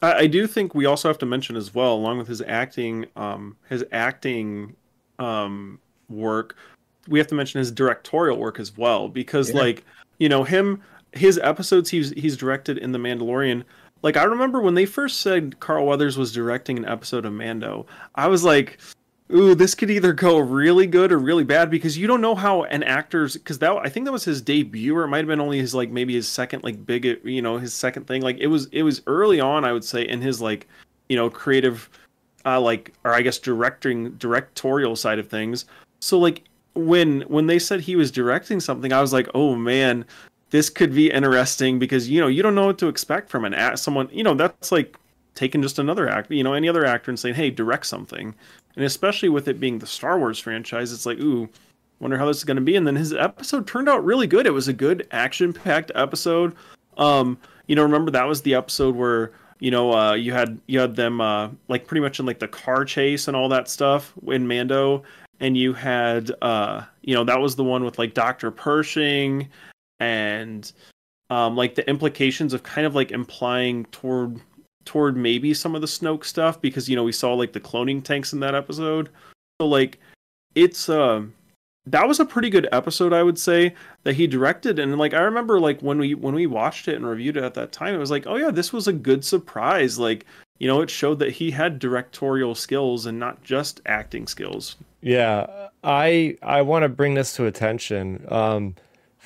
I, 0.00 0.12
I 0.14 0.26
do 0.28 0.46
think 0.46 0.74
we 0.76 0.86
also 0.86 1.08
have 1.08 1.18
to 1.18 1.26
mention 1.26 1.56
as 1.56 1.74
well, 1.74 1.94
along 1.94 2.18
with 2.18 2.28
his 2.28 2.40
acting, 2.42 3.06
um, 3.16 3.56
his 3.68 3.84
acting 3.90 4.76
um, 5.18 5.78
work, 6.08 6.56
we 7.08 7.18
have 7.18 7.28
to 7.28 7.34
mention 7.34 7.58
his 7.58 7.70
directorial 7.70 8.36
work 8.38 8.60
as 8.60 8.76
well, 8.76 9.08
because 9.08 9.50
Yeah. 9.50 9.60
like 9.60 9.84
you 10.18 10.28
know 10.28 10.44
him, 10.44 10.82
his 11.12 11.38
episodes 11.38 11.90
he's 11.90 12.10
he's 12.10 12.36
directed 12.36 12.78
in 12.78 12.92
The 12.92 12.98
Mandalorian. 12.98 13.64
Like 14.02 14.16
I 14.16 14.24
remember 14.24 14.60
when 14.60 14.74
they 14.74 14.86
first 14.86 15.20
said 15.20 15.58
Carl 15.60 15.86
Weathers 15.86 16.16
was 16.16 16.32
directing 16.32 16.78
an 16.78 16.84
episode 16.84 17.24
of 17.24 17.32
Mando, 17.32 17.86
I 18.14 18.28
was 18.28 18.44
like, 18.44 18.78
"Ooh, 19.32 19.54
this 19.54 19.74
could 19.74 19.90
either 19.90 20.12
go 20.12 20.38
really 20.38 20.86
good 20.86 21.10
or 21.10 21.18
really 21.18 21.44
bad," 21.44 21.70
because 21.70 21.98
you 21.98 22.06
don't 22.06 22.20
know 22.20 22.34
how 22.36 22.62
an 22.64 22.82
actor's 22.84 23.34
because 23.34 23.58
that 23.58 23.72
I 23.72 23.88
think 23.88 24.04
that 24.06 24.12
was 24.12 24.24
his 24.24 24.40
debut, 24.40 24.96
or 24.96 25.04
it 25.04 25.08
might 25.08 25.18
have 25.18 25.26
been 25.26 25.40
only 25.40 25.58
his 25.58 25.74
like 25.74 25.90
maybe 25.90 26.14
his 26.14 26.28
second 26.28 26.62
like 26.62 26.84
big 26.86 27.18
you 27.24 27.42
know 27.42 27.58
his 27.58 27.74
second 27.74 28.06
thing. 28.06 28.22
Like 28.22 28.38
it 28.38 28.46
was 28.48 28.66
it 28.70 28.82
was 28.82 29.02
early 29.06 29.40
on, 29.40 29.64
I 29.64 29.72
would 29.72 29.84
say, 29.84 30.06
in 30.06 30.20
his 30.20 30.40
like 30.40 30.68
you 31.08 31.16
know 31.16 31.28
creative, 31.30 31.88
uh, 32.44 32.60
like 32.60 32.92
or 33.04 33.14
I 33.14 33.22
guess 33.22 33.38
directing 33.38 34.10
directorial 34.12 34.96
side 34.96 35.18
of 35.18 35.28
things. 35.28 35.64
So 36.00 36.18
like 36.18 36.42
when 36.74 37.22
when 37.22 37.46
they 37.46 37.58
said 37.58 37.80
he 37.80 37.96
was 37.96 38.10
directing 38.10 38.60
something, 38.60 38.92
I 38.92 39.00
was 39.00 39.12
like, 39.12 39.28
"Oh 39.34 39.54
man." 39.54 40.04
This 40.50 40.70
could 40.70 40.94
be 40.94 41.10
interesting 41.10 41.78
because 41.78 42.08
you 42.08 42.22
know 42.22 42.26
you 42.26 42.42
don't 42.42 42.54
know 42.54 42.64
what 42.64 42.78
to 42.78 42.88
expect 42.88 43.28
from 43.28 43.44
an 43.44 43.52
act. 43.52 43.80
Someone 43.80 44.08
you 44.10 44.24
know 44.24 44.32
that's 44.32 44.72
like 44.72 44.96
taking 45.34 45.62
just 45.62 45.78
another 45.78 46.08
actor, 46.08 46.34
you 46.34 46.42
know, 46.42 46.54
any 46.54 46.68
other 46.68 46.84
actor 46.84 47.10
and 47.10 47.18
saying, 47.18 47.36
"Hey, 47.36 47.50
direct 47.50 47.86
something." 47.86 48.34
And 48.74 48.84
especially 48.84 49.28
with 49.28 49.46
it 49.46 49.60
being 49.60 49.78
the 49.78 49.86
Star 49.86 50.18
Wars 50.18 50.38
franchise, 50.38 50.92
it's 50.92 51.06
like, 51.06 51.20
"Ooh, 51.20 51.48
wonder 52.00 52.18
how 52.18 52.26
this 52.26 52.38
is 52.38 52.44
going 52.44 52.56
to 52.56 52.62
be." 52.62 52.76
And 52.76 52.86
then 52.86 52.96
his 52.96 53.12
episode 53.12 53.66
turned 53.66 53.88
out 53.88 54.04
really 54.04 54.26
good. 54.26 54.46
It 54.46 54.52
was 54.52 54.68
a 54.68 54.72
good 54.72 55.06
action-packed 55.10 55.92
episode. 55.94 56.54
Um, 56.96 57.38
you 57.66 57.76
know, 57.76 57.82
remember 57.82 58.10
that 58.10 58.26
was 58.26 58.42
the 58.42 58.54
episode 58.54 58.96
where 58.96 59.30
you 59.60 59.70
know 59.70 59.92
uh, 59.92 60.14
you 60.14 60.32
had 60.32 60.60
you 60.66 60.78
had 60.78 60.96
them 60.96 61.20
uh, 61.20 61.48
like 61.68 61.86
pretty 61.86 62.00
much 62.00 62.20
in 62.20 62.26
like 62.26 62.38
the 62.38 62.48
car 62.48 62.84
chase 62.84 63.28
and 63.28 63.36
all 63.36 63.48
that 63.48 63.68
stuff 63.68 64.12
in 64.26 64.46
Mando, 64.46 65.02
and 65.40 65.56
you 65.56 65.72
had 65.72 66.30
uh, 66.42 66.82
you 67.02 67.14
know 67.14 67.24
that 67.24 67.40
was 67.40 67.56
the 67.56 67.64
one 67.64 67.84
with 67.84 67.98
like 67.98 68.14
Doctor 68.14 68.50
Pershing 68.50 69.48
and 70.00 70.72
um, 71.30 71.56
like 71.56 71.74
the 71.74 71.88
implications 71.88 72.52
of 72.52 72.62
kind 72.62 72.86
of 72.86 72.94
like 72.94 73.10
implying 73.10 73.84
toward 73.86 74.40
toward 74.84 75.16
maybe 75.16 75.52
some 75.52 75.74
of 75.74 75.80
the 75.80 75.86
Snoke 75.86 76.24
stuff 76.24 76.60
because 76.60 76.88
you 76.88 76.96
know 76.96 77.04
we 77.04 77.12
saw 77.12 77.34
like 77.34 77.52
the 77.52 77.60
cloning 77.60 78.02
tanks 78.02 78.32
in 78.32 78.40
that 78.40 78.54
episode. 78.54 79.10
So 79.60 79.66
like 79.66 79.98
it's 80.54 80.88
um 80.88 81.34
that 81.90 82.08
was 82.08 82.20
a 82.20 82.24
pretty 82.24 82.50
good 82.50 82.68
episode 82.72 83.12
I 83.12 83.22
would 83.22 83.38
say 83.38 83.74
that 84.04 84.14
he 84.14 84.26
directed 84.26 84.78
and 84.78 84.96
like 84.98 85.14
I 85.14 85.20
remember 85.20 85.60
like 85.60 85.80
when 85.80 85.98
we 85.98 86.14
when 86.14 86.34
we 86.34 86.46
watched 86.46 86.88
it 86.88 86.96
and 86.96 87.06
reviewed 87.06 87.36
it 87.36 87.44
at 87.44 87.54
that 87.54 87.72
time 87.72 87.94
it 87.94 87.98
was 87.98 88.10
like 88.10 88.26
oh 88.26 88.36
yeah 88.36 88.50
this 88.50 88.72
was 88.72 88.88
a 88.88 88.92
good 88.92 89.24
surprise 89.24 89.98
like 89.98 90.24
you 90.58 90.66
know 90.66 90.80
it 90.80 90.90
showed 90.90 91.18
that 91.20 91.32
he 91.32 91.52
had 91.52 91.78
directorial 91.78 92.54
skills 92.54 93.06
and 93.06 93.18
not 93.18 93.42
just 93.42 93.80
acting 93.86 94.26
skills. 94.26 94.76
Yeah, 95.00 95.68
I 95.84 96.36
I 96.42 96.62
want 96.62 96.82
to 96.82 96.88
bring 96.88 97.14
this 97.14 97.34
to 97.36 97.46
attention. 97.46 98.26
Um, 98.28 98.74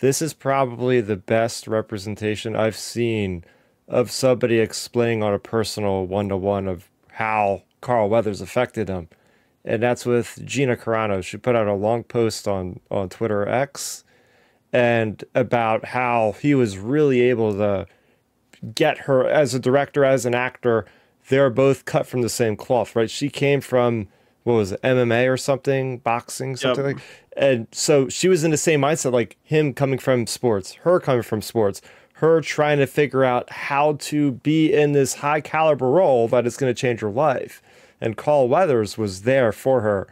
this 0.00 0.20
is 0.20 0.34
probably 0.34 1.00
the 1.00 1.16
best 1.16 1.66
representation 1.66 2.54
I've 2.54 2.76
seen 2.76 3.44
of 3.88 4.10
somebody 4.10 4.58
explaining 4.58 5.22
on 5.22 5.32
a 5.32 5.38
personal 5.38 6.06
one 6.06 6.28
to 6.28 6.36
one 6.36 6.68
of 6.68 6.88
how 7.12 7.62
Carl 7.80 8.08
Weathers 8.08 8.40
affected 8.40 8.88
him, 8.88 9.08
and 9.64 9.82
that's 9.82 10.04
with 10.04 10.40
Gina 10.44 10.76
Carano. 10.76 11.22
She 11.22 11.36
put 11.36 11.56
out 11.56 11.66
a 11.66 11.74
long 11.74 12.04
post 12.04 12.46
on 12.48 12.80
on 12.90 13.08
Twitter 13.08 13.46
X, 13.48 14.04
and 14.72 15.22
about 15.34 15.86
how 15.86 16.34
he 16.40 16.54
was 16.54 16.78
really 16.78 17.20
able 17.22 17.54
to 17.54 17.86
get 18.74 18.98
her 18.98 19.26
as 19.26 19.54
a 19.54 19.58
director, 19.60 20.04
as 20.04 20.24
an 20.26 20.34
actor. 20.34 20.86
They're 21.28 21.50
both 21.50 21.84
cut 21.84 22.06
from 22.06 22.22
the 22.22 22.28
same 22.28 22.56
cloth, 22.56 22.96
right? 22.96 23.08
She 23.10 23.28
came 23.28 23.60
from 23.60 24.08
what 24.42 24.54
was 24.54 24.72
it, 24.72 24.82
MMA 24.82 25.32
or 25.32 25.36
something, 25.36 25.98
boxing, 25.98 26.56
something 26.56 26.84
Yep. 26.84 26.94
like. 26.96 27.02
And 27.36 27.66
so 27.70 28.08
she 28.08 28.28
was 28.28 28.42
in 28.42 28.50
the 28.50 28.56
same 28.56 28.80
mindset, 28.80 29.12
like 29.12 29.36
him 29.44 29.72
coming 29.72 29.98
from 29.98 30.26
sports, 30.26 30.74
her 30.82 30.98
coming 30.98 31.22
from 31.22 31.40
sports, 31.40 31.80
her 32.14 32.40
trying 32.40 32.78
to 32.78 32.86
figure 32.86 33.24
out 33.24 33.50
how 33.50 33.94
to 34.00 34.32
be 34.32 34.72
in 34.72 34.92
this 34.92 35.14
high 35.14 35.40
caliber 35.40 35.88
role 35.88 36.26
that 36.28 36.44
is 36.46 36.56
going 36.56 36.74
to 36.74 36.78
change 36.78 37.00
her 37.00 37.10
life. 37.10 37.62
And 38.02 38.16
Carl 38.16 38.48
Weathers 38.48 38.98
was 38.98 39.22
there 39.22 39.52
for 39.52 39.80
her 39.80 40.08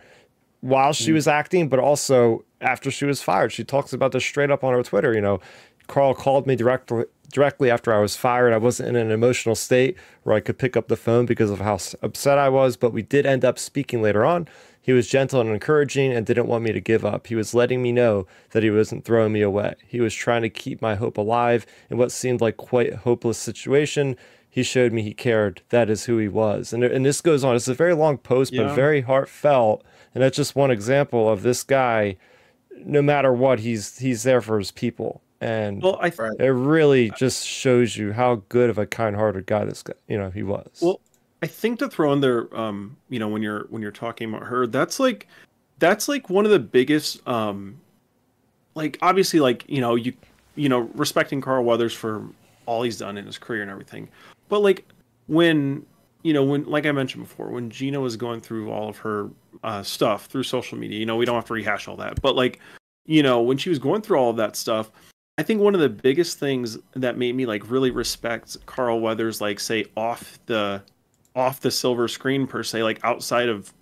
while 0.60 0.92
she 0.92 1.10
mm. 1.10 1.14
was 1.14 1.26
acting, 1.26 1.68
but 1.68 1.80
also 1.80 2.44
after 2.60 2.88
she 2.90 3.04
was 3.04 3.20
fired. 3.20 3.50
She 3.50 3.64
talks 3.64 3.92
about 3.92 4.12
this 4.12 4.24
straight 4.24 4.50
up 4.50 4.62
on 4.62 4.72
her 4.72 4.82
Twitter. 4.84 5.12
You 5.12 5.20
know, 5.20 5.40
Carl 5.88 6.14
called 6.14 6.46
me 6.46 6.54
directly 6.54 7.04
directly 7.32 7.70
after 7.70 7.92
I 7.92 8.00
was 8.00 8.16
fired. 8.16 8.52
I 8.52 8.58
wasn't 8.58 8.90
in 8.90 8.96
an 8.96 9.10
emotional 9.10 9.54
state 9.54 9.96
where 10.22 10.36
I 10.36 10.40
could 10.40 10.58
pick 10.58 10.76
up 10.76 10.88
the 10.88 10.96
phone 10.96 11.26
because 11.26 11.50
of 11.50 11.60
how 11.60 11.78
upset 12.02 12.38
I 12.38 12.48
was, 12.48 12.76
but 12.76 12.92
we 12.92 13.02
did 13.02 13.26
end 13.26 13.44
up 13.44 13.58
speaking 13.58 14.02
later 14.02 14.24
on. 14.24 14.48
He 14.82 14.92
was 14.92 15.08
gentle 15.08 15.40
and 15.40 15.50
encouraging 15.50 16.12
and 16.12 16.26
didn't 16.26 16.46
want 16.46 16.64
me 16.64 16.72
to 16.72 16.80
give 16.80 17.04
up. 17.04 17.26
He 17.26 17.34
was 17.34 17.54
letting 17.54 17.82
me 17.82 17.92
know 17.92 18.26
that 18.50 18.62
he 18.62 18.70
wasn't 18.70 19.04
throwing 19.04 19.32
me 19.32 19.42
away. 19.42 19.74
He 19.86 20.00
was 20.00 20.14
trying 20.14 20.42
to 20.42 20.50
keep 20.50 20.80
my 20.80 20.94
hope 20.94 21.18
alive 21.18 21.66
in 21.90 21.98
what 21.98 22.10
seemed 22.12 22.40
like 22.40 22.56
quite 22.56 22.92
a 22.92 22.96
hopeless 22.96 23.38
situation. 23.38 24.16
He 24.52 24.62
showed 24.64 24.92
me 24.92 25.02
he 25.02 25.14
cared. 25.14 25.62
That 25.68 25.88
is 25.88 26.04
who 26.06 26.18
he 26.18 26.26
was. 26.28 26.72
And, 26.72 26.82
and 26.82 27.06
this 27.06 27.20
goes 27.20 27.44
on. 27.44 27.54
It's 27.54 27.68
a 27.68 27.74
very 27.74 27.94
long 27.94 28.18
post, 28.18 28.52
Yeah. 28.52 28.64
but 28.64 28.74
very 28.74 29.00
heartfelt. 29.00 29.84
And 30.12 30.22
that's 30.22 30.36
just 30.36 30.56
one 30.56 30.72
example 30.72 31.28
of 31.30 31.42
this 31.42 31.62
guy. 31.62 32.16
No 32.84 33.00
matter 33.00 33.32
what, 33.32 33.60
he's 33.60 33.98
he's 33.98 34.22
there 34.24 34.40
for 34.40 34.58
his 34.58 34.70
people, 34.72 35.20
and 35.40 35.82
Well, 35.82 35.98
I 36.00 36.08
th- 36.10 36.32
it 36.40 36.48
really 36.48 37.10
just 37.10 37.46
shows 37.46 37.96
you 37.96 38.12
how 38.12 38.42
good 38.48 38.70
of 38.70 38.78
a 38.78 38.86
kind-hearted 38.86 39.44
guy 39.46 39.66
this 39.66 39.82
guy, 39.82 39.92
you 40.08 40.16
know, 40.16 40.30
he 40.30 40.42
was. 40.42 40.66
Well, 40.80 40.98
I 41.42 41.46
think 41.46 41.78
to 41.80 41.88
throw 41.88 42.10
in 42.14 42.22
there, 42.22 42.54
um, 42.58 42.96
you 43.10 43.18
know, 43.18 43.28
when 43.28 43.42
you're 43.42 43.66
when 43.68 43.82
you're 43.82 43.90
talking 43.92 44.30
about 44.30 44.44
her, 44.48 44.66
that's 44.66 44.98
like 44.98 45.26
that's 45.78 46.08
like 46.08 46.30
one 46.30 46.44
of 46.46 46.50
the 46.50 46.58
biggest, 46.58 47.26
um, 47.28 47.78
like 48.74 48.98
obviously, 49.02 49.40
like 49.40 49.64
you 49.68 49.80
know, 49.82 49.94
you 49.94 50.14
you 50.56 50.68
know, 50.68 50.88
respecting 50.94 51.40
Carl 51.40 51.64
Weathers 51.64 51.92
for 51.94 52.24
all 52.66 52.82
he's 52.82 52.98
done 52.98 53.18
in 53.18 53.26
his 53.26 53.36
career 53.38 53.62
and 53.62 53.70
everything, 53.70 54.08
but 54.50 54.60
like 54.60 54.84
when 55.28 55.86
you 56.22 56.34
know 56.34 56.44
when 56.44 56.64
like 56.64 56.84
I 56.84 56.92
mentioned 56.92 57.24
before, 57.24 57.48
when 57.48 57.70
Gina 57.70 57.98
was 58.00 58.16
going 58.16 58.40
through 58.40 58.70
all 58.70 58.90
of 58.90 58.98
her 58.98 59.30
uh, 59.64 59.82
stuff 59.82 60.26
through 60.26 60.42
social 60.42 60.76
media, 60.76 60.98
you 60.98 61.06
know, 61.06 61.16
we 61.16 61.24
don't 61.24 61.36
have 61.36 61.46
to 61.46 61.54
rehash 61.54 61.88
all 61.88 61.96
that, 61.96 62.20
but 62.20 62.36
like 62.36 62.60
you 63.06 63.22
know, 63.22 63.40
when 63.40 63.56
she 63.56 63.70
was 63.70 63.78
going 63.78 64.02
through 64.02 64.18
all 64.18 64.30
of 64.30 64.36
that 64.36 64.56
stuff. 64.56 64.90
I 65.38 65.42
think 65.42 65.62
one 65.62 65.74
of 65.74 65.80
the 65.80 65.88
biggest 65.88 66.38
things 66.38 66.76
that 66.92 67.16
made 67.16 67.34
me 67.34 67.46
like 67.46 67.70
really 67.70 67.90
respect 67.90 68.58
Carl 68.66 69.00
Weathers, 69.00 69.40
like 69.40 69.58
say 69.58 69.86
off 69.96 70.38
the 70.44 70.82
off 71.34 71.60
the 71.60 71.70
silver 71.70 72.08
screen 72.08 72.46
per 72.46 72.62
se, 72.62 72.82
like 72.82 73.00
outside 73.04 73.48
of 73.48 73.72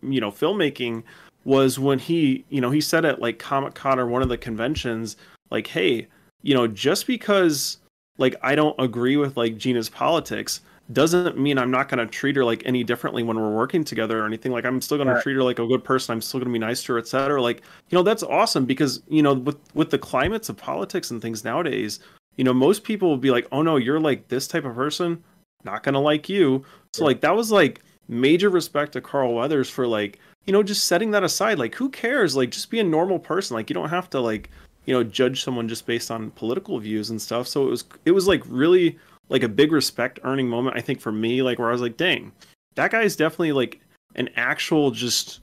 you 0.00 0.20
know 0.20 0.30
filmmaking, 0.30 1.02
was 1.44 1.76
when 1.76 1.98
he 1.98 2.44
you 2.50 2.60
know 2.60 2.70
he 2.70 2.80
said 2.80 3.04
at 3.04 3.20
like 3.20 3.40
Comic 3.40 3.74
Con 3.74 3.98
or 3.98 4.06
one 4.06 4.22
of 4.22 4.28
the 4.28 4.38
conventions, 4.38 5.16
like, 5.50 5.66
hey, 5.66 6.06
you 6.42 6.54
know, 6.54 6.68
just 6.68 7.06
because 7.06 7.78
like 8.18 8.34
I 8.42 8.54
don't 8.54 8.74
agree 8.78 9.16
with 9.16 9.36
like 9.36 9.56
Gina's 9.56 9.88
politics 9.88 10.60
doesn't 10.92 11.36
mean 11.38 11.58
I'm 11.58 11.70
not 11.70 11.88
going 11.90 11.98
to 11.98 12.06
treat 12.06 12.34
her 12.36 12.44
like 12.44 12.62
any 12.64 12.82
differently 12.82 13.22
when 13.22 13.38
we're 13.38 13.54
working 13.54 13.84
together 13.84 14.22
or 14.22 14.26
anything. 14.26 14.52
Like 14.52 14.64
I'm 14.64 14.80
still 14.80 14.96
going 14.96 15.08
Right. 15.08 15.16
to 15.16 15.22
treat 15.22 15.34
her 15.34 15.42
like 15.42 15.58
a 15.58 15.66
good 15.66 15.84
person. 15.84 16.14
I'm 16.14 16.22
still 16.22 16.40
going 16.40 16.48
to 16.48 16.52
be 16.52 16.58
nice 16.58 16.82
to 16.84 16.94
her, 16.94 16.98
etc. 16.98 17.40
Like 17.42 17.62
you 17.90 17.96
know 17.96 18.02
that's 18.02 18.22
awesome 18.22 18.64
because 18.64 19.02
you 19.08 19.22
know 19.22 19.34
with 19.34 19.58
with 19.74 19.90
the 19.90 19.98
climates 19.98 20.48
of 20.48 20.56
politics 20.56 21.10
and 21.10 21.20
things 21.20 21.44
nowadays, 21.44 22.00
you 22.36 22.44
know 22.44 22.54
most 22.54 22.84
people 22.84 23.08
will 23.08 23.16
be 23.18 23.30
like, 23.30 23.46
oh 23.52 23.62
no, 23.62 23.76
you're 23.76 24.00
like 24.00 24.28
this 24.28 24.48
type 24.48 24.64
of 24.64 24.74
person, 24.74 25.22
not 25.64 25.82
going 25.82 25.92
to 25.94 25.98
like 26.00 26.28
you. 26.28 26.64
So 26.94 27.04
like 27.04 27.20
that 27.20 27.36
was 27.36 27.52
like 27.52 27.82
major 28.08 28.48
respect 28.48 28.92
to 28.94 29.02
Carl 29.02 29.34
Weathers 29.34 29.68
for 29.68 29.86
like 29.86 30.18
you 30.46 30.52
know 30.54 30.62
just 30.62 30.86
setting 30.86 31.10
that 31.10 31.22
aside. 31.22 31.58
Like 31.58 31.74
who 31.74 31.90
cares? 31.90 32.34
Like 32.34 32.50
just 32.50 32.70
be 32.70 32.80
a 32.80 32.84
normal 32.84 33.18
person. 33.18 33.54
Like 33.56 33.68
you 33.68 33.74
don't 33.74 33.90
have 33.90 34.08
to 34.10 34.20
like 34.20 34.48
you 34.88 34.94
know 34.94 35.04
judge 35.04 35.44
someone 35.44 35.68
just 35.68 35.84
based 35.84 36.10
on 36.10 36.30
political 36.30 36.78
views 36.78 37.10
and 37.10 37.20
stuff. 37.20 37.46
So 37.46 37.66
it 37.66 37.70
was 37.70 37.84
it 38.06 38.12
was 38.12 38.26
like 38.26 38.42
really 38.46 38.98
like 39.28 39.42
a 39.42 39.48
big 39.48 39.70
respect 39.70 40.18
earning 40.24 40.48
moment 40.48 40.78
I 40.78 40.80
think 40.80 40.98
for 40.98 41.12
me 41.12 41.42
like 41.42 41.58
where 41.58 41.68
I 41.68 41.72
was 41.72 41.82
like 41.82 41.98
dang 41.98 42.32
that 42.74 42.90
guy's 42.90 43.14
definitely 43.14 43.52
like 43.52 43.82
an 44.14 44.30
actual 44.34 44.90
just 44.90 45.40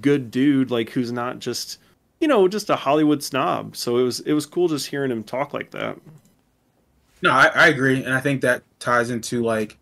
good 0.00 0.32
dude 0.32 0.72
like 0.72 0.90
who's 0.90 1.12
not 1.12 1.38
just 1.38 1.78
you 2.20 2.26
know 2.26 2.48
just 2.48 2.70
a 2.70 2.74
Hollywood 2.74 3.22
snob. 3.22 3.76
So 3.76 3.98
it 3.98 4.02
was 4.02 4.18
it 4.20 4.32
was 4.32 4.46
cool 4.46 4.66
just 4.66 4.88
hearing 4.88 5.12
him 5.12 5.22
talk 5.22 5.54
like 5.54 5.70
that. 5.70 5.96
No, 7.22 7.30
I, 7.30 7.46
I 7.54 7.66
agree, 7.68 8.02
and 8.02 8.12
I 8.12 8.20
think 8.20 8.40
that 8.40 8.64
ties 8.80 9.10
into 9.10 9.44
like 9.44 9.78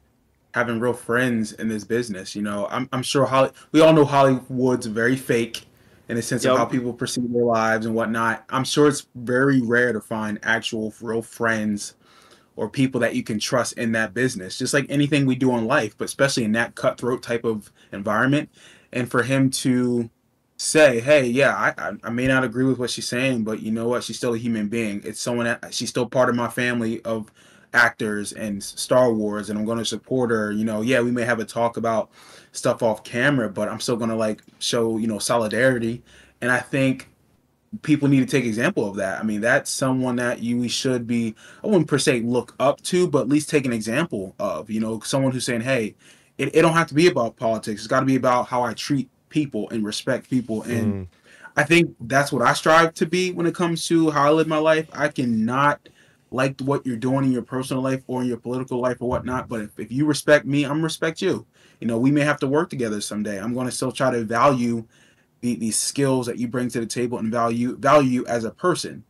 having 0.53 0.79
real 0.79 0.93
friends 0.93 1.53
in 1.53 1.69
this 1.69 1.85
business. 1.85 2.37
You 2.37 2.43
know, 2.43 2.69
I'm 2.71 2.87
I'm 2.93 3.03
sure 3.03 3.25
Holly. 3.25 3.51
We 3.73 3.81
all 3.81 3.95
know 3.95 4.05
Hollywood's 4.05 4.85
very 4.85 5.17
fake 5.17 5.64
in 6.09 6.16
a 6.16 6.22
sense 6.22 6.44
Yep. 6.44 6.52
of 6.52 6.59
how 6.59 6.64
people 6.66 6.92
perceive 6.92 7.32
their 7.32 7.44
lives 7.44 7.86
and 7.86 7.94
whatnot. 7.94 8.44
I'm 8.50 8.64
sure 8.64 8.88
it's 8.88 9.07
very 9.14 9.61
rare 9.61 9.92
to 9.92 10.00
find 10.00 10.38
actual 10.42 10.94
real 11.00 11.22
friends 11.22 11.94
or 12.57 12.68
people 12.70 13.00
that 13.00 13.14
you 13.14 13.22
can 13.22 13.38
trust 13.38 13.74
in 13.74 13.92
that 13.92 14.14
business. 14.14 14.59
Just 14.59 14.74
like 14.74 14.86
anything 14.88 15.26
we 15.26 15.36
do 15.36 15.57
in 15.57 15.66
life, 15.66 15.96
but 15.98 16.04
especially 16.07 16.44
in 16.44 16.52
that 16.52 16.74
cutthroat 16.74 17.22
type 17.22 17.44
of 17.44 17.70
environment. 17.92 18.50
And 18.92 19.11
for 19.11 19.22
him 19.22 19.50
to 19.50 20.11
say, 20.57 21.00
"Hey, 21.00 21.26
yeah, 21.26 21.54
I, 21.54 21.74
I, 21.88 21.92
I 22.04 22.11
may 22.11 22.26
not 22.26 22.44
agree 22.44 22.64
with 22.64 22.78
what 22.78 22.90
she's 22.90 23.09
saying, 23.09 23.44
but 23.44 23.61
you 23.62 23.70
know 23.72 23.88
what? 23.88 24.04
She's 24.04 24.16
still 24.16 24.34
a 24.34 24.38
human 24.38 24.68
being. 24.68 25.02
It's 25.04 25.20
someone 25.20 25.46
that 25.46 25.74
she's 25.74 25.90
still 25.90 26.07
part 26.09 26.30
of 26.30 26.34
my 26.34 26.48
family 26.48 27.02
of 27.02 27.30
actors 27.74 28.32
and 28.32 28.62
Star 28.62 29.12
Wars, 29.12 29.50
and 29.50 29.59
I'm 29.59 29.66
going 29.66 29.78
to 29.78 29.84
support 29.84 30.30
her. 30.30 30.50
You 30.52 30.64
know, 30.64 30.80
yeah, 30.80 31.00
we 31.00 31.11
may 31.11 31.24
have 31.24 31.40
a 31.40 31.44
talk 31.44 31.76
about 31.76 32.11
stuff 32.57 32.82
off 32.82 33.04
camera, 33.04 33.48
but 33.48 33.68
I'm 33.68 33.80
still 33.80 33.96
to 33.98 34.14
like 34.14 34.42
show 34.59 34.98
you 34.98 35.07
know 35.07 35.18
solidarity. 35.18 36.02
And 36.40 36.50
I 36.50 36.59
think 36.59 37.09
people 37.82 38.09
need 38.09 38.20
to 38.20 38.26
take 38.26 38.44
example 38.44 38.88
of 38.88 38.96
that. 38.96 39.20
I 39.20 39.22
mean, 39.22 39.40
that's 39.40 39.70
someone 39.70 40.16
that 40.16 40.40
you 40.40 40.59
we 40.59 40.68
should 40.68 41.07
be 41.07 41.34
I 41.62 41.66
wouldn't 41.66 41.88
per 41.88 41.98
se 41.98 42.20
look 42.20 42.54
up 42.59 42.80
to, 42.82 43.09
but 43.09 43.22
at 43.22 43.28
least 43.28 43.50
take 43.50 43.66
an 43.66 43.72
example 43.72 44.34
of. 44.38 44.70
You 44.70 44.80
know, 44.80 45.00
someone 45.00 45.32
who's 45.32 45.44
saying, 45.44 45.62
"Hey, 45.62 45.94
it, 46.38 46.54
it 46.54 46.62
don't 46.62 46.74
have 46.74 46.88
to 46.88 46.94
be 46.94 47.09
about 47.09 47.36
politics. 47.36 47.82
It's 47.82 47.88
got 47.88 48.00
to 48.00 48.07
be 48.07 48.16
about 48.16 48.48
how 48.48 48.62
I 48.62 48.74
treat 48.74 49.09
people 49.28 49.68
and 49.70 49.84
respect 49.84 50.30
people." 50.30 50.62
And 50.62 50.94
Mm. 50.94 51.07
I 51.59 51.64
think 51.64 51.94
that's 52.02 52.30
what 52.32 52.42
I 52.42 52.52
strive 52.52 52.92
to 52.94 53.07
be 53.07 53.32
when 53.32 53.46
it 53.46 53.54
comes 53.54 53.86
to 53.86 54.11
how 54.11 54.26
I 54.26 54.30
live 54.30 54.46
my 54.46 54.59
life. 54.59 54.88
I 54.92 55.09
cannot 55.09 55.88
like 56.30 56.61
what 56.61 56.84
you're 56.84 56.96
doing 56.96 57.24
in 57.24 57.32
your 57.32 57.42
personal 57.42 57.82
life 57.82 58.02
or 58.07 58.20
in 58.20 58.28
your 58.28 58.36
political 58.36 58.78
life 58.78 59.00
or 59.00 59.09
whatnot, 59.09 59.48
but 59.48 59.62
if, 59.62 59.78
if 59.78 59.90
you 59.92 60.04
respect 60.04 60.44
me, 60.44 60.64
I'm 60.64 60.82
respect 60.82 61.22
you. 61.22 61.46
You 61.81 61.87
know, 61.87 61.99
we 61.99 62.11
may 62.11 62.22
have 62.22 62.39
to 62.41 62.47
work 62.47 62.70
together 62.70 63.01
someday. 63.01 63.41
I'm 63.41 63.55
going 63.55 63.66
to 63.66 63.72
still 63.72 63.93
try 63.93 64.11
to 64.11 64.24
value 64.24 64.85
the, 65.41 65.57
these 65.57 65.77
skills 65.79 66.27
that 66.27 66.39
you 66.39 66.49
bring 66.49 66.68
to 66.70 66.81
the 66.81 66.87
table 66.87 67.18
and 67.18 67.31
value 67.31 67.77
value 67.77 68.11
you 68.11 68.27
as 68.27 68.45
a 68.45 68.51
person. 68.51 69.05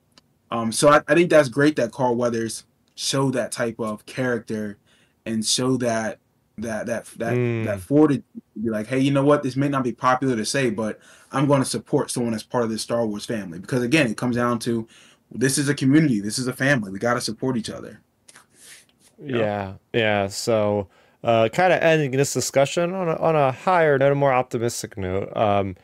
Um, 0.51 0.73
so 0.73 0.89
I, 0.89 1.03
I 1.09 1.15
think 1.15 1.31
that's 1.31 1.49
great 1.49 1.77
that 1.77 1.93
Carl 1.93 2.17
Weathers 2.17 2.65
showed 2.95 3.35
that 3.35 3.53
type 3.53 3.79
of 3.79 4.07
character 4.07 4.79
and 5.25 5.45
show 5.45 5.77
that 5.79 6.19
that 6.59 6.87
that 6.87 7.05
that 7.17 7.35
Mm. 7.35 7.65
that 7.65 7.81
fortitude 7.81 8.25
to 8.55 8.61
be 8.61 8.71
like, 8.71 8.87
hey, 8.87 8.99
you 8.99 9.11
know 9.11 9.25
what? 9.25 9.43
This 9.43 9.57
may 9.57 9.69
not 9.69 9.85
be 9.85 9.93
popular 9.93 10.37
to 10.37 10.45
say, 10.45 10.71
but 10.71 10.99
I'm 11.33 11.47
going 11.47 11.61
to 11.61 11.69
support 11.69 12.11
someone 12.11 12.35
as 12.35 12.43
part 12.43 12.65
of 12.65 12.71
this 12.71 12.83
Star 12.83 13.07
Wars 13.07 13.27
family 13.27 13.59
because 13.59 13.83
again, 13.83 14.07
it 14.11 14.17
comes 14.17 14.37
down 14.37 14.59
to 14.61 14.87
this 15.31 15.59
is 15.59 15.69
a 15.69 15.75
community, 15.75 16.21
this 16.21 16.39
is 16.39 16.47
a 16.47 16.53
family. 16.53 16.91
We 16.91 16.99
got 16.99 17.15
to 17.15 17.21
support 17.21 17.57
each 17.57 17.69
other. 17.71 18.01
Yeah, 19.23 19.75
yeah. 19.93 20.29
So, 20.29 20.89
uh, 21.25 21.49
kind 21.53 21.73
of 21.73 21.83
ending 21.83 22.13
this 22.13 22.33
discussion 22.33 22.95
on 22.95 23.09
a, 23.09 23.17
on 23.17 23.37
a 23.37 23.53
higher 23.53 23.99
note, 23.99 24.13
a 24.13 24.15
more 24.15 24.33
optimistic 24.33 24.97
note. 24.97 25.35
Um, 25.37 25.77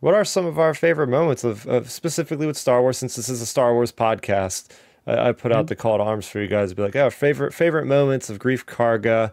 what 0.00 0.14
are 0.14 0.24
some 0.24 0.46
of 0.46 0.58
our 0.58 0.74
favorite 0.74 1.08
moments 1.08 1.44
of, 1.44 1.66
of 1.66 1.90
specifically 1.90 2.46
with 2.46 2.56
Star 2.56 2.80
Wars? 2.82 2.98
Since 2.98 3.16
this 3.16 3.28
is 3.28 3.40
a 3.40 3.46
Star 3.46 3.74
Wars 3.74 3.92
podcast, 3.92 4.68
I, 5.06 5.28
I 5.28 5.32
put 5.32 5.52
out 5.52 5.66
the 5.66 5.76
call 5.76 5.98
to 5.98 6.04
arms 6.04 6.28
for 6.28 6.40
you 6.40 6.48
guys 6.48 6.70
to 6.70 6.76
be 6.76 6.82
like, 6.82 6.96
"Oh, 6.96 7.10
favorite 7.10 7.54
favorite 7.54 7.86
moments 7.86 8.30
of 8.30 8.38
Greef 8.38 8.64
Karga." 8.64 9.32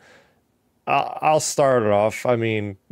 I'll, 0.85 1.17
I'll 1.21 1.39
start 1.39 1.83
it 1.83 1.91
off. 1.91 2.25
I 2.25 2.35
mean, 2.35 2.75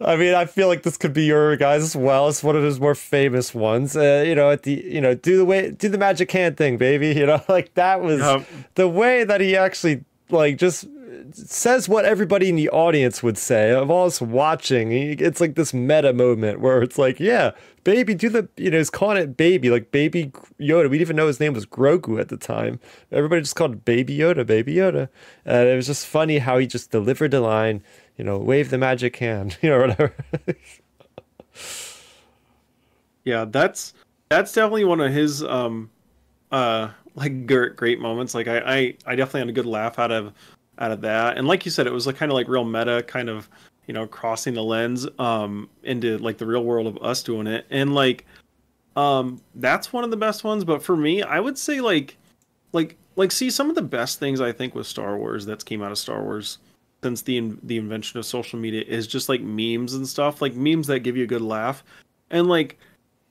I 0.00 0.16
mean, 0.16 0.34
I 0.34 0.44
feel 0.44 0.66
like 0.66 0.82
this 0.82 0.96
could 0.96 1.12
be 1.12 1.24
your 1.24 1.56
guys 1.56 1.82
as 1.82 1.94
well. 1.94 2.28
It's 2.28 2.42
one 2.42 2.56
of 2.56 2.64
his 2.64 2.80
more 2.80 2.96
famous 2.96 3.54
ones. 3.54 3.96
Uh, 3.96 4.24
you 4.26 4.34
know, 4.34 4.50
at 4.50 4.64
the 4.64 4.72
you 4.72 5.00
know, 5.00 5.14
do 5.14 5.36
the 5.36 5.44
way, 5.44 5.70
do 5.70 5.88
the 5.88 5.98
magic 5.98 6.30
hand 6.32 6.56
thing, 6.56 6.76
baby. 6.76 7.08
You 7.18 7.26
know, 7.26 7.42
like 7.48 7.74
that 7.74 8.00
was 8.00 8.44
the 8.74 8.88
way 8.88 9.24
that 9.24 9.40
he 9.40 9.56
actually 9.56 10.04
like 10.30 10.56
just 10.56 10.86
says 11.32 11.88
what 11.88 12.04
everybody 12.04 12.48
in 12.48 12.56
the 12.56 12.68
audience 12.70 13.22
would 13.22 13.38
say 13.38 13.70
of 13.70 13.90
all 13.90 14.06
us 14.06 14.20
watching. 14.20 14.92
It's 14.92 15.40
like 15.40 15.54
this 15.54 15.72
meta 15.74 16.12
moment 16.12 16.60
where 16.60 16.82
it's 16.82 16.98
like, 16.98 17.18
yeah, 17.18 17.52
baby, 17.84 18.14
do 18.14 18.28
the 18.28 18.48
you 18.56 18.70
know, 18.70 18.78
he's 18.78 18.90
calling 18.90 19.16
it 19.16 19.36
baby, 19.36 19.70
like 19.70 19.90
baby 19.90 20.32
Yoda. 20.60 20.90
We 20.90 20.98
didn't 20.98 21.00
even 21.00 21.16
know 21.16 21.26
his 21.26 21.40
name 21.40 21.54
was 21.54 21.66
Grogu 21.66 22.20
at 22.20 22.28
the 22.28 22.36
time. 22.36 22.80
Everybody 23.10 23.42
just 23.42 23.56
called 23.56 23.84
Baby 23.84 24.16
Yoda, 24.16 24.46
Baby 24.46 24.74
Yoda, 24.74 25.08
and 25.44 25.68
it 25.68 25.76
was 25.76 25.86
just 25.86 26.06
funny 26.06 26.38
how 26.38 26.58
he 26.58 26.66
just 26.66 26.90
delivered 26.90 27.30
the 27.30 27.40
line. 27.40 27.82
You 28.16 28.24
know, 28.24 28.38
wave 28.38 28.70
the 28.70 28.78
magic 28.78 29.16
hand, 29.16 29.56
you 29.62 29.70
know, 29.70 29.80
whatever. 29.80 30.14
Yeah, 33.24 33.44
that's 33.44 33.94
that's 34.28 34.52
definitely 34.52 34.84
one 34.84 35.00
of 35.00 35.12
his 35.12 35.42
um 35.42 35.90
uh 36.50 36.88
like 37.14 37.46
great, 37.46 37.76
great 37.76 38.00
moments. 38.00 38.34
Like 38.34 38.48
I, 38.48 38.58
I 38.58 38.94
I 39.06 39.16
definitely 39.16 39.40
had 39.40 39.48
a 39.48 39.52
good 39.52 39.66
laugh 39.66 39.98
out 39.98 40.12
of 40.12 40.32
out 40.78 40.90
of 40.90 41.00
that. 41.02 41.36
And 41.36 41.46
like 41.46 41.64
you 41.64 41.70
said, 41.70 41.86
it 41.86 41.92
was 41.92 42.06
like 42.06 42.16
kind 42.16 42.30
of 42.30 42.36
like 42.36 42.48
real 42.48 42.64
meta, 42.64 43.02
kind 43.06 43.28
of 43.28 43.48
you 43.86 43.94
know 43.94 44.06
crossing 44.06 44.52
the 44.52 44.62
lens 44.62 45.06
um 45.18 45.68
into 45.82 46.18
like 46.18 46.36
the 46.36 46.44
real 46.46 46.62
world 46.62 46.86
of 46.86 46.98
us 47.02 47.22
doing 47.22 47.46
it. 47.46 47.66
And 47.70 47.94
like 47.94 48.26
um 48.96 49.40
that's 49.56 49.92
one 49.92 50.04
of 50.04 50.10
the 50.10 50.16
best 50.16 50.44
ones. 50.44 50.64
But 50.64 50.82
for 50.82 50.96
me, 50.96 51.22
I 51.22 51.40
would 51.40 51.58
say 51.58 51.80
like 51.80 52.16
like 52.72 52.96
like 53.16 53.32
see 53.32 53.50
some 53.50 53.68
of 53.68 53.74
the 53.74 53.82
best 53.82 54.18
things 54.18 54.40
I 54.40 54.52
think 54.52 54.74
with 54.74 54.86
Star 54.86 55.16
Wars 55.18 55.44
that's 55.44 55.64
came 55.64 55.82
out 55.82 55.92
of 55.92 55.98
Star 55.98 56.22
Wars 56.22 56.58
since 57.02 57.22
the 57.22 57.56
the 57.62 57.76
invention 57.76 58.18
of 58.18 58.26
social 58.26 58.58
media 58.58 58.82
is 58.86 59.06
just 59.06 59.28
like 59.28 59.40
memes 59.40 59.94
and 59.94 60.06
stuff, 60.06 60.42
like 60.42 60.54
memes 60.54 60.86
that 60.88 61.00
give 61.00 61.16
you 61.16 61.24
a 61.24 61.28
good 61.28 61.42
laugh. 61.42 61.84
And 62.30 62.46
like 62.46 62.78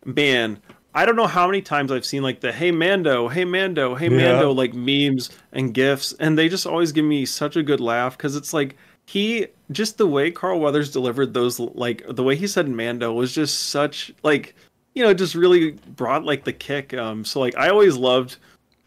man, 0.06 0.60
I 0.98 1.06
don't 1.06 1.16
know 1.16 1.28
how 1.28 1.45
many 1.45 1.62
times 1.62 1.91
I've 1.91 2.08
seen 2.08 2.24
like 2.24 2.39
the 2.39 2.52
hey 2.52 2.72
Mando, 2.72 3.28
hey 3.28 3.45
Mando, 3.45 3.93
hey 3.93 4.10
Yeah. 4.10 4.32
Mando 4.32 4.52
like 4.52 4.74
memes 4.74 5.30
and 5.52 5.72
gifs 5.72 6.12
and 6.14 6.36
they 6.36 6.50
just 6.50 6.66
always 6.66 6.91
give 6.91 7.06
me 7.06 7.24
such 7.24 7.56
a 7.56 7.62
good 7.62 7.80
laugh 7.80 8.18
cuz 8.18 8.36
it's 8.36 8.52
like 8.52 8.76
he 9.06 9.45
just 9.72 10.00
the 10.00 10.08
way 10.08 10.32
Carl 10.32 10.60
Weathers 10.60 10.91
delivered 10.91 11.36
those 11.36 11.60
like 11.60 12.04
the 12.10 12.24
way 12.24 12.36
he 12.36 12.48
said 12.48 12.68
Mando 12.68 13.14
was 13.14 13.32
just 13.32 13.70
such 13.70 14.12
like 14.24 14.56
you 14.95 15.04
know 15.04 15.14
just 15.14 15.36
really 15.36 15.74
brought 15.95 16.26
like 16.26 16.45
the 16.45 16.54
kick 16.54 16.95
um 16.95 17.24
so 17.24 17.39
like 17.39 17.56
I 17.56 17.70
always 17.70 17.95
loved 17.95 18.38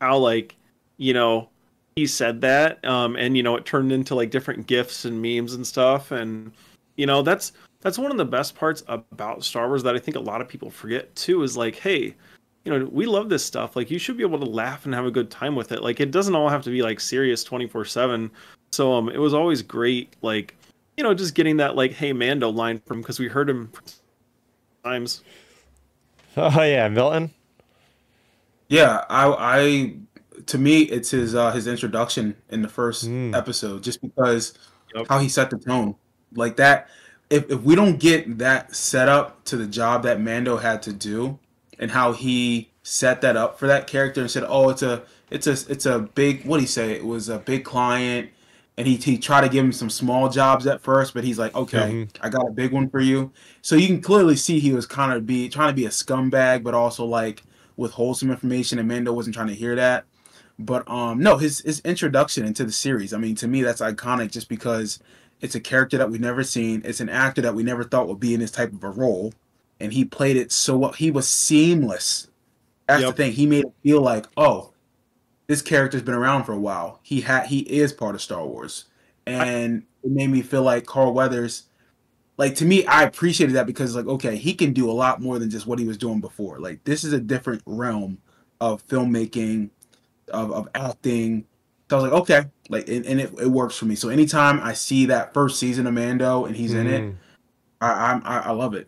how 0.00 0.18
like 0.18 0.56
you 0.96 1.14
know 1.14 1.48
he 1.94 2.08
said 2.08 2.40
that 2.40 2.84
um 2.84 3.14
and 3.14 3.36
you 3.36 3.44
know 3.44 3.54
it 3.54 3.64
turned 3.64 3.92
into 3.92 4.16
like 4.16 4.32
different 4.32 4.66
gifs 4.66 5.04
and 5.04 5.22
memes 5.22 5.54
and 5.54 5.64
stuff 5.64 6.10
and 6.10 6.50
you 6.96 7.06
know 7.06 7.22
that's 7.22 7.52
that's 7.80 7.98
one 7.98 8.10
of 8.10 8.16
the 8.16 8.24
best 8.24 8.54
parts 8.54 8.82
about 8.88 9.42
Star 9.44 9.68
Wars 9.68 9.82
that 9.84 9.94
I 9.94 9.98
think 9.98 10.16
a 10.16 10.20
lot 10.20 10.40
of 10.40 10.48
people 10.48 10.70
forget 10.70 11.14
too 11.16 11.42
is 11.42 11.56
like 11.56 11.76
hey 11.76 12.14
you 12.64 12.78
know 12.78 12.86
we 12.92 13.06
love 13.06 13.28
this 13.28 13.44
stuff 13.44 13.74
like 13.76 13.90
you 13.90 13.98
should 13.98 14.16
be 14.16 14.22
able 14.22 14.38
to 14.38 14.44
laugh 14.46 14.84
and 14.84 14.94
have 14.94 15.06
a 15.06 15.10
good 15.10 15.30
time 15.30 15.56
with 15.56 15.72
it 15.72 15.82
like 15.82 15.98
it 16.00 16.10
doesn't 16.10 16.34
all 16.34 16.48
have 16.48 16.62
to 16.64 16.70
be 16.70 16.82
like 16.82 17.00
serious 17.00 17.42
24/7 17.44 18.30
so 18.72 18.92
um 18.92 19.08
it 19.08 19.18
was 19.18 19.32
always 19.34 19.62
great 19.62 20.14
like 20.22 20.54
you 20.96 21.02
know 21.04 21.14
just 21.14 21.34
getting 21.34 21.56
that 21.56 21.74
like 21.76 21.92
hey 21.92 22.12
Mando 22.12 22.50
line 22.50 22.80
from 22.86 23.00
because 23.00 23.18
we 23.18 23.28
heard 23.28 23.48
him 23.48 23.70
times 24.84 25.22
oh 26.36 26.62
yeah, 26.62 26.88
Milton. 26.88 27.30
Yeah, 28.68 29.04
I, 29.10 29.26
I, 29.32 29.94
to 30.46 30.58
me, 30.58 30.82
it's 30.82 31.10
his 31.10 31.34
uh, 31.34 31.50
his 31.50 31.66
introduction 31.66 32.36
in 32.50 32.62
the 32.62 32.68
first 32.68 33.08
Mm. 33.08 33.34
episode, 33.36 33.82
just 33.82 34.00
because 34.00 34.54
Yep. 34.94 35.06
how 35.08 35.18
he 35.18 35.28
set 35.28 35.50
the 35.50 35.58
tone, 35.58 35.96
like 36.34 36.54
that. 36.56 36.88
If 37.30 37.50
if 37.50 37.62
we 37.62 37.74
don't 37.76 37.98
get 37.98 38.38
that 38.38 38.74
set 38.74 39.08
up 39.08 39.44
to 39.44 39.56
the 39.56 39.66
job 39.66 40.02
that 40.02 40.20
Mando 40.20 40.56
had 40.58 40.82
to 40.82 40.92
do, 40.92 41.38
and 41.78 41.92
how 41.92 42.12
he 42.12 42.70
set 42.82 43.20
that 43.20 43.36
up 43.36 43.58
for 43.58 43.66
that 43.66 43.86
character 43.86 44.20
and 44.20 44.30
said, 44.30 44.44
"Oh, 44.46 44.68
it's 44.70 44.82
a 44.82 45.02
it's 45.30 45.46
a 45.46 45.52
it's 45.70 45.86
a 45.86 46.00
big 46.00 46.44
what 46.44 46.56
do 46.56 46.62
he 46.62 46.66
say? 46.66 46.92
It 46.92 47.04
was 47.06 47.28
a 47.28 47.38
big 47.38 47.64
client." 47.64 48.30
And 48.76 48.86
he, 48.86 48.96
he 48.96 49.18
tried 49.18 49.42
to 49.42 49.50
give 49.50 49.62
him 49.62 49.72
some 49.72 49.90
small 49.90 50.30
jobs 50.30 50.66
at 50.66 50.80
first, 50.80 51.12
but 51.12 51.22
he's 51.22 51.38
like, 51.38 51.54
okay, 51.54 52.06
Mhm. 52.06 52.08
I 52.22 52.30
got 52.30 52.48
a 52.48 52.50
big 52.50 52.72
one 52.72 52.88
for 52.88 53.00
you. 53.00 53.30
So 53.60 53.76
you 53.76 53.86
can 53.86 54.00
clearly 54.00 54.36
see 54.36 54.58
he 54.58 54.72
was 54.72 54.86
kind 54.86 55.12
of 55.12 55.26
be 55.26 55.50
trying 55.50 55.68
to 55.68 55.74
be 55.74 55.84
a 55.84 55.90
scumbag, 55.90 56.62
but 56.62 56.72
also 56.72 57.04
like 57.04 57.42
withhold 57.76 58.16
some 58.18 58.30
information, 58.30 58.78
and 58.78 58.88
Mando 58.88 59.12
wasn't 59.12 59.34
trying 59.34 59.48
to 59.48 59.54
hear 59.54 59.76
that. 59.76 60.06
But 60.58 60.88
um, 60.90 61.18
no, 61.20 61.36
his 61.36 61.60
his 61.60 61.80
introduction 61.80 62.46
into 62.46 62.64
the 62.64 62.72
series. 62.72 63.12
I 63.12 63.18
mean, 63.18 63.34
to 63.36 63.48
me, 63.48 63.62
that's 63.62 63.82
iconic 63.82 64.30
just 64.30 64.48
because 64.48 64.98
it's 65.40 65.54
a 65.54 65.60
character 65.60 65.98
that 65.98 66.10
we've 66.10 66.20
never 66.20 66.44
seen. 66.44 66.82
It's 66.84 67.00
an 67.00 67.08
actor 67.08 67.42
that 67.42 67.54
we 67.54 67.62
never 67.62 67.84
thought 67.84 68.08
would 68.08 68.20
be 68.20 68.34
in 68.34 68.40
this 68.40 68.50
type 68.50 68.72
of 68.72 68.84
a 68.84 68.90
role, 68.90 69.32
and 69.80 69.92
he 69.92 70.04
played 70.04 70.36
it 70.36 70.52
so 70.52 70.76
well. 70.78 70.92
He 70.92 71.10
was 71.10 71.28
seamless. 71.28 72.28
That's 72.88 73.02
Yep. 73.02 73.16
the 73.16 73.22
thing. 73.24 73.32
He 73.32 73.46
made 73.46 73.64
it 73.66 73.72
feel 73.82 74.00
like, 74.02 74.26
oh, 74.36 74.72
this 75.48 75.62
character's 75.62 76.02
been 76.02 76.14
around 76.14 76.44
for 76.44 76.52
a 76.52 76.58
while. 76.60 77.00
He 77.02 77.22
had 77.22 77.46
he 77.46 77.60
is 77.60 77.92
part 77.92 78.14
of 78.14 78.22
Star 78.22 78.46
Wars, 78.46 78.86
and 79.26 79.84
it 80.02 80.10
made 80.10 80.30
me 80.30 80.42
feel 80.42 80.62
like 80.62 80.86
Carl 80.86 81.12
Weathers. 81.14 81.64
Like 82.38 82.54
to 82.56 82.64
me, 82.64 82.86
I 82.86 83.02
appreciated 83.04 83.54
that 83.56 83.66
because 83.66 83.94
like 83.96 84.06
okay, 84.06 84.36
he 84.36 84.54
can 84.54 84.72
do 84.72 84.90
a 84.90 84.92
lot 84.92 85.20
more 85.20 85.38
than 85.38 85.50
just 85.50 85.66
what 85.66 85.78
he 85.78 85.86
was 85.86 85.98
doing 85.98 86.20
before. 86.20 86.58
Like 86.60 86.84
this 86.84 87.04
is 87.04 87.12
a 87.12 87.20
different 87.20 87.62
realm 87.66 88.18
of 88.60 88.86
filmmaking, 88.86 89.70
of, 90.32 90.52
of 90.52 90.68
acting. 90.74 91.46
So 91.90 91.98
I 91.98 92.02
was 92.02 92.10
like, 92.12 92.20
okay, 92.22 92.42
like 92.68 92.88
and, 92.88 93.04
and 93.04 93.20
it, 93.20 93.32
it 93.40 93.48
works 93.48 93.76
for 93.76 93.84
me. 93.84 93.96
So 93.96 94.10
anytime 94.10 94.60
I 94.60 94.74
see 94.74 95.06
that 95.06 95.34
first 95.34 95.58
season 95.58 95.88
of 95.88 95.94
Mando 95.94 96.44
and 96.44 96.54
he's 96.54 96.72
in 96.72 96.86
it, 96.86 97.02
Mm. 97.02 97.16
I, 97.80 98.12
I'm 98.12 98.22
I, 98.24 98.38
I 98.42 98.50
love 98.52 98.74
it. 98.74 98.86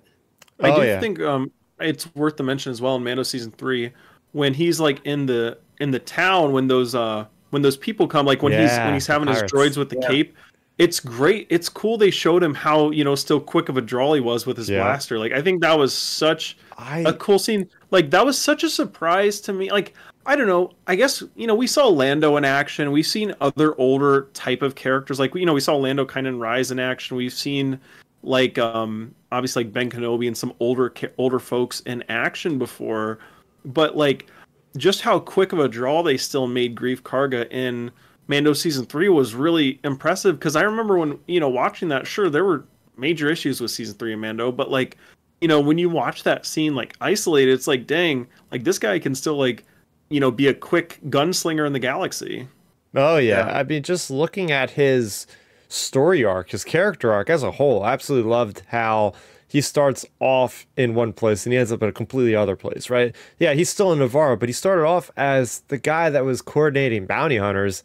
I 0.63 0.71
Oh, 0.71 0.81
do 0.81 0.87
yeah. 0.87 1.01
think 1.01 1.21
um 1.21 1.51
it's 1.81 2.15
worth 2.15 2.37
the 2.37 2.45
mention 2.45 2.71
as 2.71 2.81
well 2.81 2.95
in 2.95 3.03
Mando 3.03 3.25
season 3.25 3.51
three 3.51 3.91
when 4.31 4.55
he's 4.55 4.79
like 4.79 5.01
in 5.05 5.27
the 5.27 5.59
in 5.81 5.91
the 5.91 5.99
town 5.99 6.53
when 6.53 6.69
those 6.69 6.95
uh 6.95 7.25
when 7.51 7.61
those 7.61 7.77
people 7.77 8.07
come, 8.07 8.25
like 8.25 8.41
when 8.41 8.53
he's 8.53 8.79
when 8.79 8.95
he's 8.95 9.09
the 9.09 9.13
having 9.15 9.27
his 9.27 9.43
droids 9.43 9.77
with 9.77 9.89
the 9.91 9.99
Yeah. 10.01 10.09
cape. 10.09 10.37
It's 10.79 11.01
great. 11.01 11.49
It's 11.51 11.69
cool. 11.69 11.99
They 11.99 12.11
showed 12.13 12.43
him 12.43 12.55
how 12.55 12.91
you 12.93 13.03
know 13.03 13.17
still 13.17 13.41
quick 13.41 13.69
of 13.69 13.77
a 13.77 13.81
draw 13.83 14.13
he 14.15 14.21
was 14.21 14.47
with 14.47 14.57
his 14.57 14.71
Yeah. 14.71 14.83
blaster. 14.85 15.19
Like 15.19 15.33
I 15.33 15.43
think 15.43 15.61
that 15.63 15.77
was 15.77 15.93
such 15.93 16.57
I 16.79 17.01
a 17.01 17.13
cool 17.15 17.41
scene. 17.41 17.69
Like 17.91 18.11
that 18.11 18.25
was 18.25 18.39
such 18.39 18.63
a 18.63 18.71
surprise 18.71 19.41
to 19.41 19.53
me. 19.53 19.73
Like 19.73 19.95
I 20.25 20.37
don't 20.37 20.47
know. 20.47 20.71
I 20.87 20.95
guess 20.95 21.23
you 21.35 21.47
know 21.47 21.55
we 21.55 21.67
saw 21.67 21.89
Lando 21.89 22.37
in 22.37 22.45
action. 22.45 22.93
We've 22.93 23.07
seen 23.07 23.35
other 23.41 23.79
older 23.79 24.29
type 24.35 24.63
of 24.63 24.75
characters. 24.75 25.19
Like 25.19 25.35
you 25.35 25.47
know 25.47 25.55
we 25.55 25.61
saw 25.61 25.77
Lando 25.77 26.05
kind 26.05 26.27
of 26.27 26.37
rise 26.37 26.71
in 26.71 26.79
action. 26.79 27.17
We've 27.17 27.33
seen 27.33 27.81
like 28.23 28.59
um 28.59 29.15
obviously 29.33 29.65
like 29.65 29.73
Ben 29.73 29.91
Kenobi 29.91 30.27
and 30.27 30.37
some 30.37 30.53
older 30.61 30.93
older 31.19 31.39
folks 31.39 31.81
in 31.81 32.05
action 32.09 32.59
before, 32.59 33.19
but 33.65 33.97
like 33.97 34.31
just 34.77 35.03
how 35.03 35.19
quick 35.19 35.53
of 35.53 35.59
a 35.59 35.69
draw 35.69 36.03
they 36.03 36.17
still 36.17 36.47
made 36.47 36.77
Greef 36.77 37.03
Karga 37.03 37.51
in 37.51 37.91
Mando 38.29 38.53
season 38.53 38.87
three 38.87 39.09
was 39.09 39.35
really 39.35 39.81
impressive. 39.85 40.39
Because 40.39 40.57
I 40.57 40.63
remember 40.63 40.99
when 40.99 41.19
you 41.27 41.41
know 41.41 41.49
watching 41.49 41.89
that. 41.89 42.07
Sure, 42.07 42.31
there 42.31 42.45
were 42.45 42.65
major 42.97 43.29
issues 43.29 43.61
with 43.61 43.71
season 43.71 43.97
three 43.97 44.13
of 44.13 44.21
Mando, 44.21 44.53
but 44.53 44.71
like 44.71 44.99
you 45.41 45.49
know 45.49 45.61
when 45.61 45.79
you 45.79 45.91
watch 45.91 46.23
that 46.23 46.47
scene 46.47 46.77
like 46.77 46.95
isolated, 47.01 47.53
it's 47.53 47.67
like 47.67 47.89
dang, 47.89 48.29
like 48.53 48.63
this 48.63 48.79
guy 48.79 49.01
can 49.01 49.17
still 49.17 49.37
like 49.37 49.65
you 50.13 50.21
know 50.21 50.31
be 50.31 50.47
a 50.47 50.55
quick 50.55 51.01
gunslinger 51.07 51.67
in 51.67 51.73
the 51.73 51.79
galaxy. 51.79 52.49
Oh 52.95 53.17
yeah. 53.17 53.47
Yeah. 53.47 53.59
I 53.59 53.63
mean, 53.63 53.83
just 53.83 54.11
looking 54.11 54.51
at 54.51 54.71
his 54.71 55.27
story 55.69 56.25
arc, 56.25 56.51
his 56.51 56.65
character 56.65 57.13
arc 57.13 57.31
as 57.31 57.43
a 57.43 57.53
whole, 57.53 57.83
I 57.83 57.93
absolutely 57.93 58.31
loved 58.31 58.63
how 58.69 59.15
he 59.49 59.61
starts 59.61 60.07
off 60.19 60.67
in 60.77 60.95
one 60.95 61.13
place 61.13 61.45
and 61.45 61.53
he 61.53 61.59
ends 61.59 61.73
up 61.73 61.83
in 61.83 61.89
a 61.89 61.93
completely 61.93 62.35
other 62.35 62.57
place, 62.57 62.89
right? 62.89 63.15
Yeah, 63.39 63.53
he's 63.53 63.69
still 63.69 63.93
in 63.93 63.99
Navarro, 63.99 64.37
but 64.37 64.49
he 64.49 64.53
started 64.53 64.87
off 64.87 65.11
as 65.17 65.61
the 65.69 65.79
guy 65.79 66.11
that 66.11 66.25
was 66.25 66.41
coordinating 66.41 67.05
bounty 67.07 67.37
hunters. 67.37 67.83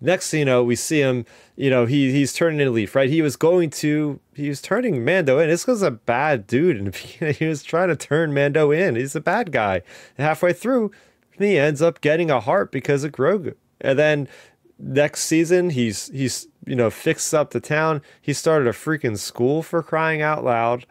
Next 0.00 0.30
thing 0.30 0.40
you 0.40 0.44
know, 0.44 0.62
we 0.62 0.76
see 0.76 1.00
him, 1.00 1.26
you 1.56 1.70
know, 1.70 1.86
he 1.86 2.12
he's 2.12 2.32
turning 2.32 2.60
into 2.60 2.70
Leaf, 2.70 2.94
right? 2.94 3.10
He 3.10 3.20
was 3.20 3.34
going 3.34 3.70
to 3.70 4.20
he 4.34 4.48
was 4.48 4.62
turning 4.62 5.04
Mando 5.04 5.40
in. 5.40 5.48
This 5.48 5.66
was 5.66 5.82
a 5.82 5.90
bad 5.90 6.46
dude 6.46 6.76
in 6.76 6.84
the 6.84 6.90
beginning. 7.02 7.34
He 7.34 7.46
was 7.46 7.64
trying 7.64 7.88
to 7.88 7.96
turn 7.96 8.32
Mando 8.32 8.70
in. 8.70 8.94
He's 8.94 9.16
a 9.16 9.20
bad 9.20 9.50
guy. 9.50 9.82
And 10.16 10.24
halfway 10.24 10.52
through, 10.52 10.92
he 11.38 11.58
ends 11.58 11.82
up 11.82 12.00
getting 12.00 12.30
a 12.30 12.40
heart 12.40 12.72
because 12.72 13.04
of 13.04 13.12
Grogu. 13.12 13.54
And 13.80 13.98
then 13.98 14.28
next 14.78 15.22
season 15.22 15.70
he's 15.70 16.06
he's 16.08 16.46
you 16.66 16.76
know 16.76 16.90
fixed 16.90 17.34
up 17.34 17.50
the 17.50 17.60
town. 17.60 18.02
He 18.20 18.32
started 18.32 18.68
a 18.68 18.72
freaking 18.72 19.18
school 19.18 19.62
for 19.62 19.82
crying 19.82 20.22
out 20.22 20.44
loud. 20.44 20.86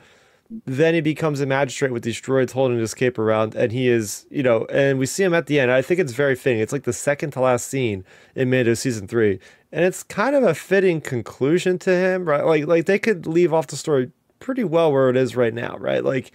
Then 0.66 0.94
he 0.94 1.02
becomes 1.02 1.42
a 1.42 1.46
magistrate 1.46 1.92
with 1.92 2.04
these 2.04 2.22
droids 2.22 2.52
holding 2.52 2.80
his 2.80 2.94
cape 2.94 3.20
around 3.20 3.56
and 3.56 3.72
he 3.72 3.90
is 3.90 4.26
you 4.30 4.44
know 4.44 4.66
and 4.66 5.00
we 5.00 5.06
see 5.06 5.24
him 5.24 5.34
at 5.34 5.48
the 5.48 5.60
end. 5.60 5.72
I 5.72 5.82
think 5.82 6.00
it's 6.00 6.14
very 6.14 6.36
fitting. 6.36 6.60
It's 6.60 6.74
like 6.74 6.84
the 6.84 6.94
second 6.94 7.32
to 7.32 7.42
last 7.42 7.68
scene 7.68 8.06
in 8.36 8.50
mando 8.50 8.74
season 8.74 9.08
three. 9.08 9.40
And 9.72 9.84
it's 9.84 10.04
kind 10.04 10.36
of 10.36 10.44
a 10.44 10.56
fitting 10.56 11.02
conclusion 11.02 11.78
to 11.80 11.92
him 11.92 12.26
right? 12.26 12.46
Like 12.46 12.68
like 12.68 12.86
they 12.86 13.00
could 13.00 13.28
leave 13.28 13.54
off 13.54 13.68
the 13.68 13.78
story 13.78 14.12
pretty 14.40 14.64
well 14.64 14.92
where 14.92 15.10
it 15.10 15.18
is 15.18 15.36
right 15.36 15.54
now 15.54 15.78
right? 15.78 16.04
Like 16.04 16.32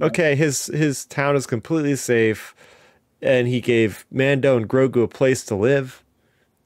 okay 0.00 0.34
his 0.34 0.66
his 0.66 1.06
town 1.06 1.36
is 1.36 1.46
completely 1.46 1.96
safe 1.96 2.54
and 3.22 3.48
he 3.48 3.60
gave 3.60 4.06
mando 4.10 4.56
and 4.56 4.68
grogu 4.68 5.02
a 5.02 5.08
place 5.08 5.44
to 5.44 5.54
live 5.54 6.02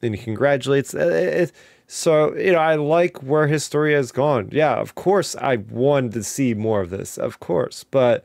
and 0.02 0.14
he 0.14 0.22
congratulates. 0.24 0.94
uh, 0.94 1.46
so 1.86 2.34
you 2.36 2.52
know, 2.52 2.58
I 2.58 2.76
like 2.76 3.22
where 3.22 3.46
his 3.48 3.64
story 3.64 3.94
has 3.94 4.12
gone. 4.12 4.48
Yeah, 4.52 4.74
of 4.76 4.94
course, 4.94 5.34
I 5.36 5.56
wanted 5.56 6.12
to 6.12 6.22
see 6.24 6.54
more 6.54 6.80
of 6.80 6.90
this, 6.90 7.18
of 7.18 7.40
course, 7.40 7.84
but 7.84 8.24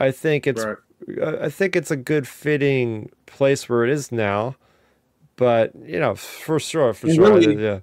I 0.00 0.10
think 0.10 0.46
it's 0.46 0.64
Right. 0.64 0.76
I 1.44 1.48
think 1.48 1.76
it's 1.76 1.90
a 1.92 1.96
good 1.96 2.26
fitting 2.26 3.10
place 3.26 3.68
where 3.68 3.84
it 3.84 3.90
is 3.90 4.10
now. 4.12 4.56
But 5.36 5.72
you 5.86 5.98
know, 6.00 6.16
for 6.16 6.58
sure, 6.60 6.92
for 6.92 7.06
And 7.06 7.16
sure, 7.16 7.34
really- 7.34 7.62
yeah, 7.62 7.80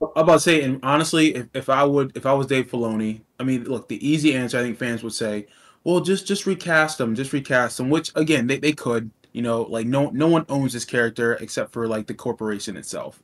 I'm 0.00 0.22
about 0.22 0.34
to 0.34 0.40
say, 0.40 0.62
and 0.62 0.78
honestly, 0.84 1.34
if, 1.34 1.46
if 1.52 1.68
I 1.68 1.82
would, 1.84 2.16
if 2.16 2.24
I 2.24 2.32
was 2.32 2.46
Dave 2.46 2.70
Filoni, 2.70 3.22
I 3.40 3.42
mean, 3.42 3.64
look, 3.64 3.88
the 3.88 3.98
easy 4.08 4.32
answer 4.34 4.58
I 4.58 4.62
think 4.62 4.78
fans 4.78 5.02
would 5.02 5.12
say, 5.12 5.46
well, 5.88 6.02
just 6.02 6.26
just 6.26 6.44
recast 6.44 6.98
them, 6.98 7.14
just 7.14 7.32
recast 7.32 7.78
them. 7.78 7.88
Which 7.88 8.12
again, 8.14 8.46
they, 8.46 8.58
they 8.58 8.72
could, 8.72 9.10
you 9.32 9.40
know, 9.40 9.62
like 9.62 9.86
no 9.86 10.10
no 10.10 10.28
one 10.28 10.44
owns 10.50 10.74
this 10.74 10.84
character 10.84 11.32
except 11.36 11.72
for 11.72 11.88
like 11.88 12.06
the 12.06 12.12
corporation 12.12 12.76
itself. 12.76 13.22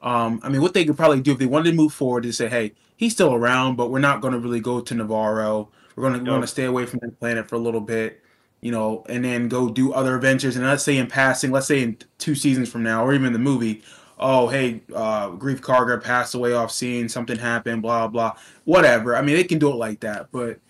Um, 0.00 0.38
I 0.44 0.48
mean, 0.48 0.62
what 0.62 0.74
they 0.74 0.84
could 0.84 0.96
probably 0.96 1.20
do 1.20 1.32
if 1.32 1.38
they 1.38 1.46
wanted 1.46 1.70
to 1.70 1.76
move 1.76 1.92
forward 1.92 2.24
is 2.24 2.36
say, 2.36 2.48
hey, 2.48 2.74
he's 2.96 3.14
still 3.14 3.34
around, 3.34 3.74
but 3.74 3.90
we're 3.90 3.98
not 3.98 4.20
going 4.20 4.32
to 4.32 4.38
really 4.38 4.60
go 4.60 4.80
to 4.80 4.94
Navarro. 4.94 5.70
We're 5.96 6.08
going 6.08 6.20
to 6.20 6.24
going 6.24 6.40
to 6.40 6.46
stay 6.46 6.66
away 6.66 6.86
from 6.86 7.00
the 7.02 7.10
planet 7.10 7.48
for 7.48 7.56
a 7.56 7.58
little 7.58 7.80
bit, 7.80 8.22
you 8.60 8.70
know, 8.70 9.04
and 9.08 9.24
then 9.24 9.48
go 9.48 9.68
do 9.68 9.92
other 9.92 10.14
adventures. 10.14 10.54
And 10.54 10.64
let's 10.64 10.84
say 10.84 10.98
in 10.98 11.08
passing, 11.08 11.50
let's 11.50 11.66
say 11.66 11.82
in 11.82 11.98
two 12.18 12.36
seasons 12.36 12.68
from 12.68 12.84
now, 12.84 13.04
or 13.04 13.12
even 13.12 13.32
the 13.32 13.40
movie, 13.40 13.82
oh 14.20 14.46
hey, 14.46 14.82
uh, 14.94 15.30
Greef 15.30 15.58
Karga 15.58 16.00
passed 16.00 16.36
away 16.36 16.52
off 16.52 16.70
scene, 16.70 17.08
something 17.08 17.40
happened, 17.40 17.82
blah 17.82 18.06
blah, 18.06 18.36
whatever. 18.66 19.16
I 19.16 19.22
mean, 19.22 19.34
they 19.34 19.42
can 19.42 19.58
do 19.58 19.72
it 19.72 19.76
like 19.76 19.98
that, 20.00 20.30
but 20.30 20.60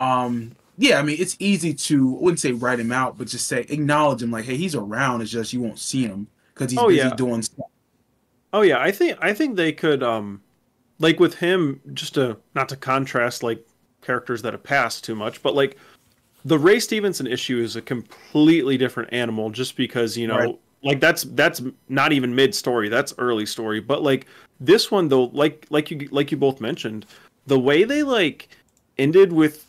um, 0.00 0.52
yeah, 0.78 0.98
I 0.98 1.02
mean, 1.02 1.16
it's 1.20 1.36
easy 1.40 1.74
to 1.74 2.16
I 2.16 2.20
wouldn't 2.22 2.40
say 2.40 2.52
write 2.52 2.80
him 2.80 2.92
out, 2.92 3.18
but 3.18 3.26
just 3.28 3.48
say 3.48 3.62
acknowledge 3.68 4.22
him, 4.22 4.30
like, 4.30 4.44
hey, 4.46 4.56
he's 4.56 4.74
around. 4.74 5.22
It's 5.22 5.30
just 5.30 5.52
you 5.52 5.60
won't 5.60 5.78
see 5.78 6.04
him 6.06 6.28
because 6.54 6.70
he's 6.70 6.80
Oh, 6.80 6.88
busy 6.88 6.98
yeah. 7.08 7.14
doing 7.16 7.42
stuff. 7.42 7.66
Oh 8.52 8.62
yeah, 8.62 8.80
I 8.80 8.90
think 8.92 9.18
I 9.20 9.34
think 9.34 9.56
they 9.56 9.72
could 9.72 10.02
um 10.02 10.42
like 10.98 11.20
with 11.20 11.34
him 11.36 11.80
just 11.94 12.14
to 12.14 12.38
not 12.54 12.68
to 12.70 12.76
contrast 12.76 13.42
like 13.42 13.64
characters 14.02 14.42
that 14.42 14.52
have 14.54 14.62
passed 14.62 15.04
too 15.04 15.14
much, 15.14 15.42
but 15.42 15.54
like 15.54 15.76
the 16.44 16.58
Ray 16.58 16.80
Stevenson 16.80 17.26
issue 17.26 17.58
is 17.60 17.76
a 17.76 17.82
completely 17.82 18.78
different 18.78 19.12
animal 19.12 19.50
just 19.50 19.76
because, 19.76 20.16
you 20.16 20.26
know, 20.28 20.38
Right. 20.38 20.58
like 20.82 21.00
that's 21.00 21.24
that's 21.24 21.60
not 21.88 22.12
even 22.12 22.34
mid 22.34 22.54
story, 22.54 22.88
that's 22.88 23.12
early 23.18 23.46
story, 23.46 23.80
but 23.80 24.02
like 24.02 24.26
this 24.60 24.90
one 24.90 25.08
though, 25.08 25.24
like 25.24 25.66
like 25.70 25.90
you 25.90 26.08
like 26.10 26.30
you 26.30 26.36
both 26.38 26.60
mentioned, 26.60 27.04
the 27.46 27.58
way 27.58 27.84
they 27.84 28.02
like 28.02 28.48
ended 28.98 29.32
with 29.32 29.66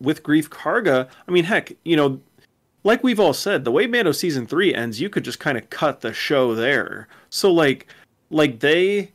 with 0.00 0.22
Greef 0.22 0.48
Karga, 0.48 1.08
I 1.26 1.30
mean, 1.30 1.44
heck, 1.44 1.72
you 1.84 1.96
know, 1.96 2.20
like 2.82 3.02
we've 3.02 3.20
all 3.20 3.32
said, 3.32 3.64
the 3.64 3.70
way 3.70 3.86
Mando 3.86 4.12
season 4.12 4.46
three 4.46 4.74
ends, 4.74 5.00
you 5.00 5.08
could 5.08 5.24
just 5.24 5.40
kind 5.40 5.56
of 5.56 5.70
cut 5.70 6.00
the 6.00 6.12
show 6.12 6.54
there. 6.54 7.08
So 7.30 7.50
like, 7.52 7.86
like 8.30 8.60
they, 8.60 9.10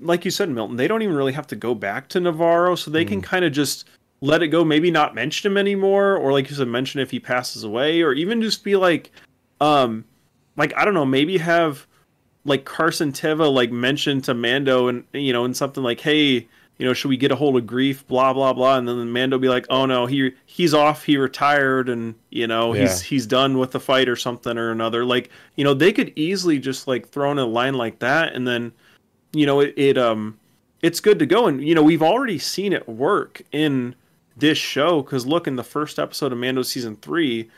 like 0.00 0.24
you 0.24 0.30
said, 0.30 0.48
Milton, 0.48 0.76
they 0.76 0.88
don't 0.88 1.02
even 1.02 1.14
really 1.14 1.32
have 1.32 1.46
to 1.48 1.56
go 1.56 1.74
back 1.74 2.08
to 2.08 2.20
Navarro, 2.20 2.74
so 2.74 2.90
they 2.90 3.04
can 3.04 3.20
kind 3.20 3.44
of 3.44 3.52
just 3.52 3.86
let 4.20 4.42
it 4.42 4.48
go. 4.48 4.64
Maybe 4.64 4.90
not 4.90 5.14
mention 5.14 5.50
him 5.50 5.58
anymore, 5.58 6.16
or 6.16 6.32
like 6.32 6.48
you 6.48 6.56
said, 6.56 6.68
mention 6.68 7.00
if 7.00 7.10
he 7.10 7.20
passes 7.20 7.64
away, 7.64 8.02
or 8.02 8.12
even 8.12 8.42
just 8.42 8.64
be 8.64 8.76
like, 8.76 9.12
um, 9.60 10.04
like 10.56 10.74
I 10.76 10.84
don't 10.84 10.94
know, 10.94 11.04
maybe 11.04 11.38
have 11.38 11.86
like 12.44 12.64
Carson 12.64 13.12
Teva 13.12 13.52
like 13.52 13.70
mention 13.70 14.20
to 14.22 14.34
Mando 14.34 14.88
and 14.88 15.04
you 15.12 15.32
know, 15.32 15.44
and 15.44 15.56
something 15.56 15.82
like, 15.82 16.00
hey, 16.00 16.48
you 16.78 16.84
know, 16.86 16.92
should 16.92 17.08
we 17.08 17.16
get 17.16 17.32
a 17.32 17.36
hold 17.36 17.56
of 17.56 17.64
Greef, 17.64 18.06
blah 18.06 18.32
blah 18.32 18.52
blah, 18.52 18.76
and 18.76 18.86
then 18.86 19.10
Mando 19.10 19.38
be 19.38 19.48
like, 19.48 19.66
oh 19.70 19.86
no, 19.86 20.06
he 20.06 20.32
he's 20.44 20.74
off, 20.74 21.04
he 21.04 21.16
retired, 21.16 21.88
and 21.88 22.14
you 22.30 22.46
know, 22.46 22.72
he's 22.72 23.00
he's 23.00 23.26
done 23.26 23.58
with 23.58 23.70
the 23.72 23.80
fight 23.80 24.08
or 24.08 24.16
something 24.16 24.58
or 24.58 24.70
another. 24.70 25.04
Like, 25.04 25.30
you 25.56 25.64
know, 25.64 25.72
they 25.72 25.92
could 25.92 26.12
easily 26.16 26.58
just 26.58 26.86
like 26.86 27.08
throw 27.08 27.32
in 27.32 27.38
a 27.38 27.46
line 27.46 27.74
like 27.74 28.00
that, 28.00 28.34
and 28.34 28.46
then, 28.46 28.72
you 29.32 29.46
know, 29.46 29.60
it, 29.60 29.72
it 29.76 29.96
um, 29.96 30.38
it's 30.82 31.00
good 31.00 31.18
to 31.18 31.26
go, 31.26 31.46
and 31.46 31.66
you 31.66 31.74
know, 31.74 31.82
we've 31.82 32.02
already 32.02 32.38
seen 32.38 32.72
it 32.74 32.86
work 32.86 33.40
in 33.52 33.94
this 34.36 34.58
show 34.58 35.00
because 35.00 35.26
look, 35.26 35.46
in 35.46 35.56
the 35.56 35.64
first 35.64 35.98
episode 35.98 36.30
of 36.30 36.38
Mando 36.38 36.62
season 36.62 36.96
three, 36.96 37.48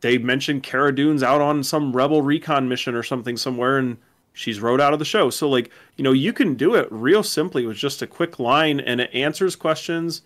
they 0.00 0.18
mentioned 0.18 0.64
Cara 0.64 0.92
Dune's 0.92 1.22
out 1.22 1.40
on 1.40 1.62
some 1.62 1.92
rebel 1.94 2.22
recon 2.22 2.68
mission 2.68 2.96
or 2.96 3.04
something 3.04 3.36
somewhere, 3.36 3.78
and 3.78 3.98
she's 4.32 4.60
wrote 4.60 4.80
out 4.80 4.92
of 4.92 4.98
the 4.98 5.04
show. 5.04 5.30
So 5.30 5.48
like, 5.48 5.70
you 5.96 6.04
know, 6.04 6.12
you 6.12 6.32
can 6.32 6.54
do 6.54 6.74
it 6.74 6.88
real 6.90 7.22
simply 7.22 7.66
with 7.66 7.76
just 7.76 8.02
a 8.02 8.06
quick 8.06 8.38
line, 8.38 8.80
and 8.80 9.00
it 9.00 9.10
answers 9.14 9.56
questions. 9.56 10.22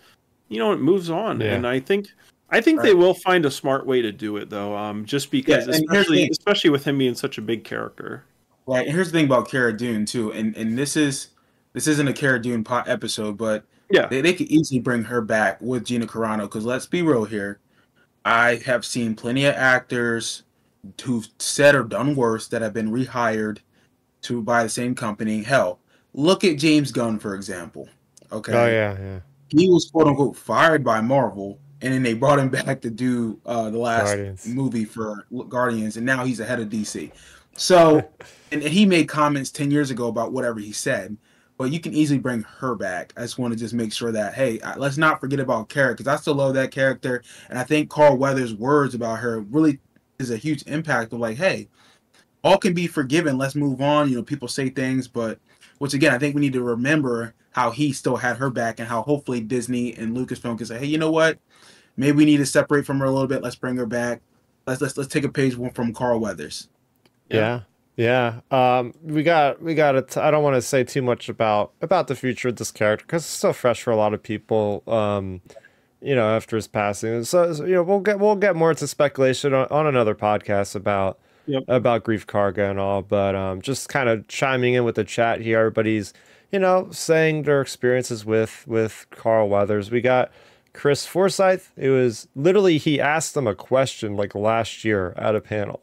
You 0.49 0.59
know, 0.59 0.73
it 0.73 0.81
moves 0.81 1.11
on, 1.11 1.41
Yeah. 1.41 1.55
and 1.55 1.67
I 1.67 1.81
think. 1.81 2.09
I 2.49 2.61
think 2.61 2.81
they 2.83 2.95
will 2.95 3.15
find 3.15 3.45
a 3.45 3.51
smart 3.51 3.87
way 3.87 4.01
to 4.03 4.13
do 4.13 4.37
it, 4.37 4.51
though. 4.51 4.77
Um, 4.77 5.05
just 5.05 5.33
because, 5.33 5.67
Yeah, 5.67 5.75
and 5.75 5.85
here's 5.91 6.07
the 6.07 6.23
especially 6.23 6.29
especially 6.31 6.71
with 6.71 6.85
him 6.85 6.99
being 6.99 7.17
such 7.17 7.39
a 7.39 7.43
big 7.43 7.65
character. 7.65 8.23
Right. 8.69 8.89
Here's 8.89 9.11
the 9.11 9.19
thing 9.19 9.27
about 9.27 9.49
Cara 9.49 9.77
Dune 9.77 10.07
too, 10.07 10.33
and 10.33 10.57
and 10.57 10.79
this 10.79 10.97
is 10.97 11.29
this 11.73 11.89
isn't 11.89 12.07
a 12.07 12.13
Cara 12.13 12.41
Dune 12.41 12.63
pot 12.63 12.89
episode, 12.89 13.37
but 13.37 13.65
Yeah, 13.91 14.07
they, 14.07 14.21
they 14.21 14.33
could 14.33 14.47
easily 14.47 14.79
bring 14.81 15.03
her 15.05 15.21
back 15.21 15.61
with 15.61 15.85
Gina 15.85 16.07
Carano. 16.07 16.43
Because 16.43 16.65
let's 16.65 16.87
be 16.87 17.03
real 17.03 17.25
here, 17.25 17.59
I 18.25 18.57
have 18.65 18.85
seen 18.85 19.17
plenty 19.17 19.45
of 19.47 19.55
actors 19.57 20.45
who've 21.03 21.27
said 21.41 21.75
or 21.75 21.83
done 21.83 22.15
worse 22.15 22.47
that 22.49 22.63
have 22.63 22.73
been 22.73 22.91
rehired 22.93 23.59
to 24.27 24.43
by 24.43 24.63
the 24.63 24.69
same 24.69 24.95
company. 24.95 25.43
Hell, 25.43 25.81
look 26.13 26.45
at 26.45 26.59
James 26.59 26.93
Gunn 26.93 27.19
for 27.19 27.35
example. 27.35 27.89
Okay. 28.33 28.53
oh 28.53 28.67
yeah, 28.67 28.99
yeah. 28.99 29.21
He 29.49 29.71
was 29.71 29.91
quote 29.91 30.09
unquote 30.09 30.37
fired 30.37 30.85
by 30.85 31.01
Marvel, 31.01 31.59
and 31.83 31.93
then 31.93 32.03
they 32.03 32.15
brought 32.15 32.39
him 32.39 32.49
back 32.67 32.81
to 32.83 32.91
do 32.91 33.41
uh, 33.47 33.71
the 33.71 33.79
last 33.79 34.07
Guardians. 34.07 34.47
movie 34.47 34.85
for 34.85 35.27
Guardians, 35.49 35.97
and 35.97 36.05
now 36.05 36.25
he's 36.25 36.41
ahead 36.41 36.61
of 36.61 36.69
DC. 36.69 37.13
So, 37.57 38.07
and, 38.53 38.63
he 38.63 38.85
made 38.85 39.09
comments 39.09 39.51
ten 39.51 39.71
years 39.71 39.91
ago 39.91 40.09
about 40.09 40.33
whatever 40.33 40.59
he 40.59 40.73
said, 40.73 41.17
but 41.57 41.71
you 41.71 41.81
can 41.81 41.95
easily 41.95 42.19
bring 42.19 42.43
her 42.43 42.75
back. 42.75 43.13
I 43.17 43.23
just 43.23 43.39
want 43.39 43.53
to 43.53 43.59
just 43.59 43.75
make 43.75 43.93
sure 43.93 44.13
that 44.13 44.35
hey, 44.35 44.61
let's 44.77 44.99
not 44.99 45.21
forget 45.21 45.41
about 45.41 45.69
Cara 45.69 45.93
because 45.93 46.09
I 46.09 46.17
still 46.17 46.35
love 46.35 46.55
that 46.55 46.73
character, 46.73 47.23
and 47.49 47.59
I 47.59 47.63
think 47.63 47.91
Carl 47.91 48.17
Weathers' 48.17 48.55
words 48.55 48.95
about 48.95 49.21
her 49.21 49.41
really 49.41 49.79
is 50.19 50.31
a 50.31 50.37
huge 50.37 50.67
impact 50.67 51.13
of 51.13 51.21
like, 51.21 51.37
hey, 51.37 51.69
all 52.47 52.59
can 52.59 52.75
be 52.75 52.87
forgiven. 52.87 53.37
Let's 53.37 53.57
move 53.57 53.83
on. 53.83 54.09
You 54.09 54.17
know, 54.17 54.23
people 54.23 54.47
say 54.47 54.69
things, 54.69 55.09
but 55.09 55.39
which 55.79 55.95
again, 55.95 56.15
I 56.15 56.19
think 56.19 56.35
we 56.35 56.41
need 56.41 56.53
to 56.53 56.63
remember 56.63 57.35
how 57.51 57.71
he 57.73 57.93
still 57.93 58.17
had 58.17 58.37
her 58.37 58.51
back 58.51 58.79
and 58.79 58.89
how 58.89 59.03
hopefully 59.03 59.41
Disney 59.41 59.95
and 59.95 60.17
Lucasfilm 60.17 60.57
can 60.57 60.67
say, 60.67 60.79
hey, 60.79 60.87
you 60.87 60.97
know 60.97 61.11
what? 61.11 61.39
Maybe 61.97 62.17
we 62.17 62.25
need 62.25 62.37
to 62.37 62.47
separate 62.47 62.87
from 62.87 63.01
her 63.01 63.07
a 63.07 63.11
little 63.11 63.27
bit. 63.27 63.43
Let's 63.43 63.57
bring 63.57 63.77
her 63.77 63.87
back. 63.87 64.21
Let's 64.67 64.81
let's 64.81 64.97
let's 64.97 65.13
take 65.13 65.25
a 65.25 65.29
page 65.29 65.57
from 65.75 65.93
Carl 65.93 66.21
Weathers. 66.21 66.69
Yeah. 67.29 67.63
Yeah. 67.97 68.41
Um, 68.51 68.95
we 69.03 69.23
got 69.23 69.61
we 69.61 69.75
got 69.75 69.97
it. 69.97 70.17
I 70.17 70.31
don't 70.31 70.45
want 70.45 70.55
to 70.55 70.63
say 70.63 70.85
too 70.85 71.03
much 71.03 71.29
about 71.29 71.73
about 71.81 72.07
the 72.07 72.15
future 72.15 72.49
of 72.49 72.57
this 72.57 72.71
character 72.71 73.05
because 73.07 73.23
it's 73.23 73.33
still 73.33 73.55
fresh 73.55 73.83
for 73.83 73.91
a 73.91 73.97
lot 73.97 74.15
of 74.15 74.23
people. 74.23 74.83
Um, 74.87 75.41
you 76.03 76.15
know, 76.15 76.29
after 76.29 76.57
his 76.57 76.69
passing, 76.69 77.25
so, 77.25 77.55
so, 77.55 77.65
you 77.65 77.75
know, 77.75 77.83
we'll 77.83 78.01
get 78.01 78.21
we'll 78.21 78.37
get 78.37 78.55
more 78.55 78.71
into 78.71 78.87
speculation 78.87 79.55
on, 79.55 79.67
on 79.69 79.87
another 79.87 80.15
podcast 80.15 80.77
about 80.77 81.19
yep. 81.47 81.65
about 81.69 82.05
Greef 82.05 82.27
Karga 82.27 82.71
and 82.71 82.79
all. 82.79 83.03
But 83.03 83.35
um, 83.35 83.63
just 83.63 83.89
kind 83.89 84.09
of 84.09 84.27
chiming 84.29 84.75
in 84.75 84.85
with 84.85 84.97
the 84.97 85.05
chat 85.05 85.41
here, 85.41 85.59
everybody's 85.59 86.13
you 86.53 86.59
know 86.59 86.89
saying 86.91 87.43
their 87.43 87.61
experiences 87.61 88.25
with 88.25 88.65
with 88.67 89.07
Carl 89.11 89.49
Weathers. 89.49 89.91
We 89.91 90.01
got 90.01 90.31
Chris 90.73 91.07
Forsyth. 91.07 91.73
It 91.77 91.91
was 91.91 92.29
literally 92.35 92.79
he 92.79 93.01
asked 93.01 93.35
them 93.35 93.47
a 93.47 93.55
question 93.55 94.17
like 94.17 94.35
last 94.35 94.85
year 94.85 95.15
at 95.17 95.35
a 95.35 95.41
panel 95.41 95.81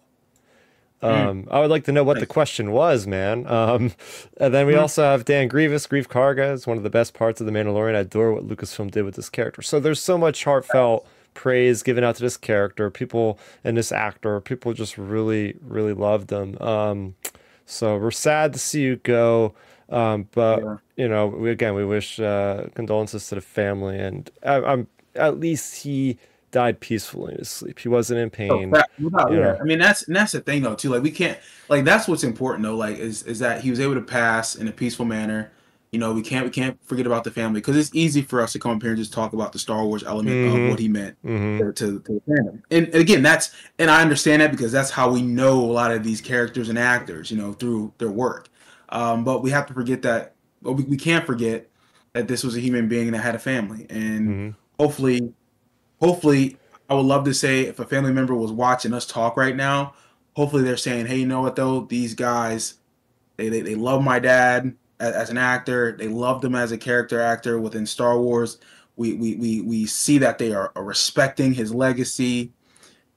Hmm. 1.04 1.10
Um, 1.10 1.48
I 1.52 1.60
would 1.60 1.70
like 1.70 1.84
to 1.86 1.92
know 1.92 2.06
what 2.06 2.20
the 2.20 2.26
question 2.26 2.72
was, 2.72 3.06
man. 3.06 3.46
Um, 3.46 3.92
and 4.38 4.54
then 4.54 4.66
we 4.66 4.74
hmm. 4.74 4.80
also 4.80 5.04
have 5.04 5.26
Dan 5.26 5.50
Grievous. 5.50 5.86
Greef 5.86 6.08
Karga 6.08 6.54
is 6.54 6.66
one 6.66 6.78
of 6.78 6.84
the 6.84 6.90
best 6.90 7.14
parts 7.14 7.42
of 7.42 7.46
The 7.46 7.52
Mandalorian. 7.52 7.96
I 7.96 8.00
adore 8.00 8.32
what 8.34 8.48
Lucasfilm 8.48 8.90
did 8.90 9.04
with 9.04 9.16
this 9.16 9.30
character. 9.30 9.62
So 9.62 9.82
there's 9.82 10.02
so 10.02 10.18
much 10.18 10.46
heartfelt 10.46 11.06
praise 11.34 11.84
given 11.84 12.04
out 12.04 12.16
to 12.16 12.22
this 12.22 12.38
character. 12.38 12.90
People 12.90 13.40
and 13.64 13.78
this 13.78 13.92
actor, 13.92 14.40
people 14.42 14.74
just 14.74 14.98
really, 14.98 15.56
really 15.62 15.94
loved 15.94 16.28
them. 16.28 16.58
Um, 16.62 17.16
so 17.66 17.98
we're 17.98 18.12
sad 18.12 18.54
to 18.54 18.60
see 18.60 18.82
you 18.82 18.98
go. 18.98 19.54
Um, 19.90 20.28
but 20.32 20.64
yeah. 20.64 20.78
you 20.96 21.08
know, 21.08 21.28
we, 21.28 21.52
again, 21.52 21.76
we 21.76 21.86
wish 21.86 22.20
uh, 22.20 22.68
condolences 22.74 23.28
to 23.30 23.36
the 23.36 23.42
family, 23.42 24.00
and 24.00 24.30
I, 24.44 24.56
I'm 24.56 24.88
at 25.16 25.40
least 25.40 25.84
he 25.84 26.18
died 26.52 26.80
peacefully 26.80 27.34
in 27.34 27.40
his 27.40 27.50
sleep. 27.50 27.80
He 27.80 27.90
wasn't 27.90 28.20
in 28.20 28.28
oh, 28.28 28.30
pain. 28.30 28.74
Oh, 28.76 29.32
yeah. 29.32 29.58
I 29.60 29.64
mean, 29.64 29.80
that's 29.80 30.08
and 30.08 30.16
that's 30.16 30.32
the 30.32 30.40
thing 30.40 30.62
though 30.62 30.76
too. 30.76 30.90
Like 30.90 31.04
we 31.04 31.12
can't 31.12 31.38
like 31.70 31.84
that's 31.84 32.08
what's 32.08 32.24
important 32.24 32.64
though. 32.64 32.76
Like 32.76 32.98
is 32.98 33.24
is 33.24 33.40
that 33.40 33.62
he 33.62 33.70
was 33.70 33.80
able 33.80 33.96
to 33.96 34.02
pass 34.02 34.56
in 34.56 34.68
a 34.68 34.72
peaceful 34.72 35.06
manner. 35.06 35.52
You 35.94 36.00
know, 36.00 36.12
we 36.12 36.24
can't 36.24 36.44
we 36.44 36.50
can't 36.50 36.84
forget 36.84 37.06
about 37.06 37.24
the 37.24 37.30
family 37.30 37.62
because 37.62 37.78
it's 37.78 37.92
easy 37.94 38.24
for 38.24 38.42
us 38.42 38.52
to 38.54 38.60
come 38.60 38.76
up 38.76 38.82
here 38.82 38.92
and 38.92 38.98
just 38.98 39.14
talk 39.14 39.34
about 39.34 39.54
the 39.54 39.60
Star 39.60 39.86
Wars 39.86 40.04
element 40.04 40.36
mm-hmm. 40.36 40.64
of 40.64 40.70
what 40.72 40.80
he 40.80 40.88
meant 40.88 41.16
mm-hmm. 41.24 41.60
to, 41.60 41.72
to, 41.72 42.00
the 42.00 42.22
fandom. 42.28 42.64
And, 42.72 42.88
and 42.88 42.96
again, 42.96 43.22
that's 43.22 43.52
and 43.78 43.92
I 43.92 44.02
understand 44.02 44.42
that 44.42 44.50
because 44.50 44.72
that's 44.72 44.90
how 44.90 45.12
we 45.12 45.22
know 45.22 45.60
a 45.60 45.72
lot 45.72 45.92
of 45.92 46.04
these 46.04 46.20
characters 46.20 46.70
and 46.70 46.80
actors. 46.80 47.30
You 47.30 47.38
know, 47.38 47.54
through 47.54 47.94
their 48.00 48.10
work. 48.10 48.50
Um, 48.90 49.24
but 49.24 49.44
we 49.44 49.52
have 49.52 49.68
to 49.68 49.74
forget 49.76 50.02
that. 50.02 50.34
Well, 50.64 50.74
we, 50.74 50.84
we 50.84 50.98
can't 50.98 51.28
forget 51.28 51.70
that 52.14 52.28
this 52.28 52.44
was 52.44 52.56
a 52.56 52.60
human 52.60 52.88
being 52.88 53.12
that 53.12 53.20
had 53.20 53.36
a 53.36 53.40
family, 53.40 53.86
and 53.92 54.28
mm-hmm. 54.28 54.50
hopefully 54.80 55.32
hopefully, 56.02 56.58
I 56.90 56.96
would 56.96 57.06
love 57.06 57.24
to 57.26 57.36
say 57.36 57.62
if 57.62 57.78
a 57.78 57.86
family 57.86 58.14
member 58.14 58.34
was 58.34 58.52
watching 58.52 58.94
us 58.94 59.06
talk 59.06 59.38
right 59.38 59.56
now, 59.56 59.94
hopefully 60.36 60.64
they're 60.64 60.76
saying, 60.76 61.06
hey, 61.06 61.18
you 61.18 61.28
know 61.28 61.42
what 61.42 61.56
though? 61.56 61.82
These 61.82 62.16
guys, 62.16 62.76
they 63.38 63.50
they, 63.50 63.62
they 63.62 63.76
love 63.76 64.04
my 64.04 64.18
dad 64.18 64.76
as, 65.04 65.14
as 65.14 65.30
an 65.30 65.38
actor. 65.38 65.96
They 65.98 66.08
loved 66.08 66.44
him 66.44 66.56
as 66.56 66.72
a 66.72 66.78
character 66.78 67.20
actor 67.20 67.60
within 67.60 67.86
Star 67.86 68.20
Wars. 68.20 68.58
We 68.96 69.14
we 69.14 69.36
we 69.36 69.62
we 69.62 69.86
see 69.86 70.18
that 70.20 70.38
they 70.38 70.54
are, 70.54 70.72
are 70.76 70.84
respecting 70.84 71.54
his 71.54 71.74
legacy 71.74 72.52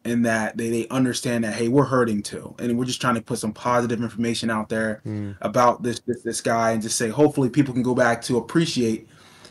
and 0.04 0.24
that 0.24 0.56
they, 0.56 0.70
they 0.70 0.88
understand 0.88 1.44
that 1.44 1.54
hey 1.54 1.68
we're 1.68 1.84
hurting 1.84 2.22
too 2.22 2.54
and 2.58 2.78
we're 2.78 2.84
just 2.84 3.00
trying 3.00 3.16
to 3.16 3.20
put 3.20 3.38
some 3.38 3.52
positive 3.52 4.00
information 4.00 4.50
out 4.50 4.68
there 4.68 5.02
mm. 5.04 5.36
about 5.42 5.82
this, 5.82 6.00
this 6.06 6.22
this 6.22 6.40
guy 6.40 6.70
and 6.70 6.80
just 6.80 6.96
say 6.96 7.08
hopefully 7.08 7.50
people 7.50 7.74
can 7.74 7.82
go 7.82 7.94
back 7.94 8.22
to 8.22 8.38
appreciate 8.38 9.08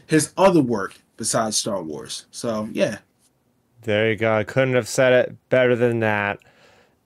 his 0.07 0.33
other 0.37 0.61
work 0.61 0.95
besides 1.17 1.57
Star 1.57 1.83
Wars. 1.83 2.25
So 2.31 2.67
yeah, 2.71 2.97
there 3.83 4.09
you 4.09 4.15
go. 4.15 4.35
I 4.35 4.43
couldn't 4.43 4.75
have 4.75 4.87
said 4.87 5.13
it 5.13 5.35
better 5.49 5.75
than 5.75 5.99
that. 5.99 6.39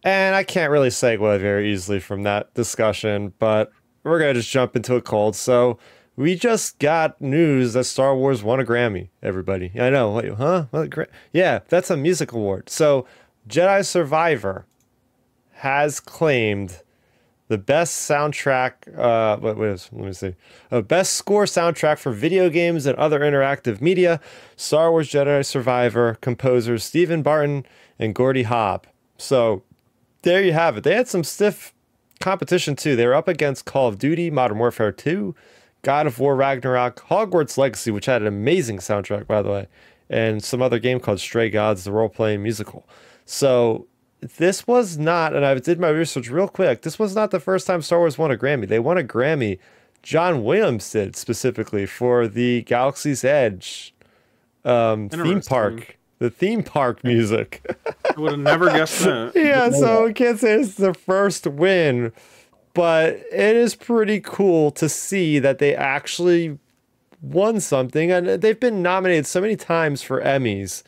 And 0.03 0.33
I 0.33 0.45
can't 0.45 0.71
really 0.71 0.89
segue 0.89 1.39
very 1.41 1.73
easily 1.73 1.99
from 1.99 2.23
that 2.23 2.53
discussion, 2.53 3.33
but 3.37 3.73
we're 4.03 4.19
to 4.19 4.33
just 4.33 4.49
jump 4.49 4.75
into 4.75 4.95
a 4.95 5.01
cold. 5.01 5.35
So, 5.35 5.77
we 6.15 6.35
just 6.35 6.79
got 6.79 7.21
news 7.21 7.73
that 7.73 7.85
Star 7.85 8.13
Wars 8.13 8.43
won 8.43 8.59
a 8.59 8.65
Grammy, 8.65 9.07
everybody. 9.23 9.71
I 9.79 9.89
know. 9.89 10.11
Wait, 10.11 10.33
huh? 10.33 10.65
What, 10.71 11.09
yeah, 11.31 11.59
that's 11.69 11.89
a 11.89 11.95
music 11.95 12.33
award. 12.33 12.69
So, 12.69 13.05
Jedi 13.47 13.85
Survivor 13.85 14.65
has 15.53 15.99
claimed 15.99 16.81
the 17.49 17.57
best 17.57 18.09
soundtrack. 18.09 18.97
Uh, 18.97 19.37
what 19.37 19.57
was? 19.57 19.89
Let 19.91 20.05
me 20.05 20.13
see. 20.13 20.35
Uh, 20.71 20.81
best 20.81 21.13
score 21.13 21.45
soundtrack 21.45 21.97
for 21.97 22.11
video 22.11 22.49
games 22.49 22.85
and 22.85 22.97
other 22.97 23.19
interactive 23.19 23.81
media. 23.81 24.21
Star 24.55 24.91
Wars 24.91 25.09
Jedi 25.09 25.45
Survivor 25.45 26.17
composers 26.21 26.83
Stephen 26.83 27.21
Barton 27.21 27.65
and 27.97 28.13
Gordy 28.13 28.43
Haab. 28.43 28.83
So 29.17 29.63
there 30.21 30.43
you 30.43 30.53
have 30.53 30.77
it. 30.77 30.83
They 30.83 30.95
had 30.95 31.07
some 31.07 31.23
stiff 31.23 31.73
competition 32.19 32.75
too. 32.75 32.95
They 32.95 33.05
were 33.05 33.15
up 33.15 33.27
against 33.27 33.65
Call 33.65 33.87
of 33.87 33.97
Duty, 33.97 34.29
Modern 34.31 34.57
Warfare 34.57 34.91
2, 34.91 35.35
God 35.81 36.07
of 36.07 36.19
War 36.19 36.35
Ragnarok, 36.35 37.07
Hogwarts 37.07 37.57
Legacy, 37.57 37.91
which 37.91 38.05
had 38.05 38.21
an 38.21 38.27
amazing 38.27 38.77
soundtrack 38.77 39.27
by 39.27 39.41
the 39.41 39.49
way, 39.49 39.67
and 40.09 40.43
some 40.43 40.61
other 40.61 40.79
game 40.79 40.99
called 40.99 41.19
Stray 41.19 41.49
Gods, 41.49 41.83
the 41.83 41.91
role-playing 41.91 42.43
musical. 42.43 42.87
So 43.25 43.87
this 44.21 44.67
was 44.67 44.97
not, 44.97 45.35
and 45.35 45.45
I 45.45 45.53
did 45.55 45.79
my 45.79 45.89
research 45.89 46.29
real 46.29 46.47
quick. 46.47 46.81
This 46.81 46.99
was 46.99 47.15
not 47.15 47.31
the 47.31 47.39
first 47.39 47.67
time 47.67 47.81
Star 47.81 47.99
Wars 47.99 48.17
won 48.17 48.31
a 48.31 48.37
Grammy. 48.37 48.67
They 48.67 48.79
won 48.79 48.97
a 48.97 49.03
Grammy. 49.03 49.59
John 50.03 50.43
Williams 50.43 50.89
did 50.91 51.15
specifically 51.15 51.85
for 51.85 52.27
the 52.27 52.63
Galaxy's 52.63 53.23
Edge 53.23 53.93
um, 54.65 55.09
theme 55.09 55.41
park, 55.41 55.97
the 56.19 56.29
theme 56.29 56.63
park 56.63 57.03
music. 57.03 57.65
I 58.05 58.19
would 58.19 58.31
have 58.33 58.39
never 58.39 58.67
guessed 58.67 59.03
that. 59.03 59.31
yeah, 59.35 59.69
so 59.71 60.07
I 60.07 60.13
can't 60.13 60.39
say 60.39 60.59
it's 60.59 60.75
the 60.75 60.93
first 60.93 61.47
win, 61.47 62.11
but 62.73 63.15
it 63.31 63.55
is 63.55 63.75
pretty 63.75 64.19
cool 64.19 64.71
to 64.71 64.87
see 64.87 65.39
that 65.39 65.59
they 65.59 65.75
actually 65.75 66.59
won 67.21 67.59
something, 67.59 68.11
and 68.11 68.27
they've 68.27 68.59
been 68.59 68.81
nominated 68.81 69.25
so 69.25 69.41
many 69.41 69.55
times 69.55 70.01
for 70.01 70.21
Emmys, 70.21 70.83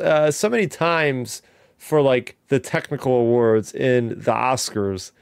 uh, 0.00 0.30
so 0.30 0.48
many 0.48 0.66
times 0.66 1.42
for 1.78 2.00
like 2.00 2.36
the 2.48 2.58
technical 2.58 3.12
awards 3.12 3.74
in 3.74 4.08
the 4.08 4.32
Oscars. 4.32 5.12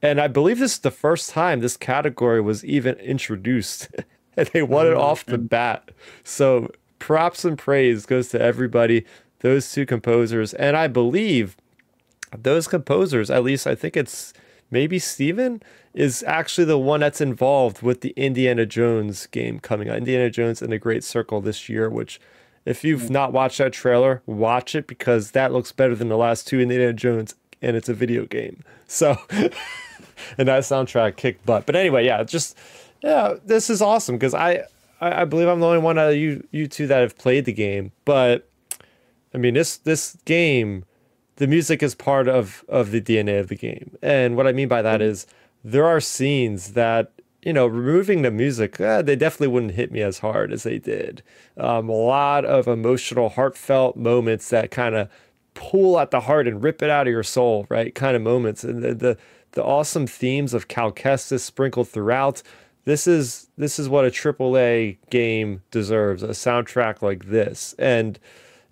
And 0.00 0.20
I 0.20 0.28
believe 0.28 0.58
this 0.58 0.74
is 0.74 0.78
the 0.80 0.90
first 0.90 1.30
time 1.30 1.60
this 1.60 1.76
category 1.76 2.40
was 2.40 2.64
even 2.64 2.96
introduced. 2.96 3.88
and 4.36 4.48
they 4.52 4.62
won 4.62 4.86
it 4.86 4.94
off 4.94 5.24
the 5.24 5.38
bat. 5.38 5.90
So 6.24 6.70
props 7.02 7.44
and 7.44 7.58
praise 7.58 8.06
goes 8.06 8.28
to 8.28 8.40
everybody, 8.40 9.04
those 9.40 9.72
two 9.72 9.84
composers. 9.84 10.54
And 10.54 10.76
I 10.76 10.86
believe 10.86 11.56
those 12.36 12.68
composers, 12.68 13.28
at 13.28 13.42
least 13.42 13.66
I 13.66 13.74
think 13.74 13.96
it's 13.96 14.32
maybe 14.70 15.00
Steven, 15.00 15.60
is 15.92 16.22
actually 16.28 16.64
the 16.64 16.78
one 16.78 17.00
that's 17.00 17.20
involved 17.20 17.82
with 17.82 18.02
the 18.02 18.10
Indiana 18.10 18.64
Jones 18.64 19.26
game 19.26 19.58
coming 19.58 19.90
out. 19.90 19.96
Indiana 19.96 20.30
Jones 20.30 20.62
and 20.62 20.72
the 20.72 20.78
Great 20.78 21.02
Circle 21.02 21.40
this 21.40 21.68
year, 21.68 21.90
which 21.90 22.20
if 22.64 22.84
you've 22.84 23.10
not 23.10 23.32
watched 23.32 23.58
that 23.58 23.72
trailer, 23.72 24.22
watch 24.24 24.76
it 24.76 24.86
because 24.86 25.32
that 25.32 25.52
looks 25.52 25.72
better 25.72 25.96
than 25.96 26.08
the 26.08 26.16
last 26.16 26.46
two 26.46 26.60
Indiana 26.60 26.92
Jones, 26.92 27.34
and 27.60 27.76
it's 27.76 27.88
a 27.88 27.94
video 27.94 28.24
game. 28.26 28.62
So, 28.92 29.16
and 29.30 30.48
that 30.48 30.64
soundtrack 30.64 31.16
kicked 31.16 31.46
butt. 31.46 31.64
But 31.64 31.76
anyway, 31.76 32.04
yeah, 32.04 32.24
just 32.24 32.58
yeah, 33.02 33.36
this 33.42 33.70
is 33.70 33.80
awesome 33.80 34.16
because 34.16 34.34
I, 34.34 34.64
I, 35.02 35.22
I 35.22 35.24
believe 35.24 35.48
I'm 35.48 35.60
the 35.60 35.66
only 35.66 35.78
one 35.78 35.98
out 35.98 36.12
of 36.12 36.16
you 36.16 36.46
you 36.50 36.66
two 36.66 36.86
that 36.86 37.00
have 37.00 37.18
played 37.18 37.44
the 37.44 37.52
game. 37.52 37.92
But 38.04 38.48
I 39.34 39.38
mean, 39.38 39.54
this 39.54 39.76
this 39.76 40.16
game, 40.24 40.84
the 41.36 41.46
music 41.46 41.82
is 41.82 41.94
part 41.94 42.28
of 42.28 42.64
of 42.68 42.92
the 42.92 43.00
DNA 43.00 43.40
of 43.40 43.48
the 43.48 43.56
game, 43.56 43.96
and 44.00 44.36
what 44.36 44.46
I 44.46 44.52
mean 44.52 44.68
by 44.68 44.80
that 44.82 45.00
mm-hmm. 45.00 45.30
there 45.64 45.86
are 45.86 46.00
scenes 46.00 46.72
that 46.72 47.12
you 47.42 47.52
know, 47.52 47.66
removing 47.66 48.22
the 48.22 48.30
music, 48.30 48.80
eh, 48.80 49.02
they 49.02 49.16
definitely 49.16 49.48
wouldn't 49.48 49.72
hit 49.72 49.90
me 49.90 50.00
as 50.00 50.20
hard 50.20 50.52
as 50.52 50.62
they 50.62 50.78
did. 50.78 51.24
Um, 51.56 51.88
a 51.88 51.92
lot 51.92 52.44
of 52.44 52.68
emotional, 52.68 53.30
heartfelt 53.30 53.96
moments 53.96 54.50
that 54.50 54.70
kind 54.70 54.94
of 54.94 55.08
pull 55.54 55.98
at 55.98 56.12
the 56.12 56.20
heart 56.20 56.46
and 56.46 56.62
rip 56.62 56.82
it 56.82 56.90
out 56.90 57.08
of 57.08 57.12
your 57.12 57.24
soul, 57.24 57.66
right? 57.68 57.94
Kind 57.94 58.14
of 58.14 58.22
moments, 58.22 58.62
and 58.62 58.82
the 58.82 58.94
the, 58.94 59.18
the 59.52 59.64
awesome 59.64 60.06
themes 60.06 60.54
of 60.54 60.68
Cal 60.68 60.92
Kestis 60.92 61.40
sprinkled 61.40 61.88
throughout. 61.88 62.42
This 62.84 63.06
is 63.06 63.48
this 63.56 63.78
is 63.78 63.88
what 63.88 64.04
a 64.04 64.10
AAA 64.10 64.98
game 65.10 65.62
deserves, 65.70 66.22
a 66.22 66.28
soundtrack 66.28 67.00
like 67.00 67.26
this, 67.26 67.74
and 67.78 68.18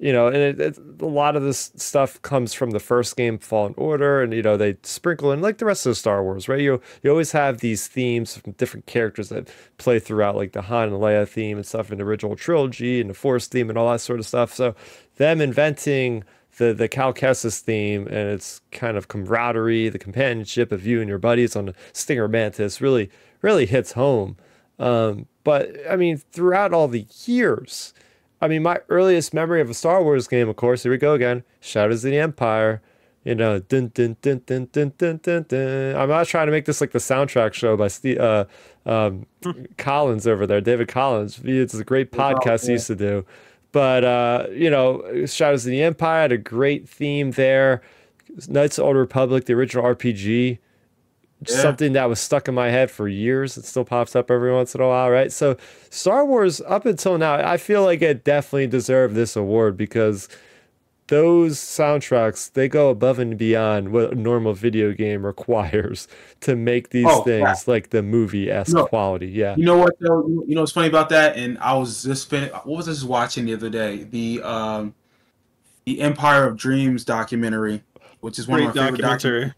you 0.00 0.14
know, 0.14 0.28
and 0.28 0.36
it, 0.36 0.61
it, 0.61 0.78
a 1.00 1.06
lot 1.06 1.36
of 1.36 1.42
this 1.42 1.72
stuff 1.76 2.20
comes 2.22 2.54
from 2.54 2.70
the 2.70 2.80
first 2.80 3.18
game, 3.18 3.38
Fallen 3.38 3.74
Order, 3.76 4.22
and 4.22 4.32
you 4.32 4.42
know 4.42 4.56
they 4.56 4.78
sprinkle 4.82 5.30
in 5.30 5.42
like 5.42 5.58
the 5.58 5.66
rest 5.66 5.84
of 5.84 5.96
Star 5.96 6.24
Wars, 6.24 6.48
right? 6.48 6.61
You 6.61 6.80
you 7.02 7.11
always 7.11 7.32
have 7.32 7.58
these 7.58 7.86
themes 7.86 8.36
from 8.36 8.52
different 8.52 8.86
characters 8.86 9.28
that 9.28 9.48
play 9.76 9.98
throughout, 9.98 10.36
like 10.36 10.52
the 10.52 10.62
Han 10.62 10.88
and 10.88 10.96
Leia 10.96 11.28
theme 11.28 11.58
and 11.58 11.66
stuff 11.66 11.92
in 11.92 11.98
the 11.98 12.04
original 12.04 12.34
trilogy, 12.34 13.00
and 13.00 13.11
the 13.11 13.14
Force 13.14 13.46
theme 13.46 13.68
and 13.68 13.78
all 13.78 13.92
that 13.92 14.00
sort 14.00 14.18
of 14.18 14.26
stuff. 14.26 14.54
So 14.54 14.74
them 15.16 15.40
inventing 15.42 16.24
the 16.56 16.72
the 16.72 16.88
Cal 16.88 17.12
Kestis 17.12 17.61
theme 17.61 18.06
and 18.06 18.30
its 18.30 18.62
kind 18.72 18.96
of 18.96 19.08
camaraderie, 19.08 19.90
the 19.90 19.98
companionship 19.98 20.72
of 20.72 20.86
you 20.86 21.00
and 21.00 21.11
your 21.11 21.18
buddies 21.18 21.54
on 21.54 21.66
the 21.66 21.74
Stinger 21.92 22.26
Mantis 22.26 22.80
really 22.80 23.11
really 23.43 23.66
hits 23.66 23.93
home. 23.93 24.36
Um, 24.78 25.26
but 25.45 25.70
I 25.88 25.97
mean, 25.97 26.18
throughout 26.32 26.72
all 26.72 26.88
the 26.88 27.07
years, 27.24 27.93
I 28.41 28.49
mean, 28.49 28.62
my 28.62 28.80
earliest 28.88 29.34
memory 29.34 29.61
of 29.61 29.68
a 29.70 29.74
Star 29.74 30.03
Wars 30.03 30.26
game, 30.26 30.49
of 30.49 30.57
course, 30.57 30.82
here 30.82 30.93
we 30.93 30.99
go 30.99 31.14
again, 31.14 31.45
Shadows 31.61 32.05
of 32.05 32.11
the 32.11 32.18
Empire. 32.18 32.82
You 33.24 33.34
know, 33.34 33.59
dun, 33.59 33.88
dun, 33.93 34.16
dun, 34.22 34.41
dun, 34.47 34.68
dun, 34.72 34.95
dun, 34.97 35.20
dun, 35.22 35.45
dun. 35.47 35.95
I'm 35.95 36.09
not 36.09 36.26
trying 36.26 36.47
to 36.47 36.53
make 36.53 36.64
this 36.64 36.80
like 36.80 36.93
the 36.93 36.99
soundtrack 36.99 37.53
show 37.53 37.76
by 37.76 37.88
Steve, 37.88 38.18
uh, 38.18 38.47
um, 38.86 39.26
Collins 39.76 40.26
over 40.26 40.47
there, 40.47 40.62
David 40.62 40.88
Collins. 40.88 41.38
It's 41.45 41.74
a 41.74 41.84
great 41.84 42.12
podcast 42.12 42.64
he 42.64 42.72
used 42.72 42.86
to 42.86 42.97
do. 42.97 43.26
But 43.72 44.05
uh, 44.05 44.47
you 44.53 44.70
know, 44.70 45.26
Shadows 45.26 45.66
of 45.66 45.70
the 45.70 45.82
Empire 45.82 46.22
had 46.22 46.32
a 46.32 46.38
great 46.38 46.88
theme 46.88 47.32
there. 47.32 47.82
Knights 48.49 48.78
of 48.78 48.82
the 48.82 48.86
Old 48.86 48.97
Republic, 48.97 49.45
the 49.45 49.53
original 49.53 49.84
RPG, 49.84 50.59
Yeah. 51.49 51.57
something 51.57 51.93
that 51.95 52.09
was 52.09 52.20
stuck 52.20 52.49
in 52.49 52.55
my 52.55 52.68
head 52.70 52.91
for 52.91 53.09
years. 53.09 53.57
It 53.57 53.64
still 53.64 53.84
pops 53.84 54.14
up 54.14 54.30
every 54.30 54.53
once 54.53 54.74
in 54.74 54.80
a 54.80 54.86
while, 54.88 55.11
right? 55.11 55.32
So 55.32 55.57
Star 55.88 56.24
Wars, 56.26 56.61
up 56.66 56.84
until 56.86 57.16
now, 57.16 57.34
I 57.34 57.57
feel 57.57 57.82
like 57.82 58.03
it 58.03 58.24
definitely 58.24 58.66
deserved 58.66 59.14
this 59.14 59.36
award 59.36 59.76
because 59.76 60.28
those 61.09 61.59
soundtracks 61.59 62.53
they 62.53 62.68
go 62.68 62.88
above 62.88 63.18
and 63.18 63.36
beyond 63.36 63.91
what 63.91 64.12
a 64.12 64.14
normal 64.14 64.53
video 64.53 64.93
game 64.93 65.26
requires 65.26 66.07
to 66.41 66.55
make 66.55 66.91
these 66.91 67.07
Oh, 67.09 67.22
things 67.22 67.43
yeah. 67.66 67.72
like 67.72 67.91
the 67.91 68.03
movie 68.03 68.49
esque 68.51 68.74
No. 68.74 68.86
quality. 68.86 69.26
Yeah. 69.28 69.57
You 69.57 69.64
know 69.64 69.76
what 69.78 69.95
though? 69.99 70.26
You 70.47 70.55
know 70.55 70.61
what's 70.61 70.72
funny 70.72 70.88
about 70.88 71.09
that? 71.09 71.36
And 71.36 71.59
I 71.59 71.74
was 71.74 72.05
just 72.05 72.30
fin- 72.30 72.51
what 72.51 72.66
was 72.76 72.88
I 72.88 72.93
just 72.93 73.07
watching 73.07 73.47
the 73.47 73.55
other 73.55 73.70
day? 73.70 74.05
The 74.05 74.41
um, 74.43 74.95
the 75.86 76.01
Empire 76.01 76.47
of 76.47 76.57
Dreams 76.57 77.05
documentary, 77.05 77.82
which 78.20 78.38
is 78.38 78.47
one 78.47 78.59
Great 78.61 78.68
of 78.68 78.76
my 78.76 78.84
favorite 78.91 79.01
documentaries. 79.03 79.55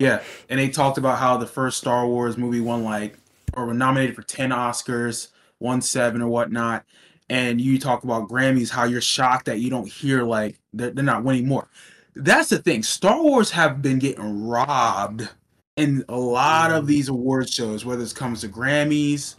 Yeah, 0.00 0.22
and 0.48 0.58
they 0.58 0.70
talked 0.70 0.96
about 0.96 1.18
how 1.18 1.36
the 1.36 1.46
first 1.46 1.76
Star 1.76 2.06
Wars 2.06 2.38
movie 2.38 2.60
won 2.60 2.82
like 2.82 3.18
or 3.52 3.66
were 3.66 3.74
nominated 3.74 4.16
for 4.16 4.22
ten 4.22 4.48
Oscars, 4.48 5.28
won 5.60 5.82
seven 5.82 6.22
or 6.22 6.28
whatnot. 6.28 6.84
And 7.28 7.60
you 7.60 7.78
talk 7.78 8.02
about 8.02 8.28
Grammys, 8.28 8.70
how 8.70 8.84
you're 8.84 9.02
shocked 9.02 9.44
that 9.44 9.60
you 9.60 9.68
don't 9.68 9.86
hear 9.86 10.22
like 10.22 10.58
they're, 10.72 10.90
they're 10.90 11.04
not 11.04 11.22
winning 11.22 11.46
more. 11.46 11.68
That's 12.16 12.48
the 12.48 12.58
thing. 12.58 12.82
Star 12.82 13.22
Wars 13.22 13.50
have 13.50 13.82
been 13.82 13.98
getting 13.98 14.48
robbed 14.48 15.28
in 15.76 16.02
a 16.08 16.16
lot 16.16 16.72
of 16.72 16.86
these 16.86 17.08
award 17.08 17.50
shows, 17.50 17.84
whether 17.84 18.02
it 18.02 18.14
comes 18.14 18.40
to 18.40 18.48
Grammys 18.48 19.36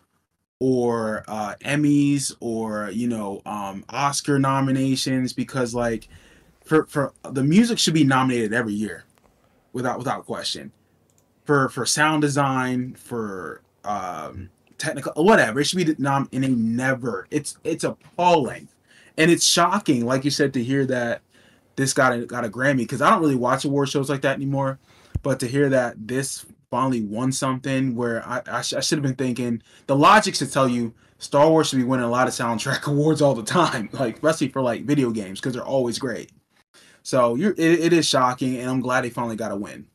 or 0.59 1.24
uh, 1.28 1.55
Emmys 1.62 2.36
or 2.39 2.91
you 2.91 3.07
know 3.07 3.41
um, 3.47 3.84
Oscar 3.89 4.38
nominations, 4.38 5.34
because 5.34 5.74
like 5.74 6.07
for 6.64 6.86
for 6.86 7.14
the 7.24 7.43
music 7.43 7.80
should 7.80 7.95
be 7.95 8.03
nominated 8.03 8.53
every 8.53 8.74
year 8.74 9.05
without 9.74 9.97
without 9.97 10.26
question. 10.26 10.72
For 11.45 11.69
for 11.69 11.86
sound 11.86 12.22
design 12.22 12.95
for 12.95 13.61
um 13.84 14.49
technical 14.78 15.24
whatever 15.24 15.59
it 15.59 15.65
should 15.65 15.86
be 15.86 15.95
nom 15.99 16.28
and 16.32 16.43
they 16.43 16.49
never 16.49 17.28
it's 17.32 17.57
it's 17.63 17.84
appalling. 17.84 18.67
And 19.17 19.30
it's 19.30 19.45
shocking 19.45 20.05
like 20.05 20.24
you 20.24 20.32
said 20.32 20.53
to 20.53 20.63
hear 20.63 20.86
that 20.86 21.22
this 21.76 21.93
got 21.93 22.13
a 22.13 22.26
got 22.26 22.45
a 22.45 22.49
grammy 22.49 22.78
because 22.78 23.01
i 23.01 23.09
don't 23.09 23.22
really 23.22 23.36
watch 23.36 23.65
award 23.65 23.89
shows 23.89 24.09
like 24.09 24.22
that 24.22 24.36
anymore 24.36 24.80
but 25.24 25.39
to 25.39 25.47
hear 25.47 25.69
that 25.69 25.95
this 26.07 26.45
finally 26.69 27.01
won 27.01 27.32
something 27.32 27.95
where 27.95 28.26
i 28.28 28.41
i, 28.47 28.61
sh- 28.61 28.74
I 28.74 28.80
should 28.82 28.97
have 28.97 29.03
been 29.03 29.15
thinking 29.15 29.61
the 29.88 29.95
logic 29.95 30.36
should 30.36 30.51
tell 30.51 30.67
you 30.67 30.93
star 31.17 31.49
wars 31.49 31.69
should 31.69 31.78
be 31.78 31.84
winning 31.84 32.05
a 32.05 32.09
lot 32.09 32.28
of 32.28 32.34
soundtrack 32.34 32.88
awards 32.91 33.22
all 33.22 33.34
the 33.34 33.43
time 33.43 33.89
like 33.93 34.15
especially 34.15 34.49
for 34.49 34.61
like 34.61 34.86
video 34.86 35.11
games 35.11 35.39
because 35.39 35.53
they're 35.53 35.63
always 35.63 35.99
great 35.99 36.32
so 37.04 37.36
you're 37.36 37.52
it, 37.54 37.80
it 37.80 37.93
is 37.93 38.08
shocking 38.08 38.58
and 38.58 38.70
i'm 38.70 38.82
glad 38.82 39.02
they 39.02 39.10
finally 39.10 39.36
got 39.36 39.52
a 39.52 39.56
win. 39.56 39.86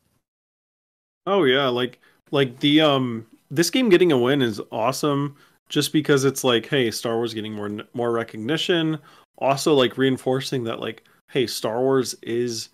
Oh 1.27 1.45
yeah, 1.45 1.67
like 1.67 2.01
like 2.31 2.59
the 2.61 2.81
um 2.81 3.27
this 3.51 3.71
game 3.71 3.89
getting 3.89 4.13
a 4.13 4.19
win 4.19 4.43
is 4.43 4.61
awesome 4.71 5.37
just 5.69 5.93
because 5.93 6.25
it's 6.25 6.45
like 6.45 6.67
hey, 6.67 6.91
Star 6.91 7.17
Wars 7.17 7.35
getting 7.35 7.53
more 7.53 7.71
more 7.95 8.13
recognition, 8.13 8.99
also 9.39 9.75
like 9.75 9.99
reinforcing 9.99 10.65
that 10.65 10.81
like 10.81 11.05
hey, 11.31 11.47
Star 11.47 11.81
Wars 11.81 12.15
is 12.23 12.69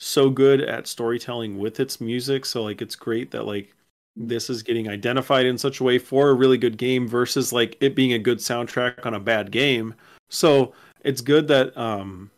so 0.00 0.28
good 0.28 0.60
at 0.60 0.88
storytelling 0.88 1.58
with 1.58 1.78
its 1.80 2.00
music, 2.00 2.44
so 2.44 2.64
like 2.64 2.82
it's 2.82 2.96
great 2.96 3.30
that 3.30 3.46
like 3.46 3.74
this 4.16 4.50
is 4.50 4.62
getting 4.62 4.88
identified 4.88 5.46
in 5.46 5.58
such 5.58 5.80
a 5.80 5.84
way 5.84 5.98
for 5.98 6.30
a 6.30 6.34
really 6.34 6.58
good 6.58 6.76
game 6.76 7.08
versus 7.08 7.52
like 7.52 7.76
it 7.80 7.96
being 7.96 8.12
a 8.12 8.18
good 8.18 8.38
soundtrack 8.38 9.06
on 9.06 9.14
a 9.14 9.20
bad 9.20 9.50
game. 9.50 9.94
So 10.30 10.72
it's 11.04 11.20
good 11.20 11.46
that 11.48 11.76
um 11.78 12.30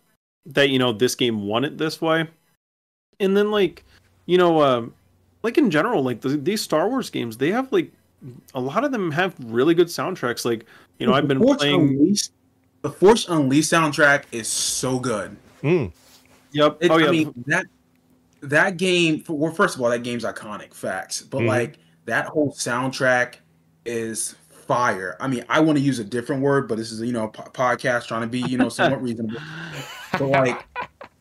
that 0.47 0.71
you 0.71 0.79
know 0.79 0.93
this 0.93 1.15
game 1.15 1.47
won 1.47 1.65
it 1.65 1.79
this 1.79 2.01
way. 2.01 2.27
And 3.21 3.37
then 3.37 3.51
like 3.51 3.85
you 4.27 4.39
know 4.39 4.63
um 4.63 4.95
like 5.43 5.59
in 5.59 5.71
general 5.71 6.03
like 6.03 6.21
the, 6.21 6.31
these 6.31 6.63
Star 6.63 6.89
Wars 6.89 7.11
games 7.11 7.37
they 7.37 7.51
have 7.51 7.73
like 7.73 7.91
a 8.55 8.61
lot 8.61 8.85
of 8.85 8.93
them 8.93 9.11
have 9.13 9.35
really 9.41 9.75
good 9.75 9.89
soundtracks 9.89 10.45
like 10.45 10.65
you 10.99 11.07
know 11.07 11.13
I've 11.13 11.29
been 11.29 11.39
Force 11.39 11.59
playing 11.59 11.89
Unleashed, 11.91 12.33
the 12.83 12.91
Force 12.91 13.29
Unleashed 13.29 13.73
soundtrack 13.73 14.25
is 14.33 14.49
so 14.49 14.99
good. 14.99 15.37
Mm. 15.63 15.93
yep 16.53 16.79
It, 16.81 16.91
oh 16.91 16.97
yeah 16.99 17.09
I 17.09 17.11
mean 17.11 17.45
that 17.47 17.67
that 18.43 18.77
game. 18.77 19.25
Well, 19.29 19.53
first 19.53 19.75
of 19.75 19.83
all, 19.83 19.91
that 19.91 20.03
game's 20.03 20.23
iconic. 20.25 20.73
Facts, 20.75 21.23
but 21.23 21.41
Mhm. 21.41 21.49
like 21.49 21.79
that 22.05 22.27
whole 22.27 22.53
soundtrack 22.53 23.37
is 23.85 24.37
fire. 24.67 25.17
I 25.21 25.27
mean, 25.27 25.45
I 25.49 25.61
want 25.61 25.79
to 25.79 25.85
use 25.85 25.99
a 25.99 26.05
different 26.05 26.43
word, 26.43 26.69
but 26.69 26.77
this 26.77 26.93
is 26.93 27.01
you 27.01 27.13
know 27.13 27.25
a 27.25 27.29
po- 27.29 27.51
podcast 27.51 28.07
trying 28.07 28.21
to 28.23 28.27
be 28.29 28.41
you 28.41 28.59
know 28.59 28.69
somewhat 28.69 29.03
reasonable. 29.09 29.41
But 30.19 30.29
like, 30.29 30.67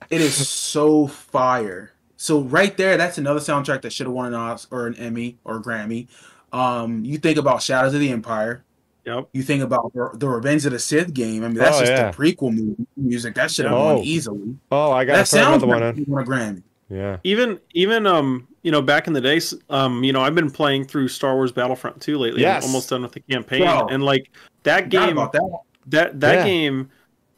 it 0.10 0.22
is 0.22 0.36
so 0.48 1.08
fire. 1.08 1.92
So 2.18 2.42
right 2.42 2.76
there, 2.78 2.98
that's 2.98 3.18
another 3.18 3.40
soundtrack 3.40 3.82
that 3.84 3.92
should 3.94 4.08
have 4.08 4.14
won 4.16 4.28
an 4.28 4.34
Os 4.34 4.68
or 4.72 4.88
an 4.88 4.96
Emmy 4.96 5.38
or 5.44 5.58
a 5.58 5.62
Grammy. 5.62 6.08
Um, 6.54 7.04
you 7.04 7.18
think 7.18 7.38
about 7.38 7.62
Shadows 7.62 7.94
of 7.94 8.00
the 8.00 8.10
Empire. 8.12 8.64
yep 9.06 9.28
You 9.34 9.44
think 9.44 9.62
about 9.62 9.92
the- 9.94 10.12
the 10.16 10.28
Revenge 10.28 10.66
of 10.66 10.72
the 10.72 10.80
Sith 10.80 11.14
game. 11.14 11.44
I 11.44 11.48
mean, 11.48 11.58
that's 11.58 11.78
Oh, 11.78 11.80
just 11.82 11.92
yeah. 11.92 12.12
the 12.12 12.18
prequel 12.18 12.54
movie 12.54 12.88
music. 12.96 13.36
That 13.36 13.52
should 13.52 13.66
have 13.66 13.74
Oh. 13.76 13.96
won 13.96 14.04
easily. 14.04 14.56
Oh, 14.72 14.92
I 14.92 15.06
got 15.06 15.14
That 15.18 15.26
to 15.28 15.36
throw 15.36 15.48
another 15.48 15.68
one 15.68 15.82
soundtrack 15.82 15.98
in. 15.98 16.06
won 16.08 16.24
a 16.24 16.26
Grammy. 16.26 16.62
Yeah. 16.88 17.18
even 17.24 17.60
even 17.74 18.06
um 18.06 18.48
you 18.62 18.72
know 18.72 18.80
back 18.82 19.08
in 19.08 19.14
the 19.14 19.20
days 19.22 19.56
um 19.72 20.04
you 20.04 20.14
know 20.14 20.22
I've 20.22 20.36
been 20.36 20.52
playing 20.52 20.86
through 20.86 21.08
Star 21.08 21.34
Wars 21.34 21.52
Battlefront 21.52 22.00
2 22.00 22.20
lately 22.20 22.42
Yes. 22.42 22.64
I'm 22.64 22.70
almost 22.70 22.90
done 22.92 23.02
with 23.02 23.12
the 23.14 23.22
campaign 23.22 23.62
Bro. 23.64 23.88
and 23.90 24.04
like 24.04 24.30
that 24.64 24.90
game 24.90 25.18
about 25.18 25.32
that. 25.34 25.50
that 25.88 26.20
that 26.20 26.34
Yeah. 26.36 26.46
game 26.46 26.90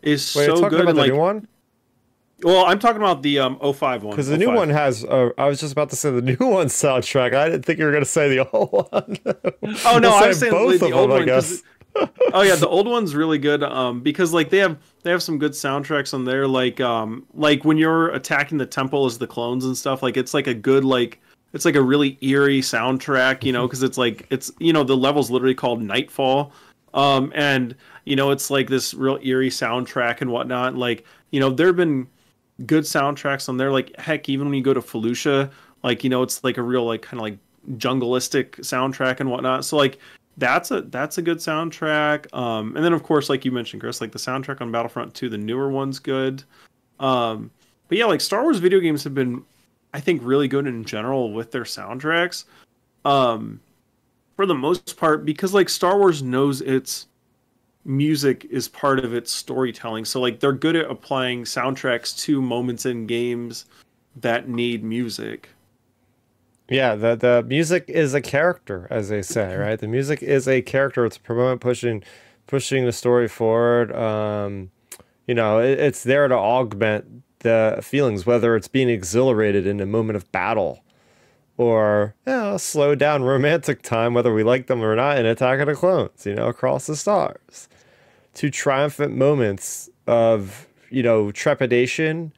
is 0.01 0.35
Wait, 0.35 0.45
so 0.45 0.55
talking 0.55 0.69
good 0.69 0.81
about 0.81 0.89
and, 0.89 0.97
the 0.97 1.01
like 1.01 1.11
new 1.11 1.17
one? 1.17 1.47
well 2.43 2.65
I'm 2.65 2.79
talking 2.79 3.01
about 3.01 3.23
the 3.23 3.39
um 3.39 3.59
05 3.59 4.03
one 4.03 4.11
Because 4.11 4.27
the 4.27 4.37
new 4.37 4.51
one 4.51 4.69
has. 4.69 5.03
Uh, 5.03 5.29
I 5.37 5.47
was 5.47 5.59
just 5.59 5.71
about 5.71 5.89
to 5.89 5.95
say 5.95 6.11
the 6.11 6.21
new 6.39 6.47
one 6.47 6.67
soundtrack. 6.67 7.33
I 7.33 7.49
didn't 7.49 7.65
think 7.65 7.79
you 7.79 7.85
were 7.85 7.91
going 7.91 8.03
to 8.03 8.09
say 8.09 8.29
the 8.29 8.49
old 8.49 8.71
one. 8.71 9.17
Oh 9.85 9.99
no, 9.99 10.11
I 10.13 10.27
was 10.27 10.39
say 10.39 10.49
saying 10.49 10.51
both 10.51 10.79
the, 10.79 10.85
of 10.85 10.91
the 10.91 10.97
old 10.97 11.11
them, 11.11 11.21
I 11.21 11.25
guess. 11.25 11.63
oh 12.33 12.41
yeah, 12.41 12.55
the 12.55 12.67
old 12.69 12.87
one's 12.87 13.15
really 13.15 13.37
good. 13.39 13.63
Um, 13.63 14.01
because 14.01 14.33
like 14.33 14.49
they 14.49 14.59
have 14.59 14.77
they 15.03 15.11
have 15.11 15.23
some 15.23 15.39
good 15.39 15.53
soundtracks 15.53 16.13
on 16.13 16.25
there. 16.25 16.47
Like 16.47 16.79
um, 16.79 17.25
like 17.33 17.65
when 17.65 17.77
you're 17.77 18.09
attacking 18.09 18.57
the 18.57 18.65
temple 18.65 19.05
as 19.05 19.17
the 19.17 19.27
clones 19.27 19.65
and 19.65 19.77
stuff. 19.77 20.03
Like 20.03 20.17
it's 20.17 20.33
like 20.33 20.47
a 20.47 20.53
good 20.53 20.85
like 20.85 21.19
it's 21.53 21.65
like 21.65 21.75
a 21.75 21.81
really 21.81 22.17
eerie 22.21 22.61
soundtrack. 22.61 23.43
You 23.43 23.53
know, 23.53 23.67
because 23.67 23.83
it's 23.83 23.97
like 23.97 24.27
it's 24.29 24.51
you 24.59 24.73
know 24.73 24.83
the 24.83 24.97
level's 24.97 25.31
literally 25.31 25.55
called 25.55 25.81
Nightfall. 25.81 26.51
Um, 26.93 27.31
and 27.35 27.75
you 28.07 28.15
know 28.15 28.31
it's 28.31 28.49
like 28.49 28.69
this 28.69 28.93
real 28.93 29.19
eerie 29.21 29.49
soundtrack 29.49 30.21
and 30.21 30.31
whatnot. 30.31 30.75
Like 30.75 31.05
you 31.31 31.39
know 31.39 31.49
there 31.49 31.67
have 31.67 31.75
been 31.75 32.07
good 32.65 32.85
soundtracks 32.85 33.49
on 33.49 33.57
there. 33.57 33.71
Like 33.71 33.95
heck, 33.97 34.29
even 34.29 34.47
when 34.47 34.55
you 34.55 34.63
go 34.63 34.73
to 34.73 34.81
Felucia, 34.81 35.51
like 35.83 36.03
you 36.03 36.09
know 36.09 36.23
it's 36.23 36.43
like 36.43 36.57
a 36.57 36.61
real 36.61 36.85
like 36.85 37.01
kind 37.01 37.19
of 37.19 37.23
like 37.23 37.37
jungleistic 37.73 38.51
soundtrack 38.61 39.19
and 39.19 39.29
whatnot. 39.29 39.65
So 39.65 39.75
like 39.75 39.99
that's 40.37 40.71
a 40.71 40.81
that's 40.81 41.17
a 41.17 41.21
good 41.21 41.39
soundtrack. 41.39 42.33
Um, 42.33 42.75
and 42.75 42.85
then 42.85 42.93
of 42.93 43.03
course, 43.03 43.29
like 43.29 43.43
you 43.43 43.51
mentioned, 43.51 43.81
Chris, 43.81 43.99
like 43.99 44.11
the 44.11 44.19
soundtrack 44.19 44.61
on 44.61 44.71
Battlefront 44.71 45.13
2, 45.13 45.29
the 45.29 45.37
newer 45.37 45.69
one's 45.69 45.99
good. 45.99 46.43
Um, 46.99 47.51
but 47.89 47.97
yeah, 47.97 48.05
like 48.05 48.21
Star 48.21 48.43
Wars 48.43 48.59
video 48.59 48.79
games 48.79 49.03
have 49.03 49.13
been, 49.13 49.43
I 49.93 49.99
think, 49.99 50.21
really 50.23 50.47
good 50.47 50.67
in 50.67 50.85
general 50.85 51.33
with 51.33 51.51
their 51.51 51.63
soundtracks. 51.63 52.45
Um, 53.03 53.59
for 54.35 54.45
the 54.45 54.55
most 54.55 54.97
part, 54.97 55.25
because 55.25 55.53
like 55.53 55.67
Star 55.67 55.97
Wars 55.97 56.21
knows 56.21 56.61
its 56.61 57.07
music 57.87 58.45
is 58.49 58.67
part 58.67 58.99
of 58.99 59.13
its 59.13 59.31
storytelling. 59.31 60.05
So 60.05 60.19
like 60.19 60.39
they're 60.39 60.51
good 60.51 60.75
at 60.75 60.89
applying 60.89 61.45
soundtracks 61.45 62.17
to 62.19 62.41
moments 62.41 62.85
in 62.85 63.07
games 63.07 63.65
that 64.15 64.49
need 64.49 64.83
music. 64.83 65.49
Yeah, 66.69 66.95
the 66.95 67.15
the 67.15 67.43
music 67.47 67.85
is 67.87 68.13
a 68.13 68.21
character, 68.21 68.87
as 68.89 69.09
they 69.09 69.21
say, 69.21 69.55
right? 69.57 69.79
The 69.79 69.87
music 69.87 70.21
is 70.21 70.47
a 70.47 70.61
character. 70.61 71.05
It's 71.05 71.17
promoting 71.17 71.59
pushing 71.59 72.03
pushing 72.45 72.85
the 72.85 72.91
story 72.91 73.27
forward. 73.27 73.95
Um, 73.95 74.71
you 75.27 75.33
know, 75.33 75.59
it, 75.59 75.79
it's 75.79 76.03
there 76.03 76.27
to 76.27 76.35
augment 76.35 77.23
the 77.39 77.79
feelings, 77.81 78.25
whether 78.25 78.55
it's 78.55 78.67
being 78.67 78.89
exhilarated 78.89 79.67
in 79.67 79.79
a 79.79 79.85
moment 79.85 80.17
of 80.17 80.29
battle, 80.31 80.83
or 81.57 82.15
you 82.25 82.33
know, 82.33 82.57
slow 82.57 82.95
down 82.95 83.23
romantic 83.23 83.81
time, 83.81 84.13
whether 84.13 84.33
we 84.33 84.43
like 84.43 84.67
them 84.67 84.83
or 84.83 84.95
not, 84.95 85.17
in 85.17 85.25
Attack 85.25 85.59
of 85.59 85.67
the 85.67 85.75
Clones. 85.75 86.25
You 86.25 86.35
know, 86.35 86.47
across 86.47 86.87
the 86.87 86.95
stars, 86.97 87.69
to 88.37 88.49
triumphant 88.49 89.15
moments 89.15 89.89
of 90.07 90.67
you 90.89 91.03
know, 91.03 91.31
trepidation 91.31 92.33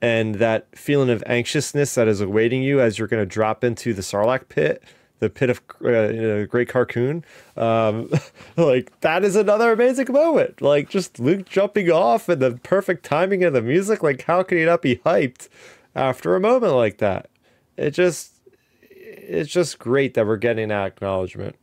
and 0.00 0.36
that 0.36 0.66
feeling 0.76 1.10
of 1.10 1.22
anxiousness 1.26 1.94
that 1.94 2.06
is 2.06 2.20
awaiting 2.20 2.62
you 2.62 2.80
as 2.80 2.98
you're 2.98 3.08
going 3.08 3.22
to 3.22 3.26
drop 3.26 3.64
into 3.64 3.92
the 3.92 4.02
Sarlacc 4.02 4.48
pit, 4.48 4.82
the 5.18 5.28
pit 5.28 5.50
of 5.50 5.58
uh, 5.80 6.44
Great 6.46 6.68
Carkoon. 6.68 7.24
Um, 7.56 8.10
like 8.56 8.98
that 9.00 9.24
is 9.24 9.34
another 9.34 9.72
amazing 9.72 10.12
moment. 10.12 10.62
Like 10.62 10.88
just 10.88 11.18
Luke 11.18 11.48
jumping 11.48 11.90
off 11.90 12.28
and 12.28 12.40
the 12.40 12.52
perfect 12.62 13.04
timing 13.04 13.42
of 13.42 13.52
the 13.52 13.62
music. 13.62 14.02
Like 14.02 14.22
how 14.22 14.42
can 14.42 14.58
you 14.58 14.66
not 14.66 14.82
be 14.82 14.96
hyped 14.96 15.48
after 15.94 16.36
a 16.36 16.40
moment 16.40 16.74
like 16.74 16.98
that? 16.98 17.28
It 17.76 17.90
just, 17.90 18.34
it's 18.82 19.50
just 19.50 19.78
great 19.78 20.14
that 20.14 20.26
we're 20.26 20.36
getting 20.36 20.68
that 20.68 20.86
acknowledgement. 20.86 21.56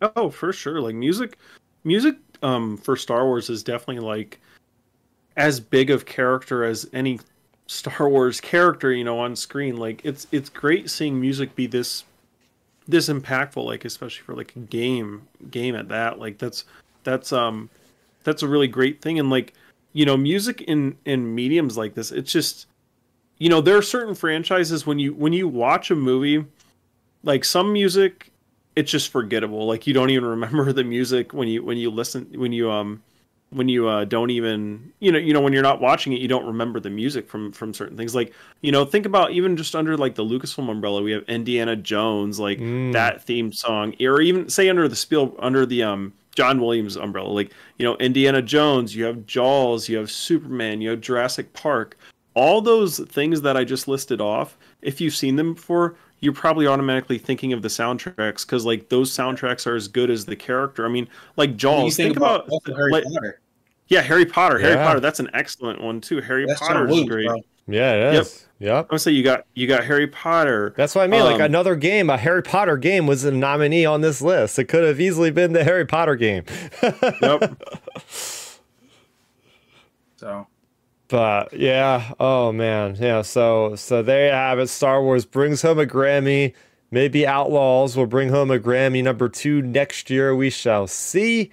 Oh, 0.00 0.30
for 0.30 0.52
sure. 0.52 0.80
Like 0.80 0.94
music, 0.94 1.36
music 1.84 2.16
um, 2.42 2.76
for 2.76 2.96
Star 2.96 3.24
Wars 3.26 3.50
is 3.50 3.62
definitely 3.62 4.04
like 4.04 4.40
as 5.36 5.60
big 5.60 5.90
of 5.90 6.04
character 6.06 6.64
as 6.64 6.88
any 6.92 7.20
Star 7.66 8.08
Wars 8.08 8.40
character, 8.40 8.92
you 8.92 9.04
know, 9.04 9.18
on 9.18 9.36
screen. 9.36 9.76
Like 9.76 10.00
it's 10.04 10.26
it's 10.32 10.48
great 10.48 10.90
seeing 10.90 11.20
music 11.20 11.54
be 11.54 11.66
this 11.66 12.04
this 12.86 13.08
impactful, 13.08 13.64
like 13.64 13.84
especially 13.84 14.22
for 14.24 14.34
like 14.34 14.56
a 14.56 14.60
game 14.60 15.28
game 15.50 15.74
at 15.76 15.88
that. 15.88 16.18
Like 16.18 16.38
that's 16.38 16.64
that's 17.04 17.32
um 17.32 17.70
that's 18.24 18.42
a 18.42 18.48
really 18.48 18.68
great 18.68 19.00
thing. 19.00 19.18
And 19.18 19.30
like, 19.30 19.54
you 19.92 20.04
know, 20.04 20.16
music 20.16 20.62
in 20.62 20.96
in 21.04 21.34
mediums 21.34 21.76
like 21.76 21.94
this, 21.94 22.10
it's 22.10 22.32
just 22.32 22.66
you 23.38 23.48
know, 23.48 23.60
there 23.60 23.76
are 23.76 23.82
certain 23.82 24.14
franchises 24.14 24.86
when 24.86 24.98
you 24.98 25.14
when 25.14 25.32
you 25.32 25.46
watch 25.46 25.90
a 25.90 25.94
movie, 25.94 26.44
like 27.22 27.44
some 27.44 27.72
music 27.72 28.32
it's 28.78 28.90
just 28.90 29.10
forgettable. 29.10 29.66
Like 29.66 29.86
you 29.86 29.94
don't 29.94 30.10
even 30.10 30.28
remember 30.28 30.72
the 30.80 30.84
music 30.84 31.32
when 31.32 31.48
you 31.48 31.62
when 31.64 31.76
you 31.76 31.90
listen 31.90 32.28
when 32.34 32.52
you 32.52 32.70
um 32.70 33.02
when 33.50 33.66
you 33.66 33.88
uh, 33.88 34.04
don't 34.04 34.28
even 34.28 34.92
you 35.00 35.10
know 35.10 35.18
you 35.18 35.32
know 35.32 35.40
when 35.40 35.54
you're 35.54 35.62
not 35.62 35.80
watching 35.80 36.12
it 36.12 36.20
you 36.20 36.28
don't 36.28 36.44
remember 36.46 36.80
the 36.80 36.90
music 36.90 37.26
from 37.30 37.50
from 37.50 37.72
certain 37.72 37.96
things 37.96 38.14
like 38.14 38.34
you 38.60 38.70
know 38.70 38.84
think 38.84 39.06
about 39.06 39.30
even 39.30 39.56
just 39.56 39.74
under 39.74 39.96
like 39.96 40.14
the 40.16 40.22
Lucasfilm 40.22 40.70
umbrella 40.70 41.00
we 41.02 41.12
have 41.12 41.22
Indiana 41.28 41.74
Jones 41.74 42.38
like 42.38 42.58
Mm. 42.58 42.92
that 42.92 43.22
theme 43.24 43.50
song 43.52 43.94
or 44.02 44.20
even 44.20 44.50
say 44.50 44.68
under 44.68 44.86
the 44.86 44.96
Spiel 44.96 45.34
under 45.38 45.64
the 45.64 45.82
um 45.82 46.12
John 46.36 46.60
Williams 46.60 46.96
umbrella 46.96 47.30
like 47.30 47.50
you 47.78 47.86
know 47.86 47.96
Indiana 47.96 48.42
Jones 48.42 48.94
you 48.94 49.04
have 49.04 49.24
Jaws 49.26 49.88
you 49.88 49.96
have 49.96 50.10
Superman 50.10 50.82
you 50.82 50.90
have 50.90 51.00
Jurassic 51.00 51.54
Park 51.54 51.96
all 52.34 52.60
those 52.60 52.98
things 52.98 53.40
that 53.40 53.56
I 53.56 53.64
just 53.64 53.88
listed 53.88 54.20
off 54.20 54.58
if 54.82 55.00
you've 55.00 55.16
seen 55.16 55.36
them 55.36 55.54
before 55.54 55.96
you're 56.20 56.32
probably 56.32 56.66
automatically 56.66 57.18
thinking 57.18 57.52
of 57.52 57.62
the 57.62 57.68
soundtracks 57.68 58.44
because 58.46 58.64
like 58.64 58.88
those 58.88 59.10
soundtracks 59.10 59.66
are 59.66 59.76
as 59.76 59.88
good 59.88 60.10
as 60.10 60.24
the 60.26 60.36
character 60.36 60.84
I 60.84 60.88
mean 60.88 61.08
like 61.36 61.48
When 61.50 61.54
you 61.54 61.56
Jaws 61.58 61.96
think, 61.96 62.16
about, 62.16 62.48
also 62.48 62.74
Harry 62.74 62.90
like, 62.92 63.04
Potter. 63.04 63.40
yeah, 63.88 64.00
Harry 64.02 64.26
Potter. 64.26 64.58
Harry 64.58 64.76
Potter. 64.76 65.00
That's 65.00 65.20
an 65.20 65.30
excellent 65.34 65.80
one 65.80 66.00
too. 66.00 66.20
Harry 66.20 66.44
That's 66.46 66.60
Potter 66.60 66.88
is 66.88 67.04
great. 67.04 67.26
bro. 67.26 67.40
Yeah, 67.70 67.92
it 68.10 68.12
Yep. 68.14 68.22
is. 68.22 68.44
Yep. 68.60 68.86
I 68.90 68.94
would 68.94 69.00
say 69.00 69.12
you 69.12 69.22
got 69.22 69.44
you 69.54 69.66
got 69.68 69.84
Harry 69.84 70.06
Potter. 70.08 70.74
That's 70.76 70.94
what 70.94 71.02
I 71.02 71.06
mean. 71.06 71.22
like 71.22 71.36
Um, 71.36 71.42
another 71.42 71.76
game, 71.76 72.10
a 72.10 72.16
Harry 72.16 72.42
Potter 72.42 72.76
game 72.76 73.06
was 73.06 73.22
a 73.24 73.30
nominee 73.30 73.84
on 73.84 74.00
this 74.00 74.20
list. 74.20 74.58
It 74.58 74.64
could 74.64 74.82
have 74.84 74.98
easily 75.00 75.30
been 75.30 75.52
the 75.52 75.62
Harry 75.64 75.86
Potter 75.86 76.16
game. 76.16 76.44
Yep. 77.22 77.62
So 80.16 80.46
But 81.08 81.54
yeah, 81.54 82.12
oh 82.20 82.52
man, 82.52 82.96
yeah. 83.00 83.22
So 83.22 83.74
so 83.76 84.02
there 84.02 84.26
you 84.26 84.32
have 84.32 84.58
it. 84.58 84.68
Star 84.68 85.02
Wars 85.02 85.24
brings 85.24 85.62
home 85.62 85.78
a 85.78 85.86
Grammy. 85.86 86.52
Maybe 86.90 87.26
Outlaws 87.26 87.96
will 87.96 88.06
bring 88.06 88.28
home 88.28 88.50
a 88.50 88.58
Grammy 88.58 89.02
number 89.02 89.28
two 89.28 89.62
next 89.62 90.10
year. 90.10 90.34
We 90.36 90.50
shall 90.50 90.86
see. 90.86 91.50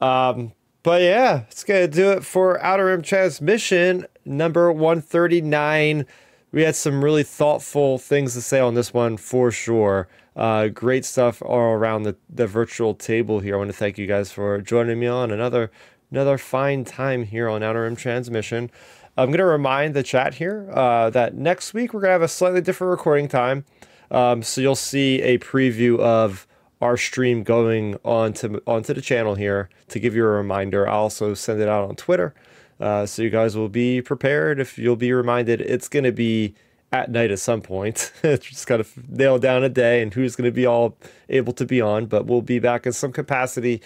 Um, 0.00 0.52
but 0.82 1.00
yeah, 1.00 1.44
it's 1.50 1.64
gonna 1.64 1.88
do 1.88 2.10
it 2.12 2.24
for 2.24 2.62
Outer 2.62 2.86
Rim 2.86 3.00
Transmission 3.00 4.06
number 4.26 4.70
one 4.70 5.00
thirty 5.00 5.40
nine. 5.40 6.04
We 6.52 6.62
had 6.62 6.76
some 6.76 7.02
really 7.02 7.24
thoughtful 7.24 7.98
things 7.98 8.34
to 8.34 8.42
say 8.42 8.60
on 8.60 8.74
this 8.74 8.92
one 8.94 9.16
for 9.16 9.50
sure. 9.50 10.08
Uh, 10.36 10.68
great 10.68 11.04
stuff 11.04 11.40
all 11.42 11.72
around 11.72 12.02
the, 12.02 12.16
the 12.28 12.46
virtual 12.46 12.94
table 12.94 13.40
here. 13.40 13.54
I 13.54 13.58
want 13.58 13.70
to 13.70 13.76
thank 13.76 13.98
you 13.98 14.06
guys 14.06 14.30
for 14.30 14.60
joining 14.60 14.98
me 14.98 15.06
on 15.06 15.30
another 15.30 15.70
another 16.14 16.38
fine 16.38 16.84
time 16.84 17.24
here 17.24 17.48
on 17.48 17.60
Outer 17.60 17.82
Rim 17.82 17.96
Transmission. 17.96 18.70
I'm 19.16 19.30
going 19.30 19.38
to 19.38 19.44
remind 19.44 19.94
the 19.94 20.04
chat 20.04 20.34
here 20.34 20.70
uh, 20.72 21.10
that 21.10 21.34
next 21.34 21.74
week 21.74 21.92
we're 21.92 22.02
going 22.02 22.10
to 22.10 22.12
have 22.12 22.22
a 22.22 22.28
slightly 22.28 22.60
different 22.60 22.92
recording 22.92 23.26
time. 23.26 23.64
Um, 24.12 24.44
so 24.44 24.60
you'll 24.60 24.76
see 24.76 25.20
a 25.22 25.38
preview 25.38 25.98
of 25.98 26.46
our 26.80 26.96
stream 26.96 27.42
going 27.42 27.98
onto 28.04 28.60
onto 28.64 28.94
the 28.94 29.00
channel 29.00 29.34
here 29.34 29.68
to 29.88 29.98
give 29.98 30.14
you 30.14 30.24
a 30.24 30.28
reminder. 30.28 30.88
I'll 30.88 31.00
also 31.00 31.34
send 31.34 31.60
it 31.60 31.66
out 31.66 31.88
on 31.88 31.96
Twitter. 31.96 32.32
Uh, 32.78 33.06
so 33.06 33.22
you 33.22 33.30
guys 33.30 33.56
will 33.56 33.68
be 33.68 34.00
prepared 34.00 34.60
if 34.60 34.78
you'll 34.78 34.94
be 34.94 35.12
reminded 35.12 35.62
it's 35.62 35.88
going 35.88 36.04
to 36.04 36.12
be 36.12 36.54
at 36.92 37.10
night 37.10 37.32
at 37.32 37.40
some 37.40 37.60
point. 37.60 38.12
It's 38.22 38.46
just 38.50 38.68
got 38.68 38.76
to 38.76 38.86
nail 39.08 39.40
down 39.40 39.64
a 39.64 39.68
day 39.68 40.00
and 40.00 40.14
who's 40.14 40.36
going 40.36 40.48
to 40.48 40.54
be 40.54 40.64
all 40.64 40.96
able 41.28 41.54
to 41.54 41.66
be 41.66 41.80
on, 41.80 42.06
but 42.06 42.26
we'll 42.26 42.40
be 42.40 42.60
back 42.60 42.86
in 42.86 42.92
some 42.92 43.10
capacity 43.10 43.82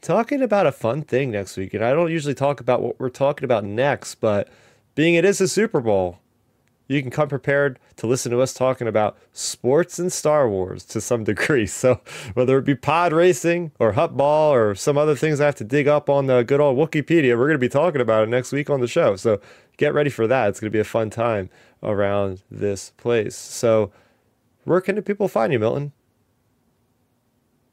talking 0.00 0.42
about 0.42 0.66
a 0.66 0.72
fun 0.72 1.02
thing 1.02 1.30
next 1.30 1.56
week. 1.56 1.74
And 1.74 1.84
I 1.84 1.92
don't 1.92 2.10
usually 2.10 2.34
talk 2.34 2.60
about 2.60 2.82
what 2.82 2.98
we're 2.98 3.10
talking 3.10 3.44
about 3.44 3.64
next, 3.64 4.16
but 4.16 4.48
being 4.94 5.14
it 5.14 5.24
is 5.24 5.40
a 5.40 5.48
Super 5.48 5.80
Bowl, 5.80 6.18
you 6.88 7.00
can 7.00 7.10
come 7.10 7.28
prepared 7.28 7.78
to 7.96 8.08
listen 8.08 8.32
to 8.32 8.40
us 8.40 8.52
talking 8.52 8.88
about 8.88 9.16
sports 9.32 9.98
and 10.00 10.12
Star 10.12 10.48
Wars 10.48 10.84
to 10.86 11.00
some 11.00 11.22
degree. 11.30 11.66
So 11.66 12.00
whether 12.34 12.58
it 12.58 12.64
be 12.64 12.74
pod 12.74 13.12
racing 13.12 13.70
or 13.78 13.92
huttball 13.92 14.50
or 14.50 14.74
some 14.74 14.98
other 14.98 15.14
things 15.14 15.40
I 15.40 15.46
have 15.46 15.54
to 15.56 15.64
dig 15.64 15.86
up 15.86 16.10
on 16.10 16.26
the 16.26 16.42
good 16.42 16.60
old 16.60 16.76
Wikipedia, 16.76 17.38
we're 17.38 17.46
going 17.46 17.52
to 17.52 17.58
be 17.58 17.68
talking 17.68 18.00
about 18.00 18.24
it 18.24 18.28
next 18.28 18.50
week 18.52 18.70
on 18.70 18.80
the 18.80 18.88
show. 18.88 19.14
So 19.16 19.40
get 19.76 19.94
ready 19.94 20.10
for 20.10 20.26
that. 20.26 20.48
It's 20.48 20.58
going 20.60 20.70
to 20.70 20.76
be 20.76 20.80
a 20.80 20.84
fun 20.84 21.10
time 21.10 21.48
around 21.82 22.42
this 22.50 22.90
place. 22.96 23.36
So 23.36 23.92
where 24.64 24.80
can 24.80 24.96
the 24.96 25.02
people 25.02 25.28
find 25.28 25.52
you, 25.52 25.58
Milton? 25.58 25.92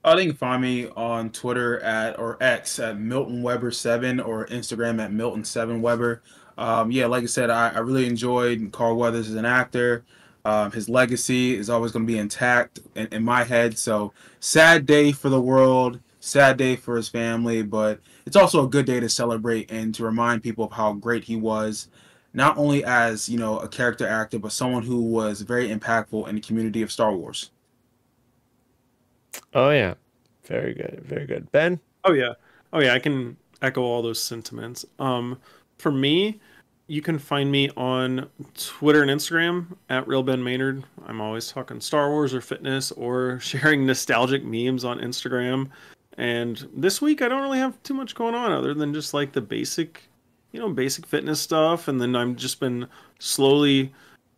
Uh, 0.07 0.15
they 0.15 0.25
can 0.25 0.35
find 0.35 0.61
me 0.61 0.87
on 0.95 1.29
Twitter 1.31 1.81
at 1.81 2.17
or 2.17 2.37
X 2.39 2.79
at 2.79 2.97
Milton 2.97 3.43
Webber 3.43 3.71
seven 3.71 4.21
or 4.21 4.45
Instagram 4.45 5.03
at 5.03 5.11
Milton 5.11 5.43
seven 5.43 5.81
Webber. 5.81 6.21
Um, 6.57 6.91
yeah, 6.91 7.07
like 7.07 7.23
I 7.23 7.25
said, 7.25 7.49
I, 7.49 7.71
I 7.71 7.79
really 7.79 8.07
enjoyed 8.07 8.71
Carl 8.71 8.95
Weathers 8.95 9.27
as 9.27 9.35
an 9.35 9.43
actor. 9.43 10.05
Um, 10.45 10.71
his 10.71 10.87
legacy 10.87 11.57
is 11.57 11.69
always 11.69 11.91
going 11.91 12.07
to 12.07 12.13
be 12.13 12.17
intact 12.17 12.79
in, 12.95 13.07
in 13.07 13.21
my 13.25 13.43
head. 13.43 13.77
So 13.77 14.13
sad 14.39 14.85
day 14.85 15.11
for 15.11 15.27
the 15.27 15.41
world, 15.41 15.99
sad 16.21 16.55
day 16.55 16.77
for 16.77 16.95
his 16.95 17.09
family, 17.09 17.61
but 17.61 17.99
it's 18.25 18.37
also 18.37 18.63
a 18.63 18.69
good 18.69 18.85
day 18.85 19.01
to 19.01 19.09
celebrate 19.09 19.69
and 19.69 19.93
to 19.95 20.05
remind 20.05 20.41
people 20.41 20.63
of 20.63 20.71
how 20.71 20.93
great 20.93 21.25
he 21.25 21.35
was, 21.35 21.89
not 22.33 22.57
only 22.57 22.81
as 22.85 23.27
you 23.27 23.37
know 23.37 23.59
a 23.59 23.67
character 23.67 24.07
actor, 24.07 24.39
but 24.39 24.53
someone 24.53 24.83
who 24.83 25.01
was 25.01 25.41
very 25.41 25.67
impactful 25.67 26.29
in 26.29 26.35
the 26.35 26.41
community 26.41 26.81
of 26.81 26.93
Star 26.93 27.13
Wars. 27.13 27.51
Oh, 29.53 29.69
yeah. 29.69 29.95
Very 30.47 30.73
good. 30.73 31.03
Very 31.05 31.25
good. 31.25 31.51
Ben? 31.51 31.79
Oh 32.05 32.13
yeah. 32.13 32.33
Oh 32.71 32.79
yeah, 32.79 32.93
I 32.93 32.99
can 32.99 33.35
echo 33.61 33.81
all 33.81 34.01
those 34.01 34.21
sentiments. 34.21 34.85
Um 34.97 35.37
for 35.77 35.91
me, 35.91 36.39
you 36.87 37.01
can 37.01 37.19
find 37.19 37.51
me 37.51 37.69
on 37.75 38.29
Twitter 38.57 39.01
and 39.01 39.11
Instagram 39.11 39.75
at 39.89 40.07
Real 40.07 40.23
Ben 40.23 40.43
Maynard. 40.43 40.85
I'm 41.05 41.19
always 41.19 41.51
talking 41.51 41.81
Star 41.81 42.09
Wars 42.09 42.33
or 42.33 42.41
fitness 42.41 42.91
or 42.93 43.39
sharing 43.41 43.85
nostalgic 43.85 44.43
memes 44.43 44.85
on 44.85 44.99
Instagram. 44.99 45.69
And 46.17 46.67
this 46.73 47.01
week 47.01 47.21
I 47.21 47.27
don't 47.27 47.41
really 47.41 47.59
have 47.59 47.81
too 47.83 47.93
much 47.93 48.15
going 48.15 48.33
on 48.33 48.51
other 48.51 48.73
than 48.73 48.93
just 48.93 49.13
like 49.13 49.33
the 49.33 49.41
basic, 49.41 50.03
you 50.53 50.59
know, 50.61 50.69
basic 50.69 51.05
fitness 51.05 51.41
stuff. 51.41 51.89
And 51.89 51.99
then 51.99 52.15
I've 52.15 52.37
just 52.37 52.61
been 52.61 52.87
slowly 53.19 53.93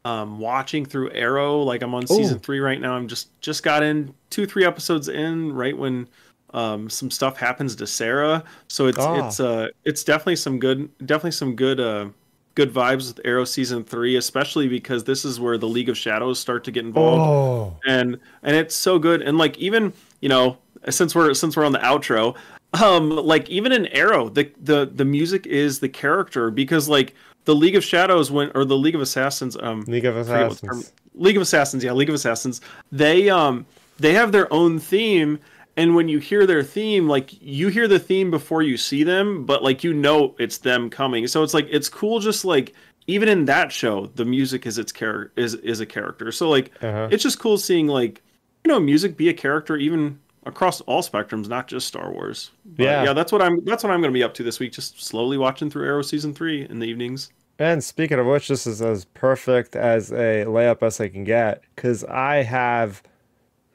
um, 0.05 0.39
watching 0.39 0.85
through 0.85 1.11
Arrow. 1.11 1.61
Like 1.61 1.81
I'm 1.81 1.93
on 1.95 2.07
season 2.07 2.39
three 2.39 2.59
right 2.59 2.79
now. 2.79 2.93
I'm 2.93 3.07
just 3.07 3.29
just 3.41 3.63
got 3.63 3.83
in 3.83 4.13
two 4.29 4.45
three 4.45 4.65
episodes 4.65 5.07
in 5.09 5.51
right 5.53 5.77
when 5.77 6.07
um, 6.53 6.89
some 6.89 7.11
stuff 7.11 7.37
happens 7.37 7.75
to 7.77 7.85
Sara. 7.87 8.43
So 8.67 8.87
it's 8.87 8.97
Ah. 8.97 9.27
it's 9.27 9.39
uh 9.39 9.67
it's 9.85 10.03
definitely 10.03 10.37
some 10.37 10.59
good 10.59 10.89
definitely 11.05 11.31
some 11.31 11.55
good 11.55 11.79
uh 11.79 12.07
good 12.55 12.73
vibes 12.73 13.07
with 13.15 13.25
Arrow 13.25 13.45
season 13.45 13.83
three, 13.83 14.15
especially 14.17 14.67
because 14.67 15.03
this 15.05 15.23
is 15.23 15.39
where 15.39 15.57
the 15.57 15.67
League 15.67 15.87
of 15.89 15.97
Shadows 15.97 16.39
start 16.39 16.63
to 16.65 16.71
get 16.71 16.83
involved 16.85 17.21
Oh. 17.21 17.79
and 17.87 18.17
and 18.43 18.55
it's 18.55 18.75
so 18.75 18.99
good 18.99 19.21
and 19.21 19.37
like 19.37 19.57
even 19.59 19.93
you 20.21 20.29
know 20.29 20.57
since 20.89 21.13
we're 21.13 21.33
since 21.33 21.55
we're 21.55 21.65
on 21.65 21.71
the 21.73 21.79
outro 21.79 22.35
um 22.81 23.09
like 23.09 23.49
even 23.49 23.71
in 23.71 23.87
arrow 23.87 24.29
the 24.29 24.49
the 24.61 24.85
the 24.93 25.03
music 25.05 25.45
is 25.47 25.79
the 25.79 25.89
character 25.89 26.51
because 26.51 26.87
like 26.87 27.13
the 27.49 27.55
league 27.63 27.75
of 27.75 27.83
shadows 27.83 28.29
went 28.31 28.51
or 28.55 28.63
the 28.65 28.77
league 28.77 28.95
of 28.95 29.01
assassins 29.01 29.57
um 29.67 29.81
League 29.87 30.05
of 30.05 30.15
I 30.17 30.23
forget 30.23 30.47
what 30.49 30.61
the 30.61 30.67
term- 30.67 30.77
Assassins. 30.79 30.93
league 31.25 31.35
of 31.37 31.41
assassins 31.41 31.83
yeah 31.83 31.93
league 31.93 32.09
of 32.09 32.15
assassins 32.15 32.61
they 32.91 33.29
um 33.29 33.65
they 33.97 34.13
have 34.13 34.31
their 34.31 34.47
own 34.53 34.79
theme 34.79 35.39
and 35.77 35.95
when 35.95 36.07
you 36.09 36.19
hear 36.19 36.45
their 36.45 36.63
theme 36.63 37.07
like 37.07 37.29
you 37.41 37.67
hear 37.69 37.87
the 37.87 37.99
theme 37.99 38.29
before 38.31 38.61
you 38.61 38.77
see 38.77 39.03
them 39.03 39.45
but 39.45 39.63
like 39.63 39.83
you 39.83 39.93
know 39.93 40.35
it's 40.39 40.59
them 40.59 40.89
coming 40.89 41.27
so 41.27 41.43
it's 41.43 41.53
like 41.53 41.67
it's 41.71 41.89
cool 41.89 42.19
just 42.19 42.45
like 42.45 42.73
even 43.07 43.27
in 43.27 43.45
that 43.45 43.71
show 43.71 44.05
the 44.15 44.25
music 44.25 44.65
is 44.67 44.77
its 44.77 44.91
character 44.91 45.31
is 45.41 45.55
is 45.55 45.79
a 45.79 45.85
character 45.85 46.31
so 46.31 46.49
like 46.49 46.71
Uh-huh. 46.83 47.07
it's 47.11 47.23
just 47.23 47.39
cool 47.39 47.57
seeing 47.57 47.87
like 47.87 48.21
you 48.63 48.69
know 48.71 48.79
music 48.79 49.17
be 49.17 49.29
a 49.29 49.33
character 49.33 49.75
even 49.77 50.19
across 50.45 50.79
all 50.81 51.01
spectrums, 51.03 51.47
not 51.47 51.67
just 51.67 51.85
Star 51.85 52.11
Wars. 52.11 52.51
But 52.65 52.83
Yeah. 52.83 53.03
yeah, 53.03 53.13
that's 53.13 53.31
what 53.31 53.41
I'm 53.41 53.63
that's 53.65 53.83
what 53.83 53.91
I'm 53.91 54.01
going 54.01 54.11
to 54.13 54.17
be 54.17 54.23
up 54.23 54.33
to 54.35 54.43
this 54.43 54.57
week. 54.59 54.71
Just 54.71 55.01
slowly 55.03 55.37
watching 55.37 55.69
through 55.69 55.85
Arrow 55.85 56.01
season 56.01 56.33
three 56.33 56.65
in 56.67 56.79
the 56.79 56.87
evenings. 56.87 57.29
And 57.59 57.83
speaking 57.83 58.17
of 58.17 58.25
which, 58.25 58.47
this 58.47 58.65
is 58.65 58.81
as 58.81 59.03
perfect 59.03 59.75
as 59.75 60.13
a 60.13 60.45
layup 60.47 60.81
as 60.81 61.01
I 61.01 61.09
can 61.09 61.25
get 61.25 61.61
because 61.75 62.05
I 62.05 62.43
have 62.43 63.03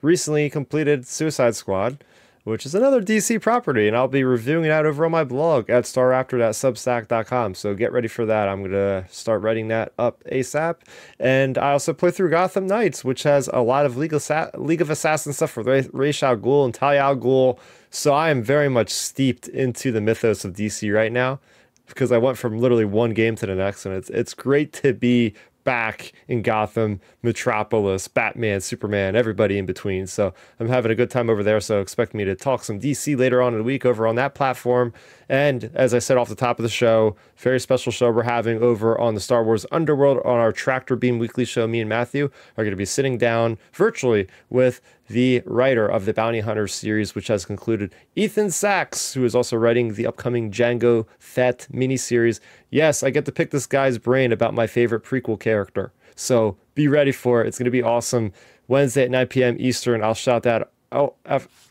recently 0.01 0.49
completed 0.49 1.07
Suicide 1.07 1.55
Squad, 1.55 2.03
which 2.45 2.65
is 2.65 2.75
another 2.75 3.03
DC 3.03 3.43
property, 3.43 3.87
and 3.87 3.95
I'll 3.95 4.09
be 4.09 4.25
reviewing 4.25 4.69
that 4.69 4.87
over 4.87 5.05
on 5.05 5.11
my 5.11 5.23
blog 5.23 5.69
at 5.69 5.85
starrapter.substack.com. 5.85 7.55
So 7.55 7.75
get 7.75 7.93
ready 7.93 8.09
for 8.09 8.25
that. 8.25 8.49
I'm 8.49 8.61
going 8.61 8.73
to 8.73 9.05
start 9.11 9.43
writing 9.43 9.69
that 9.69 9.93
up 9.99 10.25
ASAP. 10.25 10.77
And 11.21 11.59
I 11.59 11.73
also 11.73 11.93
play 11.93 12.11
through 12.11 12.31
Gotham 12.31 12.67
Knights, 12.67 13.05
which 13.05 13.23
has 13.25 13.51
a 13.53 13.61
lot 13.61 13.85
of 13.85 13.99
League 13.99 14.15
of, 14.15 14.31
League 14.55 14.81
of 14.81 14.89
Assassins 14.89 15.37
stuff 15.37 15.51
for 15.51 15.63
Ra- 15.63 15.83
Ra's 15.93 16.23
al 16.23 16.39
Ghul 16.39 16.65
and 16.65 16.73
Talia 16.73 17.03
al 17.03 17.17
Ghul. 17.17 17.59
So 17.91 18.15
I 18.15 18.31
am 18.31 18.43
very 18.43 18.71
much 18.71 18.89
steeped 18.89 19.47
into 19.47 19.93
the 19.93 20.01
mythos 20.01 20.47
of 20.47 20.55
DC 20.55 20.93
right 20.93 21.13
now 21.13 21.39
because 21.87 22.13
I 22.13 22.19
went 22.19 22.39
from 22.39 22.59
literally 22.59 22.85
one 22.85 23.13
game 23.13 23.37
to 23.37 23.47
the 23.47 23.55
next, 23.55 23.87
and 23.87 23.95
it's 23.95 24.11
it's 24.11 24.35
great 24.35 24.73
to 24.75 24.93
be 24.93 25.35
back 25.65 26.13
in 26.29 26.43
Gotham, 26.43 27.01
Metropolis, 27.23 28.07
Batman, 28.07 28.61
Superman, 28.61 29.17
everybody 29.17 29.59
in 29.59 29.67
between. 29.67 30.07
So 30.07 30.35
I'm 30.61 30.69
having 30.69 30.93
a 30.93 30.95
good 30.95 31.11
time 31.11 31.29
over 31.29 31.43
there. 31.43 31.61
So 31.61 31.81
expect 31.81 32.15
me 32.15 32.25
to 32.25 32.35
talk 32.35 32.63
some 32.63 32.79
DC 32.79 33.19
later 33.19 33.43
on 33.43 33.55
in 33.55 33.61
the 33.61 33.65
week 33.65 33.85
over 33.85 34.07
on 34.07 34.15
that 34.17 34.35
platform. 34.35 34.93
And 35.29 35.71
as 35.75 35.95
I 35.95 35.99
said 35.99 36.17
off 36.17 36.29
the 36.29 36.35
top 36.35 36.59
of 36.59 36.63
the 36.63 36.69
show, 36.69 37.17
very 37.37 37.61
special 37.61 37.93
show 37.93 38.11
we're 38.11 38.23
having 38.23 38.63
over 38.63 38.99
on 38.99 39.15
the 39.15 39.21
Star 39.21 39.45
Wars 39.45 39.65
Underworld 39.73 40.19
on 40.19 40.39
our 40.39 40.53
Tractor 40.53 40.97
Beam 40.97 41.19
Weekly 41.19 41.45
show. 41.45 41.67
Me 41.67 41.81
and 41.81 41.89
Matthew 41.89 42.31
are 42.57 42.65
going 42.65 42.71
to 42.71 42.77
be 42.77 42.85
sitting 42.85 43.19
down 43.19 43.59
virtually 43.73 44.29
with 44.51 44.81
the 45.09 45.43
writer 45.45 45.87
of 45.87 46.05
the 46.05 46.15
Bounty 46.15 46.41
Hunter 46.41 46.67
series, 46.67 47.15
which 47.15 47.29
has 47.29 47.45
concluded, 47.45 47.95
Ethan 48.17 48.51
Sacks, 48.51 49.15
who 49.15 49.25
is 49.25 49.35
also 49.35 49.57
writing 49.57 49.95
the 49.95 50.07
upcoming 50.07 50.51
Jango 50.51 51.07
Fett 51.19 51.67
miniseries. 51.73 52.41
Yes, 52.71 53.03
I 53.03 53.11
get 53.11 53.25
to 53.27 53.33
pick 53.33 53.51
this 53.51 53.67
guy's 53.67 53.99
brain 53.99 54.33
about 54.33 54.55
my 54.55 54.67
favorite 54.67 55.05
prequel 55.05 55.39
character. 55.39 55.93
So 56.17 56.57
be 56.75 56.89
ready 56.89 57.13
for 57.13 57.43
it. 57.43 57.49
It's 57.49 57.59
going 57.59 57.65
to 57.67 57.71
be 57.71 57.83
awesome. 57.83 58.33
Wednesday 58.69 59.05
at 59.05 59.11
9 59.11 59.27
p.m. 59.27 59.57
Eastern. 59.59 60.03
I'll 60.03 60.15
shout 60.15 60.43
that. 60.45 60.71
I'll, 60.93 61.17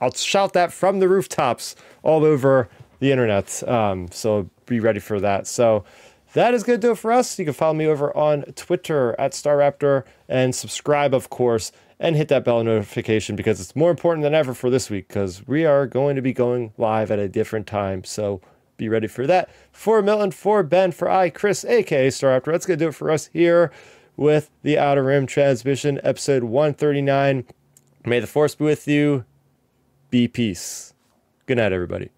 I'll 0.01 0.13
shout 0.13 0.53
that 0.53 0.73
from 0.73 0.99
the 0.99 1.07
rooftops 1.07 1.75
all 2.03 2.25
over 2.25 2.69
the 2.99 3.11
internet. 3.11 3.67
Um, 3.67 4.07
so 4.11 4.49
be 4.65 4.79
ready 4.79 4.99
for 4.99 5.19
that. 5.19 5.47
So 5.47 5.83
that 6.33 6.53
is 6.53 6.63
going 6.63 6.79
to 6.79 6.87
do 6.87 6.91
it 6.91 6.97
for 6.97 7.11
us. 7.11 7.37
You 7.37 7.45
can 7.45 7.53
follow 7.53 7.73
me 7.73 7.85
over 7.85 8.15
on 8.15 8.43
Twitter 8.55 9.15
at 9.19 9.31
Starrapter 9.31 10.03
and 10.27 10.53
subscribe, 10.53 11.13
of 11.13 11.29
course, 11.29 11.71
and 11.99 12.15
hit 12.15 12.27
that 12.29 12.43
bell 12.43 12.63
notification 12.63 13.35
because 13.35 13.61
it's 13.61 13.75
more 13.75 13.91
important 13.91 14.23
than 14.23 14.33
ever 14.33 14.53
for 14.53 14.69
this 14.69 14.89
week 14.89 15.07
because 15.07 15.45
we 15.47 15.65
are 15.65 15.85
going 15.85 16.15
to 16.15 16.21
be 16.21 16.33
going 16.33 16.73
live 16.77 17.11
at 17.11 17.19
a 17.19 17.29
different 17.29 17.67
time. 17.67 18.03
So 18.03 18.41
be 18.77 18.89
ready 18.89 19.07
for 19.07 19.27
that. 19.27 19.49
For 19.71 20.01
Milton, 20.01 20.31
for 20.31 20.63
Ben, 20.63 20.91
for 20.91 21.09
I, 21.09 21.29
Chris, 21.29 21.63
aka 21.63 22.07
Starrapter, 22.07 22.51
that's 22.51 22.65
going 22.65 22.79
to 22.79 22.85
do 22.85 22.89
it 22.89 22.95
for 22.95 23.11
us 23.11 23.27
here 23.27 23.71
with 24.17 24.49
the 24.63 24.77
Outer 24.77 25.03
Rim 25.03 25.27
Transmission, 25.27 25.99
episode 26.03 26.43
139. 26.43 27.45
May 28.05 28.19
the 28.19 28.27
Force 28.27 28.55
be 28.55 28.65
with 28.65 28.87
you. 28.87 29.25
Be 30.09 30.27
peace. 30.27 30.93
Good 31.45 31.57
night, 31.57 31.73
everybody. 31.73 32.09